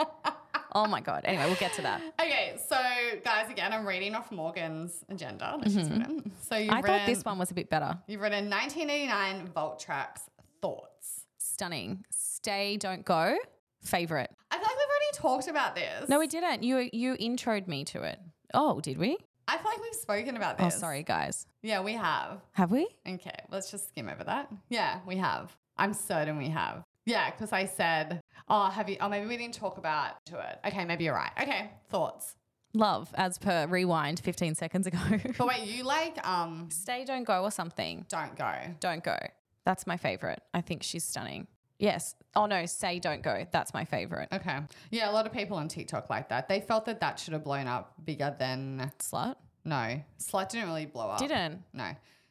oh 0.75 0.87
my 0.89 1.01
god. 1.01 1.23
Anyway, 1.25 1.45
we'll 1.47 1.55
get 1.57 1.73
to 1.75 1.83
that. 1.83 2.03
Okay, 2.21 2.57
so 2.69 2.77
guys, 3.25 3.49
again, 3.51 3.73
I'm 3.73 3.87
reading 3.87 4.15
off 4.17 4.33
Morgan's 4.33 5.05
agenda 5.09 5.57
that 5.63 5.71
she's 5.71 5.89
written. 5.91 6.33
So 6.43 6.57
Mm-hmm. 6.57 6.71
I 6.73 6.81
written, 6.81 6.99
thought 6.99 7.07
this 7.07 7.25
one 7.25 7.39
was 7.39 7.51
a 7.53 7.55
bit 7.55 7.71
better. 7.71 7.97
You've 8.09 8.21
written 8.23 8.51
1989 8.51 9.47
Vault 9.55 9.79
Tracks 9.79 10.23
thoughts. 10.61 11.25
Stunning. 11.39 12.05
Stay, 12.11 12.77
don't 12.79 13.05
go. 13.05 13.37
Favorite. 13.83 14.31
I 14.51 14.57
feel 14.57 14.63
like 14.65 14.77
we've 14.77 14.89
already 14.89 15.13
talked 15.15 15.49
about 15.49 15.75
this. 15.77 16.09
No, 16.09 16.19
we 16.19 16.27
didn't. 16.27 16.65
You 16.65 16.89
you 16.93 17.15
introed 17.17 17.69
me 17.69 17.85
to 17.87 18.03
it. 18.03 18.19
Oh, 18.53 18.81
did 18.81 18.99
we? 18.99 19.17
I 19.49 19.59
feel 19.59 19.71
like 19.71 19.81
we've 19.83 19.95
spoken 19.95 20.37
about 20.37 20.59
this. 20.59 20.75
Oh, 20.75 20.79
sorry, 20.79 21.03
guys. 21.03 21.47
Yeah, 21.63 21.81
we 21.83 21.93
have. 21.95 22.41
Have 22.53 22.71
we? 22.73 22.89
Okay, 23.09 23.37
let's 23.51 23.71
just 23.71 23.89
skim 23.89 24.09
over 24.09 24.25
that. 24.25 24.49
Yeah, 24.69 25.01
we 25.07 25.17
have. 25.17 25.57
I'm 25.77 25.95
certain 25.95 26.37
we 26.37 26.49
have. 26.49 26.83
Yeah, 27.05 27.31
because 27.31 27.53
I 27.53 27.67
said, 27.67 28.21
oh, 28.49 28.67
have 28.71 28.89
you? 28.89 28.97
Oh, 29.01 29.09
maybe 29.09 29.27
we 29.27 29.37
didn't 29.37 29.55
talk 29.55 29.79
about 29.79 30.15
to 30.27 30.39
it. 30.41 30.59
Okay, 30.67 30.85
maybe 30.85 31.05
you're 31.05 31.15
right. 31.15 31.31
Okay, 31.41 31.71
thoughts. 31.89 32.35
Love, 32.75 33.09
as 33.15 33.39
per 33.39 33.67
rewind 33.69 34.19
15 34.21 34.55
seconds 34.57 34.87
ago. 34.87 34.99
But 35.39 35.47
wait, 35.47 35.63
you 35.63 35.85
like 35.85 36.27
um, 36.27 36.69
Stay, 36.71 37.05
don't 37.05 37.25
go, 37.25 37.43
or 37.43 37.51
something. 37.51 38.05
don't 38.09 38.37
go. 38.37 38.53
Don't 38.81 39.05
go. 39.05 39.17
That's 39.65 39.87
my 39.87 39.97
favorite. 39.97 40.41
I 40.53 40.61
think 40.61 40.83
she's 40.83 41.05
stunning. 41.05 41.47
Yes. 41.79 42.15
Oh 42.35 42.47
no, 42.47 42.65
say 42.67 42.99
don't 42.99 43.23
go. 43.23 43.47
That's 43.51 43.75
my 43.75 43.85
favorite. 43.85 44.29
Okay. 44.33 44.59
Yeah, 44.91 45.11
a 45.11 45.13
lot 45.13 45.27
of 45.27 45.33
people 45.33 45.57
on 45.59 45.69
TikTok 45.69 46.09
like 46.11 46.29
that. 46.31 46.49
They 46.49 46.61
felt 46.61 46.87
that 46.87 47.01
that 47.01 47.19
should 47.19 47.33
have 47.35 47.45
blown 47.45 47.67
up 47.67 47.93
bigger 48.05 48.35
than 48.39 48.91
Slut. 48.99 49.37
no. 49.65 50.01
Slut 50.19 50.49
didn't 50.49 50.69
really 50.69 50.87
blow 50.87 51.09
up. 51.11 51.19
Didn't. 51.19 51.63
No. 51.73 51.91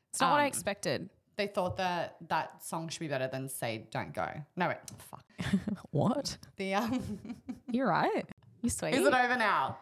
It's 0.09 0.19
not 0.21 0.31
what 0.31 0.39
I 0.39 0.43
Um, 0.43 0.47
expected. 0.47 1.09
They 1.37 1.47
thought 1.47 1.75
that 1.77 2.15
that 2.29 2.63
song 2.63 2.87
should 2.87 3.01
be 3.01 3.07
better 3.09 3.27
than 3.27 3.49
say 3.49 3.87
don't 3.91 4.13
go. 4.13 4.27
No 4.55 4.69
wait, 4.69 4.77
fuck. 5.09 5.25
What? 5.91 6.37
The 6.57 6.75
um, 6.75 7.19
You're 7.71 7.87
right. 7.89 8.25
You 8.61 8.69
sweet. 8.69 8.95
is 8.95 9.05
it 9.05 9.13
over 9.13 9.35
now? 9.35 9.77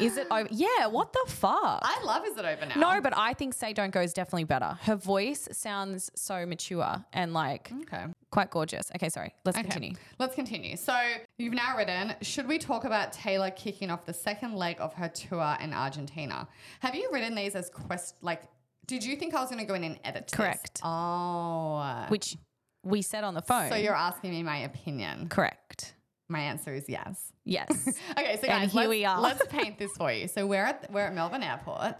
Is 0.00 0.16
it 0.16 0.26
over? 0.30 0.48
Yeah. 0.50 0.86
What 0.86 1.12
the 1.12 1.24
fuck? 1.28 1.80
I 1.82 2.02
love 2.04 2.24
is 2.26 2.36
it 2.36 2.44
over 2.44 2.66
now. 2.66 2.94
no, 2.94 3.00
but 3.00 3.16
I 3.16 3.34
think 3.34 3.54
Say 3.54 3.72
Don't 3.72 3.90
Go 3.90 4.00
is 4.00 4.12
definitely 4.12 4.44
better. 4.44 4.78
Her 4.82 4.96
voice 4.96 5.48
sounds 5.52 6.10
so 6.14 6.44
mature 6.46 7.04
and 7.12 7.32
like 7.34 7.70
Okay. 7.82 8.04
quite 8.30 8.50
gorgeous. 8.50 8.84
Okay, 8.96 9.08
sorry. 9.08 9.34
Let's 9.44 9.56
Okay, 9.58 9.68
continue. 9.68 9.94
Let's 10.18 10.34
continue. 10.34 10.76
So 10.76 10.96
you've 11.38 11.54
now 11.54 11.76
written, 11.76 12.14
should 12.22 12.48
we 12.48 12.58
talk 12.58 12.84
about 12.84 13.12
Taylor 13.12 13.50
kicking 13.50 13.90
off 13.90 14.04
the 14.06 14.14
second 14.14 14.54
leg 14.56 14.76
of 14.80 14.94
her 14.94 15.08
tour 15.08 15.56
in 15.60 15.72
Argentina? 15.72 16.48
Have 16.80 16.94
you 16.94 17.08
written 17.12 17.34
these 17.34 17.54
as 17.54 17.70
quest 17.70 18.16
like 18.22 18.42
did 18.86 19.04
you 19.04 19.14
think 19.16 19.32
I 19.32 19.40
was 19.40 19.48
gonna 19.48 19.64
go 19.64 19.74
in 19.74 19.84
and 19.84 19.98
edit 20.04 20.26
this? 20.26 20.36
Correct. 20.36 20.80
Oh 20.82 22.06
Which 22.08 22.36
we 22.82 23.00
said 23.02 23.22
on 23.22 23.34
the 23.34 23.42
phone. 23.42 23.68
so 23.70 23.76
you're 23.76 23.94
asking 23.94 24.30
me 24.32 24.42
my 24.42 24.58
opinion. 24.58 25.28
correct. 25.28 25.94
My 26.32 26.40
answer 26.40 26.72
is 26.72 26.88
yes. 26.88 27.32
Yes. 27.44 27.68
Okay, 28.18 28.36
so 28.36 28.48
And 28.48 28.62
guys, 28.62 28.72
here 28.72 28.88
we 28.88 29.04
are. 29.04 29.20
let's 29.20 29.46
paint 29.48 29.78
this 29.78 29.90
for 29.98 30.10
you. 30.10 30.28
So 30.28 30.46
we're 30.52 30.64
at 30.64 30.90
we're 30.90 31.02
at 31.02 31.14
Melbourne 31.14 31.42
Airport 31.42 31.96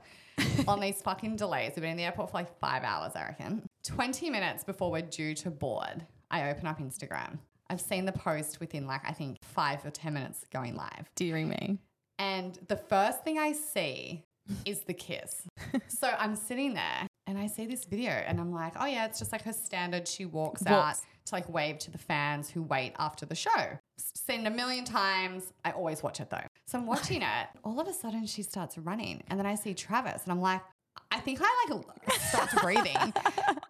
on 0.67 0.81
these 0.81 1.03
fucking 1.03 1.37
delays. 1.37 1.73
We've 1.77 1.83
been 1.83 1.91
in 1.91 1.97
the 1.99 2.05
airport 2.05 2.31
for 2.31 2.39
like 2.39 2.59
five 2.59 2.83
hours, 2.83 3.13
I 3.15 3.25
reckon. 3.25 3.69
Twenty 3.87 4.31
minutes 4.31 4.65
before 4.65 4.91
we're 4.91 5.03
due 5.03 5.35
to 5.35 5.51
board, 5.51 6.07
I 6.31 6.49
open 6.51 6.67
up 6.67 6.81
Instagram. 6.81 7.39
I've 7.69 7.81
seen 7.81 8.07
the 8.07 8.13
post 8.13 8.59
within 8.59 8.87
like 8.87 9.03
I 9.07 9.13
think 9.13 9.37
five 9.43 9.85
or 9.85 9.91
ten 9.91 10.15
minutes 10.15 10.47
going 10.51 10.77
live. 10.77 11.11
Dearing 11.15 11.51
me. 11.51 11.79
And 12.19 12.59
the 12.69 12.77
first 12.77 13.25
thing 13.25 13.39
I 13.39 13.53
see 13.53 14.25
is 14.65 14.81
the 14.81 14.95
kiss. 14.95 15.47
so 15.89 16.09
I'm 16.19 16.37
sitting 16.37 16.73
there 16.73 17.07
and 17.27 17.39
I 17.39 17.47
see 17.47 17.67
this 17.67 17.85
video 17.85 18.11
and 18.11 18.41
I'm 18.41 18.53
like, 18.53 18.75
oh 18.79 18.87
yeah, 18.87 19.07
it's 19.07 19.19
just 19.19 19.33
like 19.33 19.43
her 19.43 19.53
standard. 19.53 20.09
She 20.09 20.25
walks, 20.25 20.67
out 20.67 20.97
to 21.27 21.35
like 21.35 21.49
wave 21.49 21.79
to 21.81 21.91
the 21.91 21.99
fans 21.99 22.51
who 22.51 22.63
wait 22.63 22.95
after 22.99 23.25
the 23.25 23.35
show. 23.35 23.79
Seen 23.99 24.47
a 24.47 24.51
million 24.51 24.85
times. 24.85 25.53
I 25.65 25.71
always 25.71 26.03
watch 26.03 26.21
it 26.21 26.31
though. 26.31 26.43
So 26.67 26.79
I'm 26.79 26.87
watching 26.87 27.23
it. 27.23 27.47
All 27.65 27.79
of 27.81 27.87
a 27.87 27.93
sudden 27.93 28.27
she 28.27 28.43
starts 28.43 28.77
running 28.79 29.23
and 29.29 29.39
then 29.39 29.47
I 29.47 29.55
see 29.55 29.73
Travis 29.75 30.25
and 30.25 30.33
I'm 30.33 30.41
like, 30.41 30.61
I 31.11 31.21
think 31.21 31.41
I 31.43 31.67
like 31.71 32.21
starts 32.21 32.55
breathing. 32.61 32.97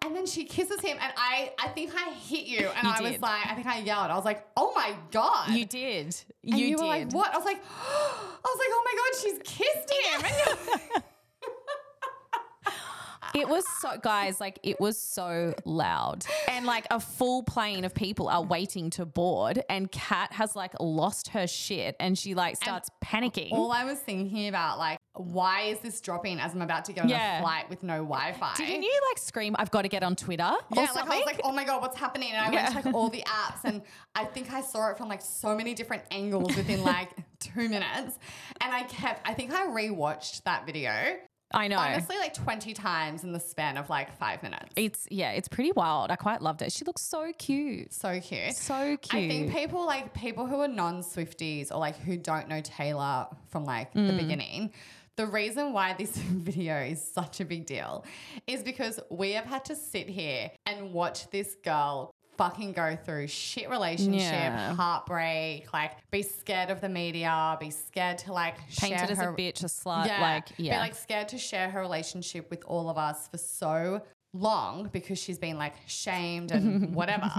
And 0.05 0.13
then 0.13 0.25
she 0.25 0.43
kisses 0.43 0.81
him 0.81 0.97
and 0.99 1.13
I 1.15 1.53
I 1.57 1.69
think 1.69 1.91
I 1.95 2.11
hit 2.11 2.45
you 2.45 2.67
and 2.67 2.83
You 2.85 2.93
I 2.93 3.01
was 3.01 3.21
like, 3.21 3.45
I 3.47 3.55
think 3.55 3.67
I 3.67 3.79
yelled. 3.79 4.11
I 4.11 4.15
was 4.15 4.25
like, 4.25 4.45
oh 4.57 4.73
my 4.75 4.93
God. 5.11 5.49
You 5.49 5.65
did. 5.65 6.07
And 6.07 6.59
You, 6.59 6.65
you, 6.67 6.75
did. 6.75 6.81
were 6.81 6.87
like, 6.87 7.13
what? 7.13 7.33
I 7.33 7.37
was 7.37 7.45
like, 7.45 7.61
I 7.89 8.43
was 8.43 8.59
like, 8.59 8.69
oh 8.69 8.83
my 8.85 8.95
God, 8.99 9.21
she's 9.21 9.39
kissed 9.45 9.93
him. 10.91 11.03
And 13.33 13.41
you're 13.41 13.47
like, 13.49 13.51
It 13.51 13.53
was 13.55 13.65
so, 13.81 13.97
guys, 13.99 14.39
like 14.39 14.59
it 14.63 14.79
was 14.79 14.97
so 14.97 15.53
loud. 15.65 16.25
And 16.47 16.65
like 16.65 16.85
a 16.91 16.99
full 16.99 17.43
plane 17.43 17.83
of 17.85 17.93
people 17.93 18.27
are 18.29 18.43
waiting 18.43 18.89
to 18.91 19.05
board. 19.05 19.63
And 19.69 19.91
Kat 19.91 20.31
has 20.33 20.55
like 20.55 20.73
lost 20.79 21.29
her 21.29 21.47
shit 21.47 21.95
and 21.99 22.17
she 22.17 22.33
like 22.35 22.55
starts 22.57 22.89
panicking. 23.03 23.51
all 23.51 23.71
I 23.71 23.83
was 23.85 23.99
thinking 23.99 24.47
about, 24.47 24.77
like, 24.79 24.99
why 25.15 25.61
is 25.63 25.79
this 25.79 26.01
dropping 26.01 26.39
as 26.39 26.53
I'm 26.55 26.61
about 26.61 26.85
to 26.85 26.93
get 26.93 27.03
on 27.03 27.09
Yeah. 27.09 27.37
a 27.37 27.41
flight 27.41 27.69
with 27.69 27.83
no 27.83 27.97
Wi 27.97 28.33
Fi? 28.33 28.53
Didn't 28.55 28.81
you 28.83 29.01
like 29.11 29.17
scream, 29.19 29.55
I've 29.59 29.69
got 29.71 29.83
to 29.83 29.87
get 29.89 30.03
on 30.03 30.15
Twitter? 30.15 30.43
Or 30.43 30.57
Yeah, 30.71 30.81
like 30.81 30.89
I 30.89 30.93
something? 30.93 31.17
was 31.19 31.25
like, 31.25 31.41
oh 31.43 31.51
my 31.51 31.63
god, 31.65 31.81
what's 31.81 31.97
happening? 31.97 32.31
And 32.33 32.39
I 32.45 32.49
went 32.49 32.67
to 32.69 32.75
like 32.87 32.95
all 32.95 33.09
the 33.09 33.23
apps, 33.27 33.63
and 33.63 33.81
I 34.15 34.25
think 34.25 34.51
I 34.51 34.61
saw 34.61 34.89
it 34.89 34.97
from 34.97 35.09
like 35.09 35.21
so 35.21 35.55
many 35.55 35.73
different 35.73 36.03
angles 36.11 36.55
within 36.55 36.83
like 36.93 37.09
two 37.39 37.69
minutes. 37.69 38.17
And 38.61 38.73
I 38.73 38.83
kept, 38.83 39.27
I 39.27 39.33
think 39.33 39.53
I 39.53 39.67
rewatched 39.67 40.43
that 40.43 40.65
video 40.65 40.91
I 41.53 41.67
know. 41.67 41.77
honestly 41.77 42.17
like 42.17 42.33
twenty 42.33 42.73
times 42.73 43.23
in 43.23 43.31
the 43.31 43.39
span 43.39 43.77
of 43.77 43.89
like 43.89 44.17
five 44.17 44.41
minutes. 44.43 44.73
It's, 44.75 45.07
yeah, 45.11 45.31
it's 45.31 45.47
pretty 45.47 45.71
wild. 45.71 46.11
I 46.11 46.15
quite 46.15 46.41
loved 46.41 46.61
it. 46.61 46.71
She 46.71 46.83
looks 46.85 47.01
so 47.01 47.31
cute. 47.37 47.93
So 47.93 48.19
cute. 48.19 48.55
So 48.55 48.97
cute. 48.97 49.23
I 49.23 49.27
think 49.27 49.53
people 49.53 49.85
like 49.85 50.13
people 50.13 50.45
who 50.47 50.59
are 50.61 50.67
non 50.67 51.01
Swifties 51.03 51.71
or 51.71 51.77
like 51.77 51.97
who 51.97 52.17
don't 52.17 52.47
know 52.47 52.61
Taylor 52.61 53.27
from 53.49 53.65
like 53.65 53.93
Mm. 53.93 54.07
the 54.07 54.13
beginning. 54.13 54.71
The 55.15 55.27
reason 55.27 55.73
why 55.73 55.93
this 55.93 56.15
video 56.17 56.77
is 56.79 56.99
such 57.03 57.39
a 57.39 57.45
big 57.45 57.67
deal 57.67 58.03
is 58.47 58.63
because 58.63 58.99
we 59.11 59.33
have 59.33 59.45
had 59.45 59.63
to 59.65 59.75
sit 59.75 60.09
here 60.09 60.49
and 60.65 60.91
watch 60.91 61.29
this 61.29 61.55
girl 61.63 62.12
fucking 62.37 62.73
go 62.73 62.95
through 62.95 63.27
shit 63.27 63.69
relationship, 63.69 64.21
Yeah. 64.21 64.73
heartbreak, 64.75 65.71
like 65.73 65.91
be 66.11 66.21
scared 66.21 66.69
of 66.69 66.81
the 66.81 66.89
media, 66.89 67.57
be 67.59 67.69
scared 67.69 68.17
to 68.19 68.33
like 68.33 68.55
Painted 68.77 68.99
share 68.99 69.11
as 69.11 69.17
her 69.17 69.29
a 69.29 69.33
bitch, 69.35 69.61
a 69.63 69.67
slut. 69.67 70.07
yeah, 70.07 70.21
Like, 70.21 70.57
be 70.57 70.69
like 70.69 70.95
scared 70.95 71.29
to 71.29 71.37
share 71.37 71.69
her 71.69 71.79
relationship 71.81 72.49
with 72.49 72.63
all 72.65 72.89
of 72.89 72.97
us 72.97 73.27
for 73.27 73.37
so 73.37 74.01
long 74.33 74.89
because 74.91 75.19
she's 75.19 75.37
been 75.37 75.57
like 75.57 75.75
shamed 75.85 76.51
and 76.51 76.93
whatever. 76.95 77.29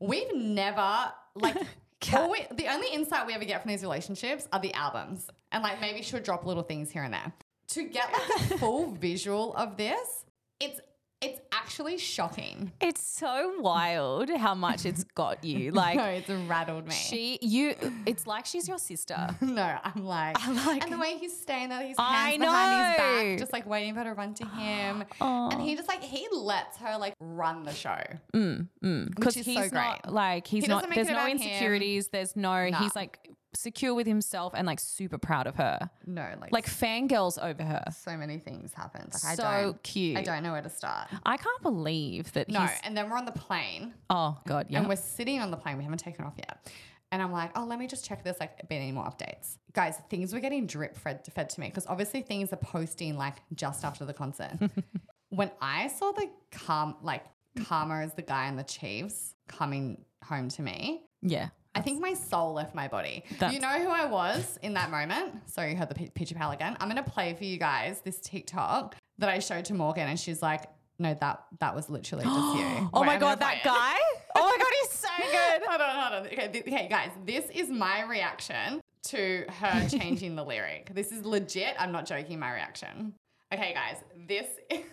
We've 0.00 0.34
never 0.34 1.12
like. 1.34 1.56
we, 2.30 2.46
the 2.54 2.66
only 2.68 2.88
insight 2.92 3.26
we 3.26 3.34
ever 3.34 3.44
get 3.44 3.60
from 3.62 3.70
these 3.70 3.82
relationships 3.82 4.48
are 4.52 4.58
the 4.60 4.72
albums, 4.72 5.28
and 5.52 5.62
like 5.62 5.80
maybe 5.82 6.00
she'll 6.02 6.18
drop 6.20 6.46
little 6.46 6.62
things 6.62 6.90
here 6.90 7.02
and 7.02 7.12
there. 7.12 7.32
To 7.68 7.84
get 7.84 8.10
like 8.12 8.50
a 8.52 8.58
full 8.58 8.90
visual 8.92 9.54
of 9.54 9.76
this, 9.76 10.24
it's 10.60 10.80
it's 11.20 11.40
actually 11.52 11.98
shocking. 11.98 12.72
it's 12.80 13.02
so 13.02 13.54
wild 13.60 14.30
how 14.30 14.54
much 14.54 14.86
it's 14.86 15.04
got 15.14 15.44
you. 15.44 15.70
Like, 15.80 15.96
no, 15.96 16.04
it's 16.04 16.28
rattled 16.28 16.86
me. 16.86 16.94
she, 16.94 17.38
you, 17.42 17.74
it's 18.06 18.26
like 18.26 18.44
she's 18.46 18.66
your 18.68 18.78
sister. 18.78 19.28
No, 19.40 19.78
I'm 19.84 20.04
like, 20.04 20.36
I'm 20.46 20.56
like- 20.66 20.82
and 20.82 20.92
the 20.92 20.98
way 20.98 21.16
he's 21.18 21.38
staying 21.38 21.68
there, 21.70 21.82
his 21.86 21.98
hands 21.98 22.38
behind 22.38 22.90
his 22.90 22.96
back, 22.98 23.38
just 23.38 23.52
like 23.52 23.66
waiting 23.66 23.94
for 23.94 24.00
her 24.00 24.10
to 24.10 24.14
run 24.14 24.34
to 24.34 24.46
him, 24.46 25.04
and 25.20 25.60
he 25.60 25.76
just 25.76 25.88
like 25.88 26.02
he 26.02 26.26
lets 26.32 26.76
her 26.78 26.96
like 26.98 27.14
run 27.20 27.64
the 27.64 27.72
show, 27.72 27.98
mm, 28.34 28.66
mm. 28.82 29.14
because 29.14 29.36
is 29.36 29.46
he's 29.46 29.56
so 29.56 29.74
not 29.74 30.02
great. 30.02 30.12
like 30.12 30.46
he's 30.46 30.64
He 30.64 30.68
not. 30.68 30.88
There's 30.92 31.08
no 31.08 31.14
about 31.14 31.28
him. 31.30 31.36
insecurities. 31.38 32.08
There's 32.08 32.34
no. 32.36 32.68
Nah. 32.68 32.78
He's 32.78 32.94
like 32.96 33.18
secure 33.54 33.94
with 33.94 34.06
himself 34.06 34.52
and 34.56 34.66
like 34.66 34.78
super 34.80 35.18
proud 35.18 35.46
of 35.46 35.56
her. 35.56 35.90
No, 36.06 36.26
like 36.40 36.52
Like 36.52 36.66
fangirls 36.66 37.42
over 37.42 37.62
her. 37.62 37.84
so 37.96 38.16
many 38.16 38.38
things 38.38 38.72
happened. 38.72 39.08
Like 39.12 39.36
So 39.36 39.44
I 39.44 39.62
don't, 39.62 39.82
cute. 39.82 40.16
I 40.16 40.22
don't 40.22 40.42
know 40.42 40.52
where 40.52 40.62
to 40.62 40.70
start. 40.70 41.08
I 41.26 41.36
can't 41.36 41.62
believe 41.62 42.32
that 42.32 42.48
No, 42.48 42.66
and 42.84 42.96
then 42.96 43.10
we're 43.10 43.16
on 43.18 43.24
the 43.26 43.32
plane, 43.32 43.94
Oh 44.08 44.38
god, 44.46 44.66
yeah. 44.68 44.78
and 44.78 44.88
we're 44.88 44.96
sitting 44.96 45.40
on 45.40 45.50
the 45.50 45.56
plane. 45.56 45.76
We 45.78 45.84
haven't 45.84 45.98
taken 45.98 46.24
off 46.24 46.34
yet. 46.36 46.70
And 47.12 47.20
I'm 47.20 47.32
like, 47.32 47.50
oh, 47.58 47.64
let 47.64 47.80
me 47.80 47.88
just 47.88 48.04
check 48.04 48.18
if 48.18 48.24
there's 48.24 48.38
like 48.38 48.68
been 48.68 48.80
any 48.82 48.92
more 48.92 49.04
updates. 49.04 49.56
Guys, 49.72 49.96
things 50.08 50.32
were 50.32 50.38
getting 50.38 50.66
drip 50.68 50.96
fed, 50.96 51.26
fed 51.34 51.50
to 51.50 51.60
me 51.60 51.66
because 51.66 51.86
obviously 51.88 52.22
things 52.22 52.52
are 52.52 52.56
posting 52.56 53.16
like 53.16 53.34
just 53.54 53.84
after 53.84 54.04
the 54.04 54.12
concert. 54.14 54.52
when 55.30 55.50
I 55.60 55.88
saw 55.88 56.12
the 56.12 56.30
calm, 56.52 56.94
like 57.02 57.24
Karma 57.64 58.02
is 58.04 58.12
the 58.14 58.22
guy 58.22 58.46
in 58.46 58.54
the 58.54 58.62
Chiefs 58.62 59.34
coming 59.48 60.04
home 60.24 60.48
to 60.50 60.62
me, 60.62 61.02
yeah. 61.20 61.48
I 61.74 61.80
think 61.80 62.00
my 62.00 62.14
soul 62.14 62.52
left 62.54 62.74
my 62.74 62.88
body. 62.88 63.22
That's- 63.38 63.52
you 63.54 63.60
know 63.60 63.68
who 63.78 63.88
I 63.88 64.04
was 64.06 64.58
in 64.62 64.74
that 64.74 64.90
moment? 64.90 65.48
Sorry, 65.48 65.70
you 65.70 65.76
heard 65.76 65.88
the 65.88 65.94
pi- 65.94 66.10
picture 66.14 66.34
pal 66.34 66.50
again. 66.50 66.76
I'm 66.80 66.88
going 66.90 67.02
to 67.02 67.08
play 67.10 67.34
for 67.34 67.44
you 67.44 67.58
guys 67.58 68.00
this 68.00 68.20
TikTok 68.20 68.96
that 69.18 69.28
I 69.28 69.38
showed 69.38 69.64
to 69.66 69.74
Morgan, 69.74 70.08
and 70.08 70.18
she's 70.18 70.42
like, 70.42 70.64
no, 70.98 71.14
that 71.14 71.44
that 71.60 71.74
was 71.74 71.88
literally 71.88 72.24
just 72.24 72.56
you. 72.56 72.90
Oh 72.92 73.00
Wait, 73.00 73.06
my 73.06 73.14
I'm 73.14 73.20
god, 73.20 73.40
that 73.40 73.60
guy! 73.64 73.96
Oh 74.36 74.42
my 74.46 74.56
god, 74.58 74.72
he's 74.82 74.90
so 74.98 75.08
good. 75.18 75.62
hold 75.66 75.80
on, 75.80 75.96
hold 75.96 76.12
on. 76.20 76.26
Okay, 76.32 76.48
th- 76.48 76.64
okay, 76.66 76.88
guys, 76.90 77.10
this 77.24 77.46
is 77.54 77.70
my 77.70 78.02
reaction 78.04 78.80
to 79.04 79.44
her 79.48 79.88
changing 79.98 80.34
the 80.36 80.44
lyric. 80.44 80.90
This 80.94 81.10
is 81.12 81.24
legit. 81.24 81.74
I'm 81.78 81.92
not 81.92 82.04
joking. 82.04 82.38
My 82.38 82.52
reaction. 82.52 83.14
Okay, 83.54 83.72
guys, 83.74 83.96
this 84.28 84.46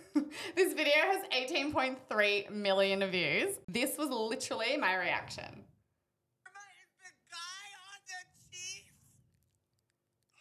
this 0.56 0.72
video 0.74 0.94
has 0.94 1.24
18.3 1.36 2.50
million 2.52 3.04
views. 3.10 3.56
This 3.68 3.98
was 3.98 4.08
literally 4.08 4.76
my 4.78 4.94
reaction. 4.96 5.44
is 5.44 5.62
the 7.04 7.12
guy 7.30 7.66
on 7.84 8.00
the 8.06 8.20
Chiefs? 8.50 8.88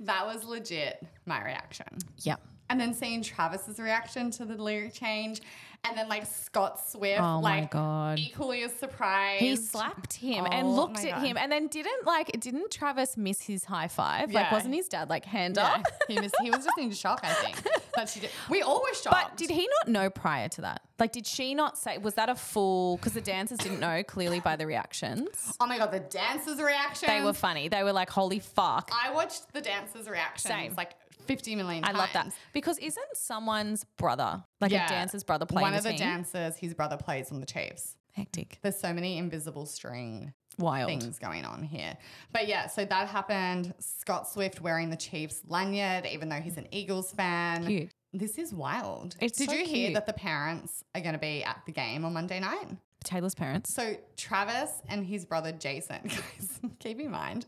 That 0.00 0.26
was 0.26 0.44
legit 0.44 1.02
my 1.26 1.44
reaction. 1.44 1.86
Yep. 2.18 2.40
And 2.70 2.80
then 2.80 2.94
seeing 2.94 3.22
Travis's 3.22 3.78
reaction 3.78 4.30
to 4.32 4.44
the 4.44 4.54
lyric 4.54 4.94
change, 4.94 5.42
and 5.84 5.96
then 5.96 6.08
like 6.08 6.26
Scott 6.26 6.78
Swift, 6.90 7.20
Oh 7.20 7.40
like 7.40 7.70
God. 7.70 8.18
equally 8.18 8.62
as 8.64 8.72
surprised. 8.74 9.40
He 9.42 9.56
slapped 9.56 10.12
him 10.14 10.44
and 10.50 10.66
Oh 10.66 10.70
looked 10.74 10.98
at 11.04 11.12
God. 11.16 11.22
him 11.26 11.36
and 11.38 11.50
then 11.50 11.68
didn't 11.68 12.04
like 12.06 12.38
didn't 12.38 12.70
Travis 12.70 13.16
miss 13.16 13.40
his 13.42 13.64
high 13.64 13.88
five? 13.88 14.32
Like 14.32 14.52
wasn't 14.52 14.74
his 14.74 14.88
dad 14.88 15.08
like 15.08 15.24
hand 15.24 15.56
Yeah, 15.56 15.66
up? 15.76 15.86
he 16.08 16.20
was 16.20 16.32
he 16.42 16.50
was 16.50 16.64
just 16.64 16.76
in 16.78 16.90
shock. 16.92 17.20
I 17.22 17.32
think 17.34 17.56
But 17.94 18.08
she 18.08 18.20
did. 18.20 18.30
We 18.50 18.62
all 18.62 18.80
were 18.82 18.94
shocked. 18.94 19.30
But 19.30 19.36
did 19.36 19.50
he 19.50 19.68
not 19.80 19.88
know 19.88 20.10
prior 20.10 20.48
to 20.50 20.60
that? 20.62 20.82
Like, 20.98 21.12
did 21.12 21.26
she 21.26 21.54
not 21.54 21.78
say, 21.78 21.96
was 21.96 22.14
that 22.14 22.28
a 22.28 22.34
full? 22.34 22.98
Because 22.98 23.14
the 23.14 23.22
dancers 23.22 23.56
didn't 23.58 23.80
know 23.80 24.02
clearly 24.02 24.38
by 24.38 24.56
the 24.56 24.66
reactions. 24.66 25.56
Oh 25.58 25.66
my 25.66 25.78
god, 25.78 25.90
the 25.92 26.00
dancers' 26.00 26.60
reaction. 26.60 27.08
They 27.08 27.22
were 27.22 27.32
funny. 27.32 27.68
They 27.68 27.82
were 27.82 27.92
like, 27.92 28.10
holy 28.10 28.38
fuck. 28.38 28.90
I 28.92 29.10
watched 29.12 29.50
the 29.54 29.62
dancers' 29.62 30.08
reactions 30.08 30.52
Same. 30.52 30.74
like 30.76 30.90
50 31.30 31.54
million 31.56 31.84
I 31.84 31.88
times. 31.88 31.98
love 31.98 32.08
that. 32.14 32.32
Because 32.52 32.78
isn't 32.78 33.06
someone's 33.14 33.84
brother, 33.96 34.42
like 34.60 34.72
Yeah. 34.72 34.86
a 34.86 34.88
dancer's 34.88 35.22
brother 35.24 35.46
playing 35.46 35.62
One 35.62 35.72
the 35.72 35.78
of 35.78 35.84
the 35.84 35.90
team? 35.90 35.98
dancers, 36.00 36.56
his 36.56 36.74
brother 36.74 36.96
plays 36.96 37.30
on 37.30 37.38
the 37.40 37.46
Chiefs. 37.46 37.96
Hectic. 38.12 38.58
There's 38.62 38.76
so 38.78 38.92
many 38.92 39.18
invisible 39.18 39.66
string 39.66 40.32
Wild. 40.58 40.88
things 40.88 41.18
going 41.20 41.44
on 41.44 41.62
here. 41.62 41.96
But 42.32 42.48
yeah, 42.48 42.66
so 42.66 42.84
that 42.84 43.06
happened. 43.08 43.72
Scott 43.78 44.28
Swift 44.28 44.60
wearing 44.60 44.90
the 44.90 44.96
Chiefs 44.96 45.42
lanyard, 45.46 46.04
even 46.06 46.28
though 46.28 46.40
he's 46.40 46.56
an 46.56 46.66
Eagles 46.72 47.12
fan. 47.12 47.64
Cute. 47.66 47.90
This 48.12 48.36
is 48.36 48.52
wild. 48.52 49.14
It's 49.20 49.38
Did 49.38 49.50
so 49.50 49.54
you 49.54 49.64
hear 49.64 49.86
cute. 49.90 49.94
that 49.94 50.06
the 50.06 50.12
parents 50.12 50.82
are 50.96 51.00
going 51.00 51.12
to 51.12 51.18
be 51.20 51.44
at 51.44 51.62
the 51.64 51.70
game 51.72 52.04
on 52.04 52.12
Monday 52.12 52.40
night? 52.40 52.66
Taylor's 53.04 53.36
parents. 53.36 53.72
So 53.72 53.96
Travis 54.16 54.70
and 54.88 55.06
his 55.06 55.24
brother 55.24 55.52
Jason, 55.52 56.00
guys, 56.04 56.60
keep 56.80 56.98
in 57.00 57.10
mind, 57.12 57.46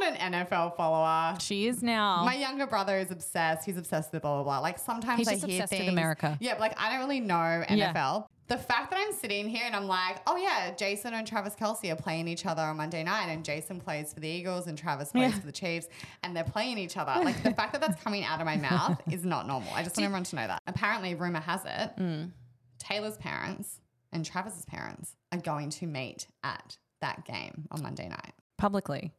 not 0.00 0.16
an 0.20 0.32
NFL 0.32 0.76
follower. 0.76 1.36
She 1.40 1.66
is 1.66 1.82
now. 1.82 2.24
My 2.24 2.34
younger 2.34 2.66
brother 2.66 2.96
is 2.98 3.10
obsessed. 3.10 3.64
He's 3.64 3.76
obsessed 3.76 4.12
with 4.12 4.22
blah 4.22 4.34
blah 4.36 4.44
blah. 4.44 4.58
Like 4.60 4.78
sometimes 4.78 5.18
He's 5.18 5.28
I 5.28 5.32
just 5.34 5.46
hear 5.46 5.62
obsessed 5.62 5.80
with 5.82 5.88
America. 5.90 6.36
Yeah, 6.40 6.52
but 6.54 6.60
like 6.60 6.74
I 6.80 6.90
don't 6.90 7.00
really 7.00 7.20
know 7.20 7.64
Yeah. 7.68 7.92
NFL. 7.92 8.26
the 8.48 8.58
fact 8.58 8.90
that 8.90 8.98
I'm 9.00 9.12
sitting 9.14 9.48
here 9.48 9.62
and 9.64 9.74
I'm 9.74 9.86
like, 9.86 10.18
oh 10.26 10.36
yeah, 10.36 10.72
Jason 10.74 11.14
and 11.14 11.26
Travis 11.26 11.54
Kelce 11.54 11.90
are 11.92 11.96
playing 11.96 12.28
each 12.28 12.44
other 12.44 12.62
on 12.62 12.76
Monday 12.76 13.02
night, 13.02 13.26
and 13.30 13.44
Jason 13.44 13.80
plays 13.80 14.12
for 14.12 14.20
the 14.20 14.28
Eagles 14.28 14.66
and 14.66 14.76
Travis 14.76 15.10
plays 15.12 15.32
Yeah. 15.32 15.38
for 15.40 15.46
the 15.46 15.52
Chiefs, 15.52 15.88
and 16.22 16.36
they're 16.36 16.44
playing 16.44 16.78
each 16.78 16.96
other. 16.96 17.12
Like 17.24 17.42
the 17.42 17.52
fact 17.54 17.72
that 17.72 17.80
that's 17.80 18.02
coming 18.02 18.24
out 18.24 18.40
of 18.40 18.46
my 18.46 18.56
mouth 18.56 19.00
is 19.10 19.24
not 19.24 19.46
normal. 19.46 19.72
I 19.74 19.82
just 19.82 19.96
want 19.96 20.04
everyone 20.06 20.24
to 20.24 20.36
know 20.36 20.46
that. 20.48 20.60
Apparently, 20.66 21.14
rumor 21.14 21.40
has 21.40 21.64
it, 21.64 21.90
Mm. 21.98 22.30
Taylor's 22.78 23.16
parents 23.16 23.80
and 24.12 24.24
Travis's 24.24 24.64
parents 24.66 25.14
are 25.30 25.38
going 25.38 25.70
to 25.70 25.86
meet 25.86 26.26
at 26.42 26.76
that 27.00 27.24
game 27.24 27.66
on 27.70 27.82
Monday 27.82 28.08
night. 28.08 28.32
Publicly. 28.58 29.12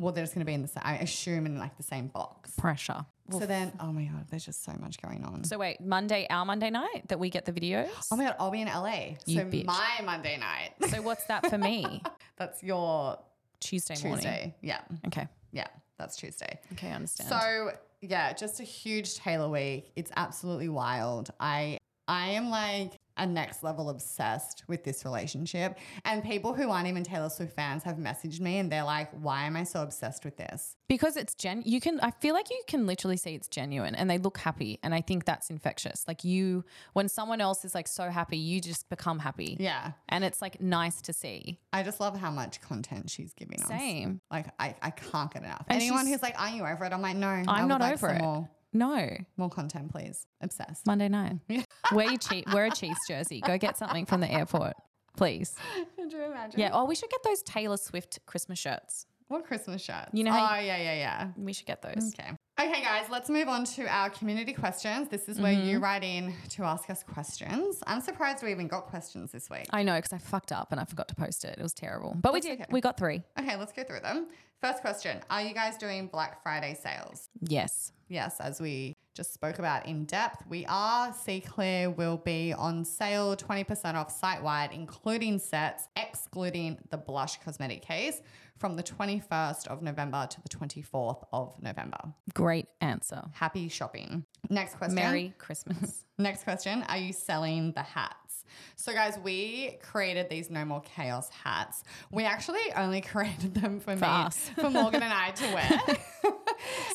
Well, 0.00 0.14
they're 0.14 0.24
just 0.24 0.34
going 0.34 0.44
to 0.44 0.46
be 0.46 0.54
in 0.54 0.62
the 0.62 0.68
same, 0.68 0.82
I 0.82 0.96
assume, 0.96 1.44
in 1.44 1.58
like 1.58 1.76
the 1.76 1.82
same 1.82 2.06
box. 2.06 2.50
Pressure. 2.56 3.04
So 3.30 3.40
then, 3.40 3.72
oh 3.78 3.92
my 3.92 4.04
God, 4.04 4.26
there's 4.30 4.46
just 4.46 4.64
so 4.64 4.72
much 4.80 5.00
going 5.00 5.24
on. 5.24 5.44
So 5.44 5.58
wait, 5.58 5.80
Monday, 5.80 6.26
our 6.30 6.44
Monday 6.44 6.70
night 6.70 7.06
that 7.08 7.20
we 7.20 7.30
get 7.30 7.44
the 7.44 7.52
videos. 7.52 8.08
Oh 8.10 8.16
my 8.16 8.24
God, 8.24 8.36
I'll 8.40 8.50
be 8.50 8.62
in 8.62 8.66
LA. 8.66 9.16
You 9.26 9.38
so 9.38 9.44
bitch. 9.44 9.66
my 9.66 10.00
Monday 10.04 10.36
night. 10.36 10.90
so 10.90 11.00
what's 11.02 11.24
that 11.26 11.48
for 11.48 11.58
me? 11.58 12.02
That's 12.36 12.62
your 12.62 13.18
Tuesday 13.60 13.94
morning. 14.02 14.24
Tuesday. 14.24 14.54
Yeah. 14.62 14.80
Okay. 15.06 15.28
Yeah. 15.52 15.68
That's 15.98 16.16
Tuesday. 16.16 16.58
Okay, 16.72 16.88
I 16.88 16.94
understand. 16.94 17.28
So 17.28 17.72
yeah, 18.00 18.32
just 18.32 18.58
a 18.58 18.64
huge 18.64 19.16
Taylor 19.16 19.50
week. 19.50 19.92
It's 19.94 20.10
absolutely 20.16 20.70
wild. 20.70 21.30
I 21.38 21.78
I 22.08 22.30
am 22.30 22.48
like 22.48 22.92
a 23.20 23.26
next 23.26 23.62
level 23.62 23.90
obsessed 23.90 24.64
with 24.66 24.82
this 24.82 25.04
relationship. 25.04 25.78
And 26.04 26.24
people 26.24 26.54
who 26.54 26.70
aren't 26.70 26.88
even 26.88 27.04
Taylor 27.04 27.28
Swift 27.28 27.54
fans 27.54 27.82
have 27.84 27.96
messaged 27.96 28.40
me 28.40 28.58
and 28.58 28.70
they're 28.72 28.84
like, 28.84 29.10
why 29.12 29.44
am 29.44 29.56
I 29.56 29.64
so 29.64 29.82
obsessed 29.82 30.24
with 30.24 30.36
this? 30.36 30.76
because 30.90 31.16
it's 31.16 31.36
gen 31.36 31.62
you 31.64 31.80
can 31.80 32.00
I 32.00 32.10
feel 32.10 32.34
like 32.34 32.50
you 32.50 32.60
can 32.66 32.84
literally 32.84 33.16
see 33.16 33.36
it's 33.36 33.46
genuine 33.46 33.94
and 33.94 34.10
they 34.10 34.18
look 34.18 34.38
happy 34.38 34.80
and 34.82 34.92
I 34.92 35.00
think 35.00 35.24
that's 35.24 35.48
infectious. 35.48 36.04
Like 36.08 36.24
you 36.24 36.64
when 36.94 37.08
someone 37.08 37.40
else 37.40 37.64
is 37.64 37.76
like 37.76 37.86
so 37.86 38.10
happy, 38.10 38.36
you 38.36 38.60
just 38.60 38.88
become 38.88 39.20
happy. 39.20 39.56
Yeah. 39.60 39.92
And 40.08 40.24
it's 40.24 40.42
like 40.42 40.60
nice 40.60 41.00
to 41.02 41.12
see. 41.12 41.60
I 41.72 41.84
just 41.84 42.00
love 42.00 42.18
how 42.18 42.32
much 42.32 42.60
content 42.60 43.08
she's 43.08 43.32
giving 43.32 43.62
us. 43.62 43.68
Same. 43.68 44.20
Like 44.32 44.46
I, 44.58 44.74
I 44.82 44.90
can't 44.90 45.32
get 45.32 45.44
enough. 45.44 45.64
And 45.68 45.80
Anyone 45.80 46.08
who's 46.08 46.22
like, 46.22 46.34
Are 46.40 46.50
you 46.50 46.66
over 46.66 46.84
it? 46.84 46.92
I'm 46.92 47.02
like, 47.02 47.16
no. 47.16 47.28
I'm 47.28 47.68
not 47.68 47.80
like 47.80 47.92
over 47.92 48.08
it. 48.08 48.20
More, 48.20 48.48
No. 48.72 49.08
more 49.36 49.50
content, 49.50 49.90
please. 49.90 50.26
Obsessed. 50.40 50.86
Monday 50.86 51.08
night. 51.08 51.36
wear 51.92 52.08
your 52.08 52.18
che- 52.18 52.44
wear 52.52 52.66
a 52.66 52.70
Chiefs 52.70 53.00
jersey. 53.08 53.40
Go 53.40 53.58
get 53.58 53.76
something 53.76 54.06
from 54.06 54.20
the 54.20 54.30
airport. 54.30 54.74
Please. 55.16 55.54
Could 55.96 56.12
you 56.12 56.22
imagine? 56.24 56.60
Yeah. 56.60 56.70
Oh, 56.72 56.84
we 56.84 56.94
should 56.94 57.10
get 57.10 57.22
those 57.24 57.42
Taylor 57.42 57.76
Swift 57.76 58.20
Christmas 58.26 58.58
shirts. 58.58 59.06
What 59.28 59.44
Christmas 59.44 59.82
shirts? 59.82 60.08
You 60.12 60.24
know 60.24 60.32
how 60.32 60.56
Oh 60.56 60.60
yeah, 60.60 60.76
yeah, 60.76 60.94
yeah. 60.94 61.28
We 61.36 61.52
should 61.52 61.66
get 61.66 61.82
those. 61.82 62.12
Okay. 62.18 62.30
Okay, 62.60 62.82
guys, 62.82 63.06
let's 63.10 63.30
move 63.30 63.48
on 63.48 63.64
to 63.64 63.86
our 63.86 64.10
community 64.10 64.52
questions. 64.52 65.08
This 65.08 65.28
is 65.28 65.40
where 65.40 65.52
you 65.52 65.74
Mm-hmm. 65.76 65.82
write 65.84 66.04
in 66.04 66.34
to 66.50 66.64
ask 66.64 66.90
us 66.90 67.02
questions. 67.04 67.78
I'm 67.86 68.00
surprised 68.00 68.42
we 68.42 68.50
even 68.50 68.68
got 68.68 68.86
questions 68.86 69.30
this 69.32 69.48
week. 69.48 69.66
I 69.70 69.82
know 69.82 69.96
because 69.96 70.12
I 70.12 70.18
fucked 70.18 70.52
up 70.52 70.68
and 70.72 70.80
I 70.80 70.84
forgot 70.84 71.08
to 71.08 71.14
post 71.14 71.44
it. 71.44 71.56
It 71.58 71.62
was 71.62 71.72
terrible. 71.72 72.16
But 72.20 72.32
we 72.32 72.40
That's 72.40 72.56
did. 72.56 72.60
okay. 72.62 72.70
We 72.72 72.80
got 72.80 72.98
three. 72.98 73.22
Okay, 73.38 73.56
let's 73.56 73.72
go 73.72 73.82
through 73.84 74.00
them. 74.00 74.26
First 74.60 74.82
question 74.82 75.20
Are 75.30 75.40
you 75.40 75.54
guys 75.54 75.78
doing 75.78 76.06
Black 76.06 76.42
Friday 76.42 76.78
sales? 76.80 77.30
Yes. 77.40 77.92
Yes, 78.08 78.40
as 78.40 78.60
we 78.60 78.96
just 79.14 79.32
spoke 79.32 79.58
about 79.58 79.86
in 79.86 80.04
depth, 80.04 80.44
we 80.48 80.66
are. 80.68 81.14
CEE 81.14 81.40
CLEAR 81.40 81.90
will 81.90 82.18
be 82.18 82.52
on 82.52 82.84
sale 82.84 83.36
20% 83.36 83.94
off 83.94 84.10
site 84.10 84.42
wide, 84.42 84.70
including 84.72 85.38
sets, 85.38 85.88
excluding 85.96 86.78
the 86.90 86.96
blush 86.96 87.38
cosmetic 87.38 87.82
case 87.82 88.20
from 88.58 88.76
the 88.76 88.82
21st 88.82 89.68
of 89.68 89.80
November 89.80 90.26
to 90.28 90.40
the 90.42 90.48
24th 90.48 91.24
of 91.32 91.60
November. 91.62 91.98
Great 92.34 92.66
answer. 92.80 93.22
Happy 93.32 93.68
shopping. 93.68 94.26
Next 94.50 94.74
question. 94.76 94.96
Merry 94.96 95.32
Christmas. 95.38 96.04
Next 96.18 96.44
question 96.44 96.84
Are 96.88 96.98
you 96.98 97.12
selling 97.12 97.72
the 97.72 97.82
hats? 97.82 98.44
So, 98.74 98.92
guys, 98.92 99.18
we 99.22 99.78
created 99.82 100.28
these 100.28 100.50
No 100.50 100.64
More 100.64 100.80
Chaos 100.80 101.28
hats. 101.28 101.84
We 102.10 102.24
actually 102.24 102.60
only 102.76 103.00
created 103.12 103.54
them 103.54 103.78
for, 103.78 103.94
me, 103.94 104.02
us. 104.02 104.50
for 104.58 104.70
Morgan 104.70 105.02
and 105.02 105.12
I 105.12 105.30
to 105.30 105.44
wear. 105.54 105.70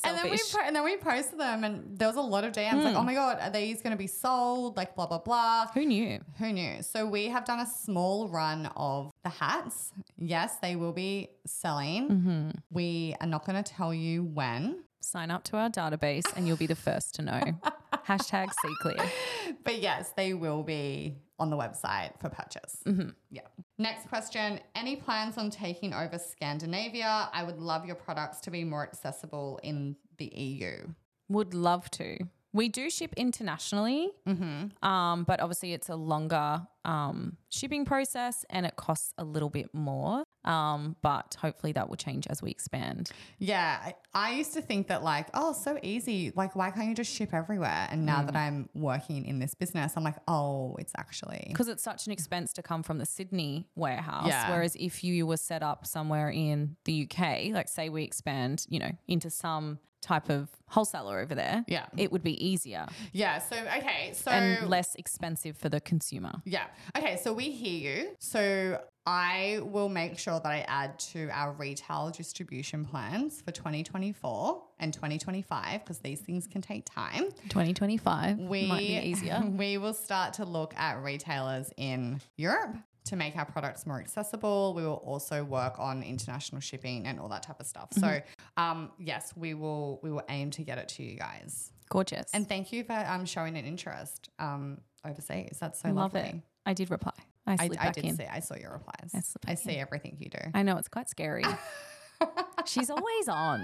and, 0.04 0.18
then 0.18 0.30
we 0.30 0.38
po- 0.38 0.60
and 0.66 0.76
then 0.76 0.84
we 0.84 0.98
posted 0.98 1.40
them, 1.40 1.64
and 1.64 1.98
there 1.98 2.08
was 2.08 2.18
a 2.18 2.22
lot 2.22 2.44
of 2.44 2.54
DMs 2.54 2.84
like, 2.84 2.96
oh 2.96 3.04
my 3.04 3.14
God, 3.14 3.38
are 3.40 3.50
these 3.50 3.82
going 3.82 3.92
to 3.92 3.98
be 3.98 4.08
sold? 4.08 4.76
Like, 4.78 4.96
blah, 4.96 5.06
blah, 5.08 5.20
blah. 5.20 5.68
Who 5.74 5.86
knew? 5.86 6.20
Who 6.40 6.52
knew? 6.52 6.82
So, 6.82 7.06
we 7.06 7.28
have 7.28 7.46
done 7.46 7.60
a 7.62 7.68
small 7.68 8.28
run 8.28 8.70
of 8.76 9.12
the 9.24 9.30
hats. 9.30 9.92
Yes, 10.18 10.58
they 10.62 10.76
will 10.76 10.94
be 10.94 11.30
selling. 11.46 12.10
Mm-hmm. 12.10 12.50
We 12.72 13.16
are 13.22 13.28
not 13.28 13.46
going 13.46 13.64
to 13.64 13.74
tell 13.74 13.94
you 13.94 14.24
when. 14.24 14.84
Sign 15.06 15.30
up 15.30 15.44
to 15.46 15.58
our 15.58 15.70
database 15.70 16.26
and 16.36 16.48
you'll 16.48 16.58
be 16.58 16.66
the 16.66 16.76
first 16.76 17.14
to 17.16 17.22
know. 17.22 17.40
Hashtag 18.08 18.52
CEE 18.52 18.76
CLEAR. 18.82 19.12
But 19.64 19.80
yes, 19.80 20.14
they 20.18 20.34
will 20.34 20.64
be 20.64 21.18
on 21.38 21.52
the 21.52 21.56
website 21.56 22.20
for 22.20 22.30
purchase. 22.30 22.78
Mm-hmm. 22.86 23.10
Yeah. 23.30 23.42
Next 23.78 24.10
question 24.10 24.60
Any 24.74 24.96
plans 24.96 25.38
on 25.38 25.52
taking 25.52 25.94
over 25.94 26.18
Scandinavia? 26.18 27.30
I 27.32 27.44
would 27.44 27.60
love 27.60 27.86
your 27.86 27.96
products 27.96 28.40
to 28.42 28.52
be 28.52 28.64
more 28.64 28.82
accessible 28.82 29.60
in 29.62 29.96
the 30.18 30.26
EU. 30.26 30.88
Would 31.30 31.54
love 31.54 31.90
to. 31.92 32.18
We 32.56 32.70
do 32.70 32.90
ship 32.90 33.14
internationally, 33.18 34.12
um, 34.82 35.26
but 35.26 35.42
obviously 35.42 35.74
it's 35.74 35.90
a 35.90 35.96
longer 35.98 36.66
um, 36.86 37.36
shipping 37.50 37.84
process 37.84 38.46
and 38.50 38.66
it 38.66 38.78
costs 38.78 39.14
a 39.18 39.26
little 39.26 39.50
bit 39.50 39.74
more. 39.74 40.24
Um, 40.46 40.96
but 41.02 41.36
hopefully 41.42 41.74
that 41.74 41.90
will 41.90 41.98
change 41.98 42.28
as 42.28 42.42
we 42.42 42.52
expand. 42.52 43.10
Yeah. 43.40 43.80
I, 43.84 43.96
I 44.14 44.34
used 44.36 44.54
to 44.54 44.62
think 44.62 44.88
that, 44.88 45.04
like, 45.04 45.28
oh, 45.34 45.52
so 45.52 45.78
easy. 45.84 46.32
Like, 46.34 46.56
why 46.56 46.70
can't 46.72 46.88
you 46.88 46.96
just 46.96 47.12
ship 47.12 47.34
everywhere? 47.34 47.88
And 47.90 48.06
now 48.06 48.24
that 48.24 48.36
I'm 48.36 48.70
working 48.74 49.26
in 49.26 49.40
this 49.40 49.54
business, 49.54 49.94
I'm 49.98 50.04
like, 50.04 50.18
oh, 50.28 50.76
it's 50.80 50.94
actually. 50.98 51.48
because 51.50 51.68
it's 51.68 51.84
such 51.84 52.06
an 52.06 52.14
expense 52.14 52.54
to 52.54 52.62
come 52.62 52.84
from 52.84 53.00
the 53.00 53.06
Sydney 53.06 53.68
warehouse. 53.76 54.28
Yeah. 54.28 54.52
Whereas 54.52 54.78
if 54.80 55.04
you 55.04 55.28
were 55.28 55.38
set 55.38 55.62
up 55.62 55.86
somewhere 55.86 56.30
in 56.30 56.78
the 56.86 57.10
UK, 57.10 57.50
like 57.52 57.68
say 57.68 57.90
we 57.90 58.04
expand, 58.04 58.66
you 58.70 58.80
know, 58.80 58.92
into 59.08 59.30
some 59.30 59.80
type 60.06 60.30
of 60.30 60.50
wholesaler 60.68 61.20
over 61.20 61.36
there, 61.36 61.64
Yeah. 61.68 61.86
it 61.98 62.12
would 62.12 62.24
be 62.24 62.36
easier 62.46 62.86
Yeah. 63.12 63.40
So, 63.40 63.56
okay. 63.78 64.14
So, 64.14 64.32
and 64.32 64.70
less 64.70 64.96
expensive 64.96 65.58
for 65.58 65.70
the 65.70 65.80
consumer. 65.82 66.42
Yeah. 66.46 66.66
Okay. 66.98 67.18
So 67.18 67.34
we 67.34 67.52
hear 67.52 67.78
you. 68.04 68.16
So 68.20 68.82
I 69.08 69.60
will 69.62 69.90
make 69.90 70.18
sure 70.18 70.40
that 70.40 70.52
I 70.52 70.66
add 70.68 70.98
to 71.14 71.30
our 71.32 71.54
retail 71.54 72.10
distribution 72.10 72.86
plans 72.86 73.42
for 73.42 73.52
2024 73.52 74.64
and 74.80 74.92
2025 74.94 75.82
because 75.84 76.00
these 76.00 76.22
things 76.22 76.48
can 76.48 76.62
take 76.62 76.86
time. 76.86 77.26
2025 77.50 78.40
We 78.40 78.68
might 78.68 78.80
be 78.80 78.98
easier. 79.10 79.42
We 79.66 79.78
will 79.78 79.94
start 79.94 80.34
to 80.36 80.46
look 80.46 80.74
at 80.76 81.02
retailers 81.04 81.72
in 81.78 82.20
Europe 82.36 82.78
to 83.06 83.16
make 83.16 83.36
our 83.38 83.46
products 83.46 83.86
more 83.86 84.00
accessible. 84.00 84.74
We 84.76 84.84
will 84.84 85.02
also 85.06 85.44
work 85.44 85.76
on 85.80 86.04
international 86.04 86.60
shipping 86.62 87.06
and 87.08 87.20
all 87.20 87.30
that 87.30 87.44
type 87.44 87.60
of 87.60 87.66
stuff. 87.68 87.90
So, 87.94 88.08
Mm-hmm. 88.08 88.64
um, 88.64 88.92
yes, 89.00 89.34
we 89.36 89.54
will 89.54 90.00
we 90.04 90.12
will 90.12 90.24
aim 90.30 90.50
to 90.52 90.64
get 90.64 90.78
it 90.78 90.88
to 90.90 91.04
you 91.04 91.16
guys. 91.18 91.72
Gorgeous. 91.90 92.26
And 92.34 92.48
thank 92.50 92.72
you 92.74 92.84
for 92.84 92.94
um, 93.08 93.26
showing 93.26 93.58
an 93.58 93.66
interest 93.66 94.30
um, 94.40 94.80
overseas. 95.06 95.58
That's 95.60 95.80
so 95.82 95.90
love 95.90 96.14
lovely. 96.16 96.30
it. 96.30 96.36
I 96.66 96.74
did 96.74 96.90
reply. 96.90 97.14
I 97.48 97.54
I, 97.60 97.70
I 97.80 97.92
did 97.92 98.06
in. 98.06 98.16
see. 98.16 98.24
I 98.26 98.40
saw 98.40 98.56
your 98.56 98.72
replies. 98.74 99.12
I 99.46 99.52
I, 99.52 99.54
see 99.56 99.76
everything 99.76 100.18
you 100.20 100.30
do. 100.30 100.40
I 100.56 100.64
know 100.64 100.78
it's 100.78 100.88
quite 100.88 101.10
scary. 101.10 101.44
She's 102.66 102.90
always 102.90 103.28
on. 103.28 103.62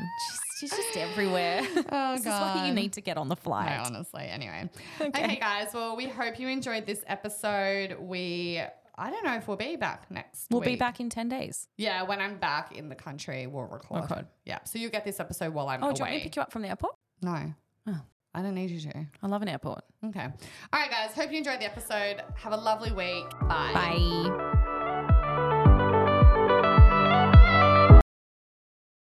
She's, 0.59 0.69
she's 0.69 0.77
just 0.85 0.97
everywhere. 0.97 1.61
Oh, 1.91 2.11
this 2.11 2.21
is 2.21 2.27
why 2.27 2.65
you 2.67 2.73
need 2.73 2.93
to 2.93 3.01
get 3.01 3.17
on 3.17 3.27
the 3.27 3.35
flight. 3.35 3.71
I 3.71 3.77
honestly. 3.83 4.23
Anyway. 4.23 4.69
Okay. 5.01 5.37
guys. 5.37 5.69
Well, 5.73 5.95
we 5.95 6.07
hope 6.07 6.39
you 6.39 6.47
enjoyed 6.47 6.85
this 6.85 7.03
episode. 7.07 7.97
We. 7.99 8.61
I 8.95 9.09
don't 9.09 9.23
know 9.23 9.35
if 9.35 9.47
we'll 9.47 9.57
be 9.57 9.75
back 9.75 10.09
next. 10.11 10.47
We'll 10.51 10.61
be 10.61 10.71
week. 10.71 10.79
back 10.79 10.99
in 10.99 11.09
10 11.09 11.29
days. 11.29 11.67
Yeah, 11.77 12.03
when 12.03 12.19
I'm 12.19 12.37
back 12.37 12.75
in 12.77 12.89
the 12.89 12.95
country, 12.95 13.47
we'll 13.47 13.65
record. 13.65 14.01
Record. 14.03 14.27
Yeah. 14.45 14.59
So 14.65 14.79
you 14.79 14.89
get 14.89 15.05
this 15.05 15.19
episode 15.19 15.53
while 15.53 15.69
I'm 15.69 15.83
Oh, 15.83 15.87
away. 15.87 15.93
do 15.93 15.99
you 15.99 16.03
want 16.03 16.13
me 16.13 16.19
to 16.19 16.23
pick 16.25 16.35
you 16.35 16.41
up 16.41 16.51
from 16.51 16.61
the 16.61 16.69
airport? 16.69 16.95
no. 17.21 17.53
Oh. 17.87 17.99
I 18.33 18.41
don't 18.41 18.55
need 18.55 18.69
you 18.69 18.79
to. 18.79 19.05
I 19.21 19.27
love 19.27 19.41
an 19.41 19.49
airport. 19.49 19.83
Okay. 20.05 20.23
All 20.23 20.79
right, 20.79 20.89
guys. 20.89 21.11
Hope 21.13 21.31
you 21.33 21.37
enjoyed 21.39 21.59
the 21.59 21.65
episode. 21.65 22.23
Have 22.35 22.53
a 22.53 22.57
lovely 22.57 22.93
week. 22.93 23.29
Bye. 23.41 23.73
Bye. 23.73 24.57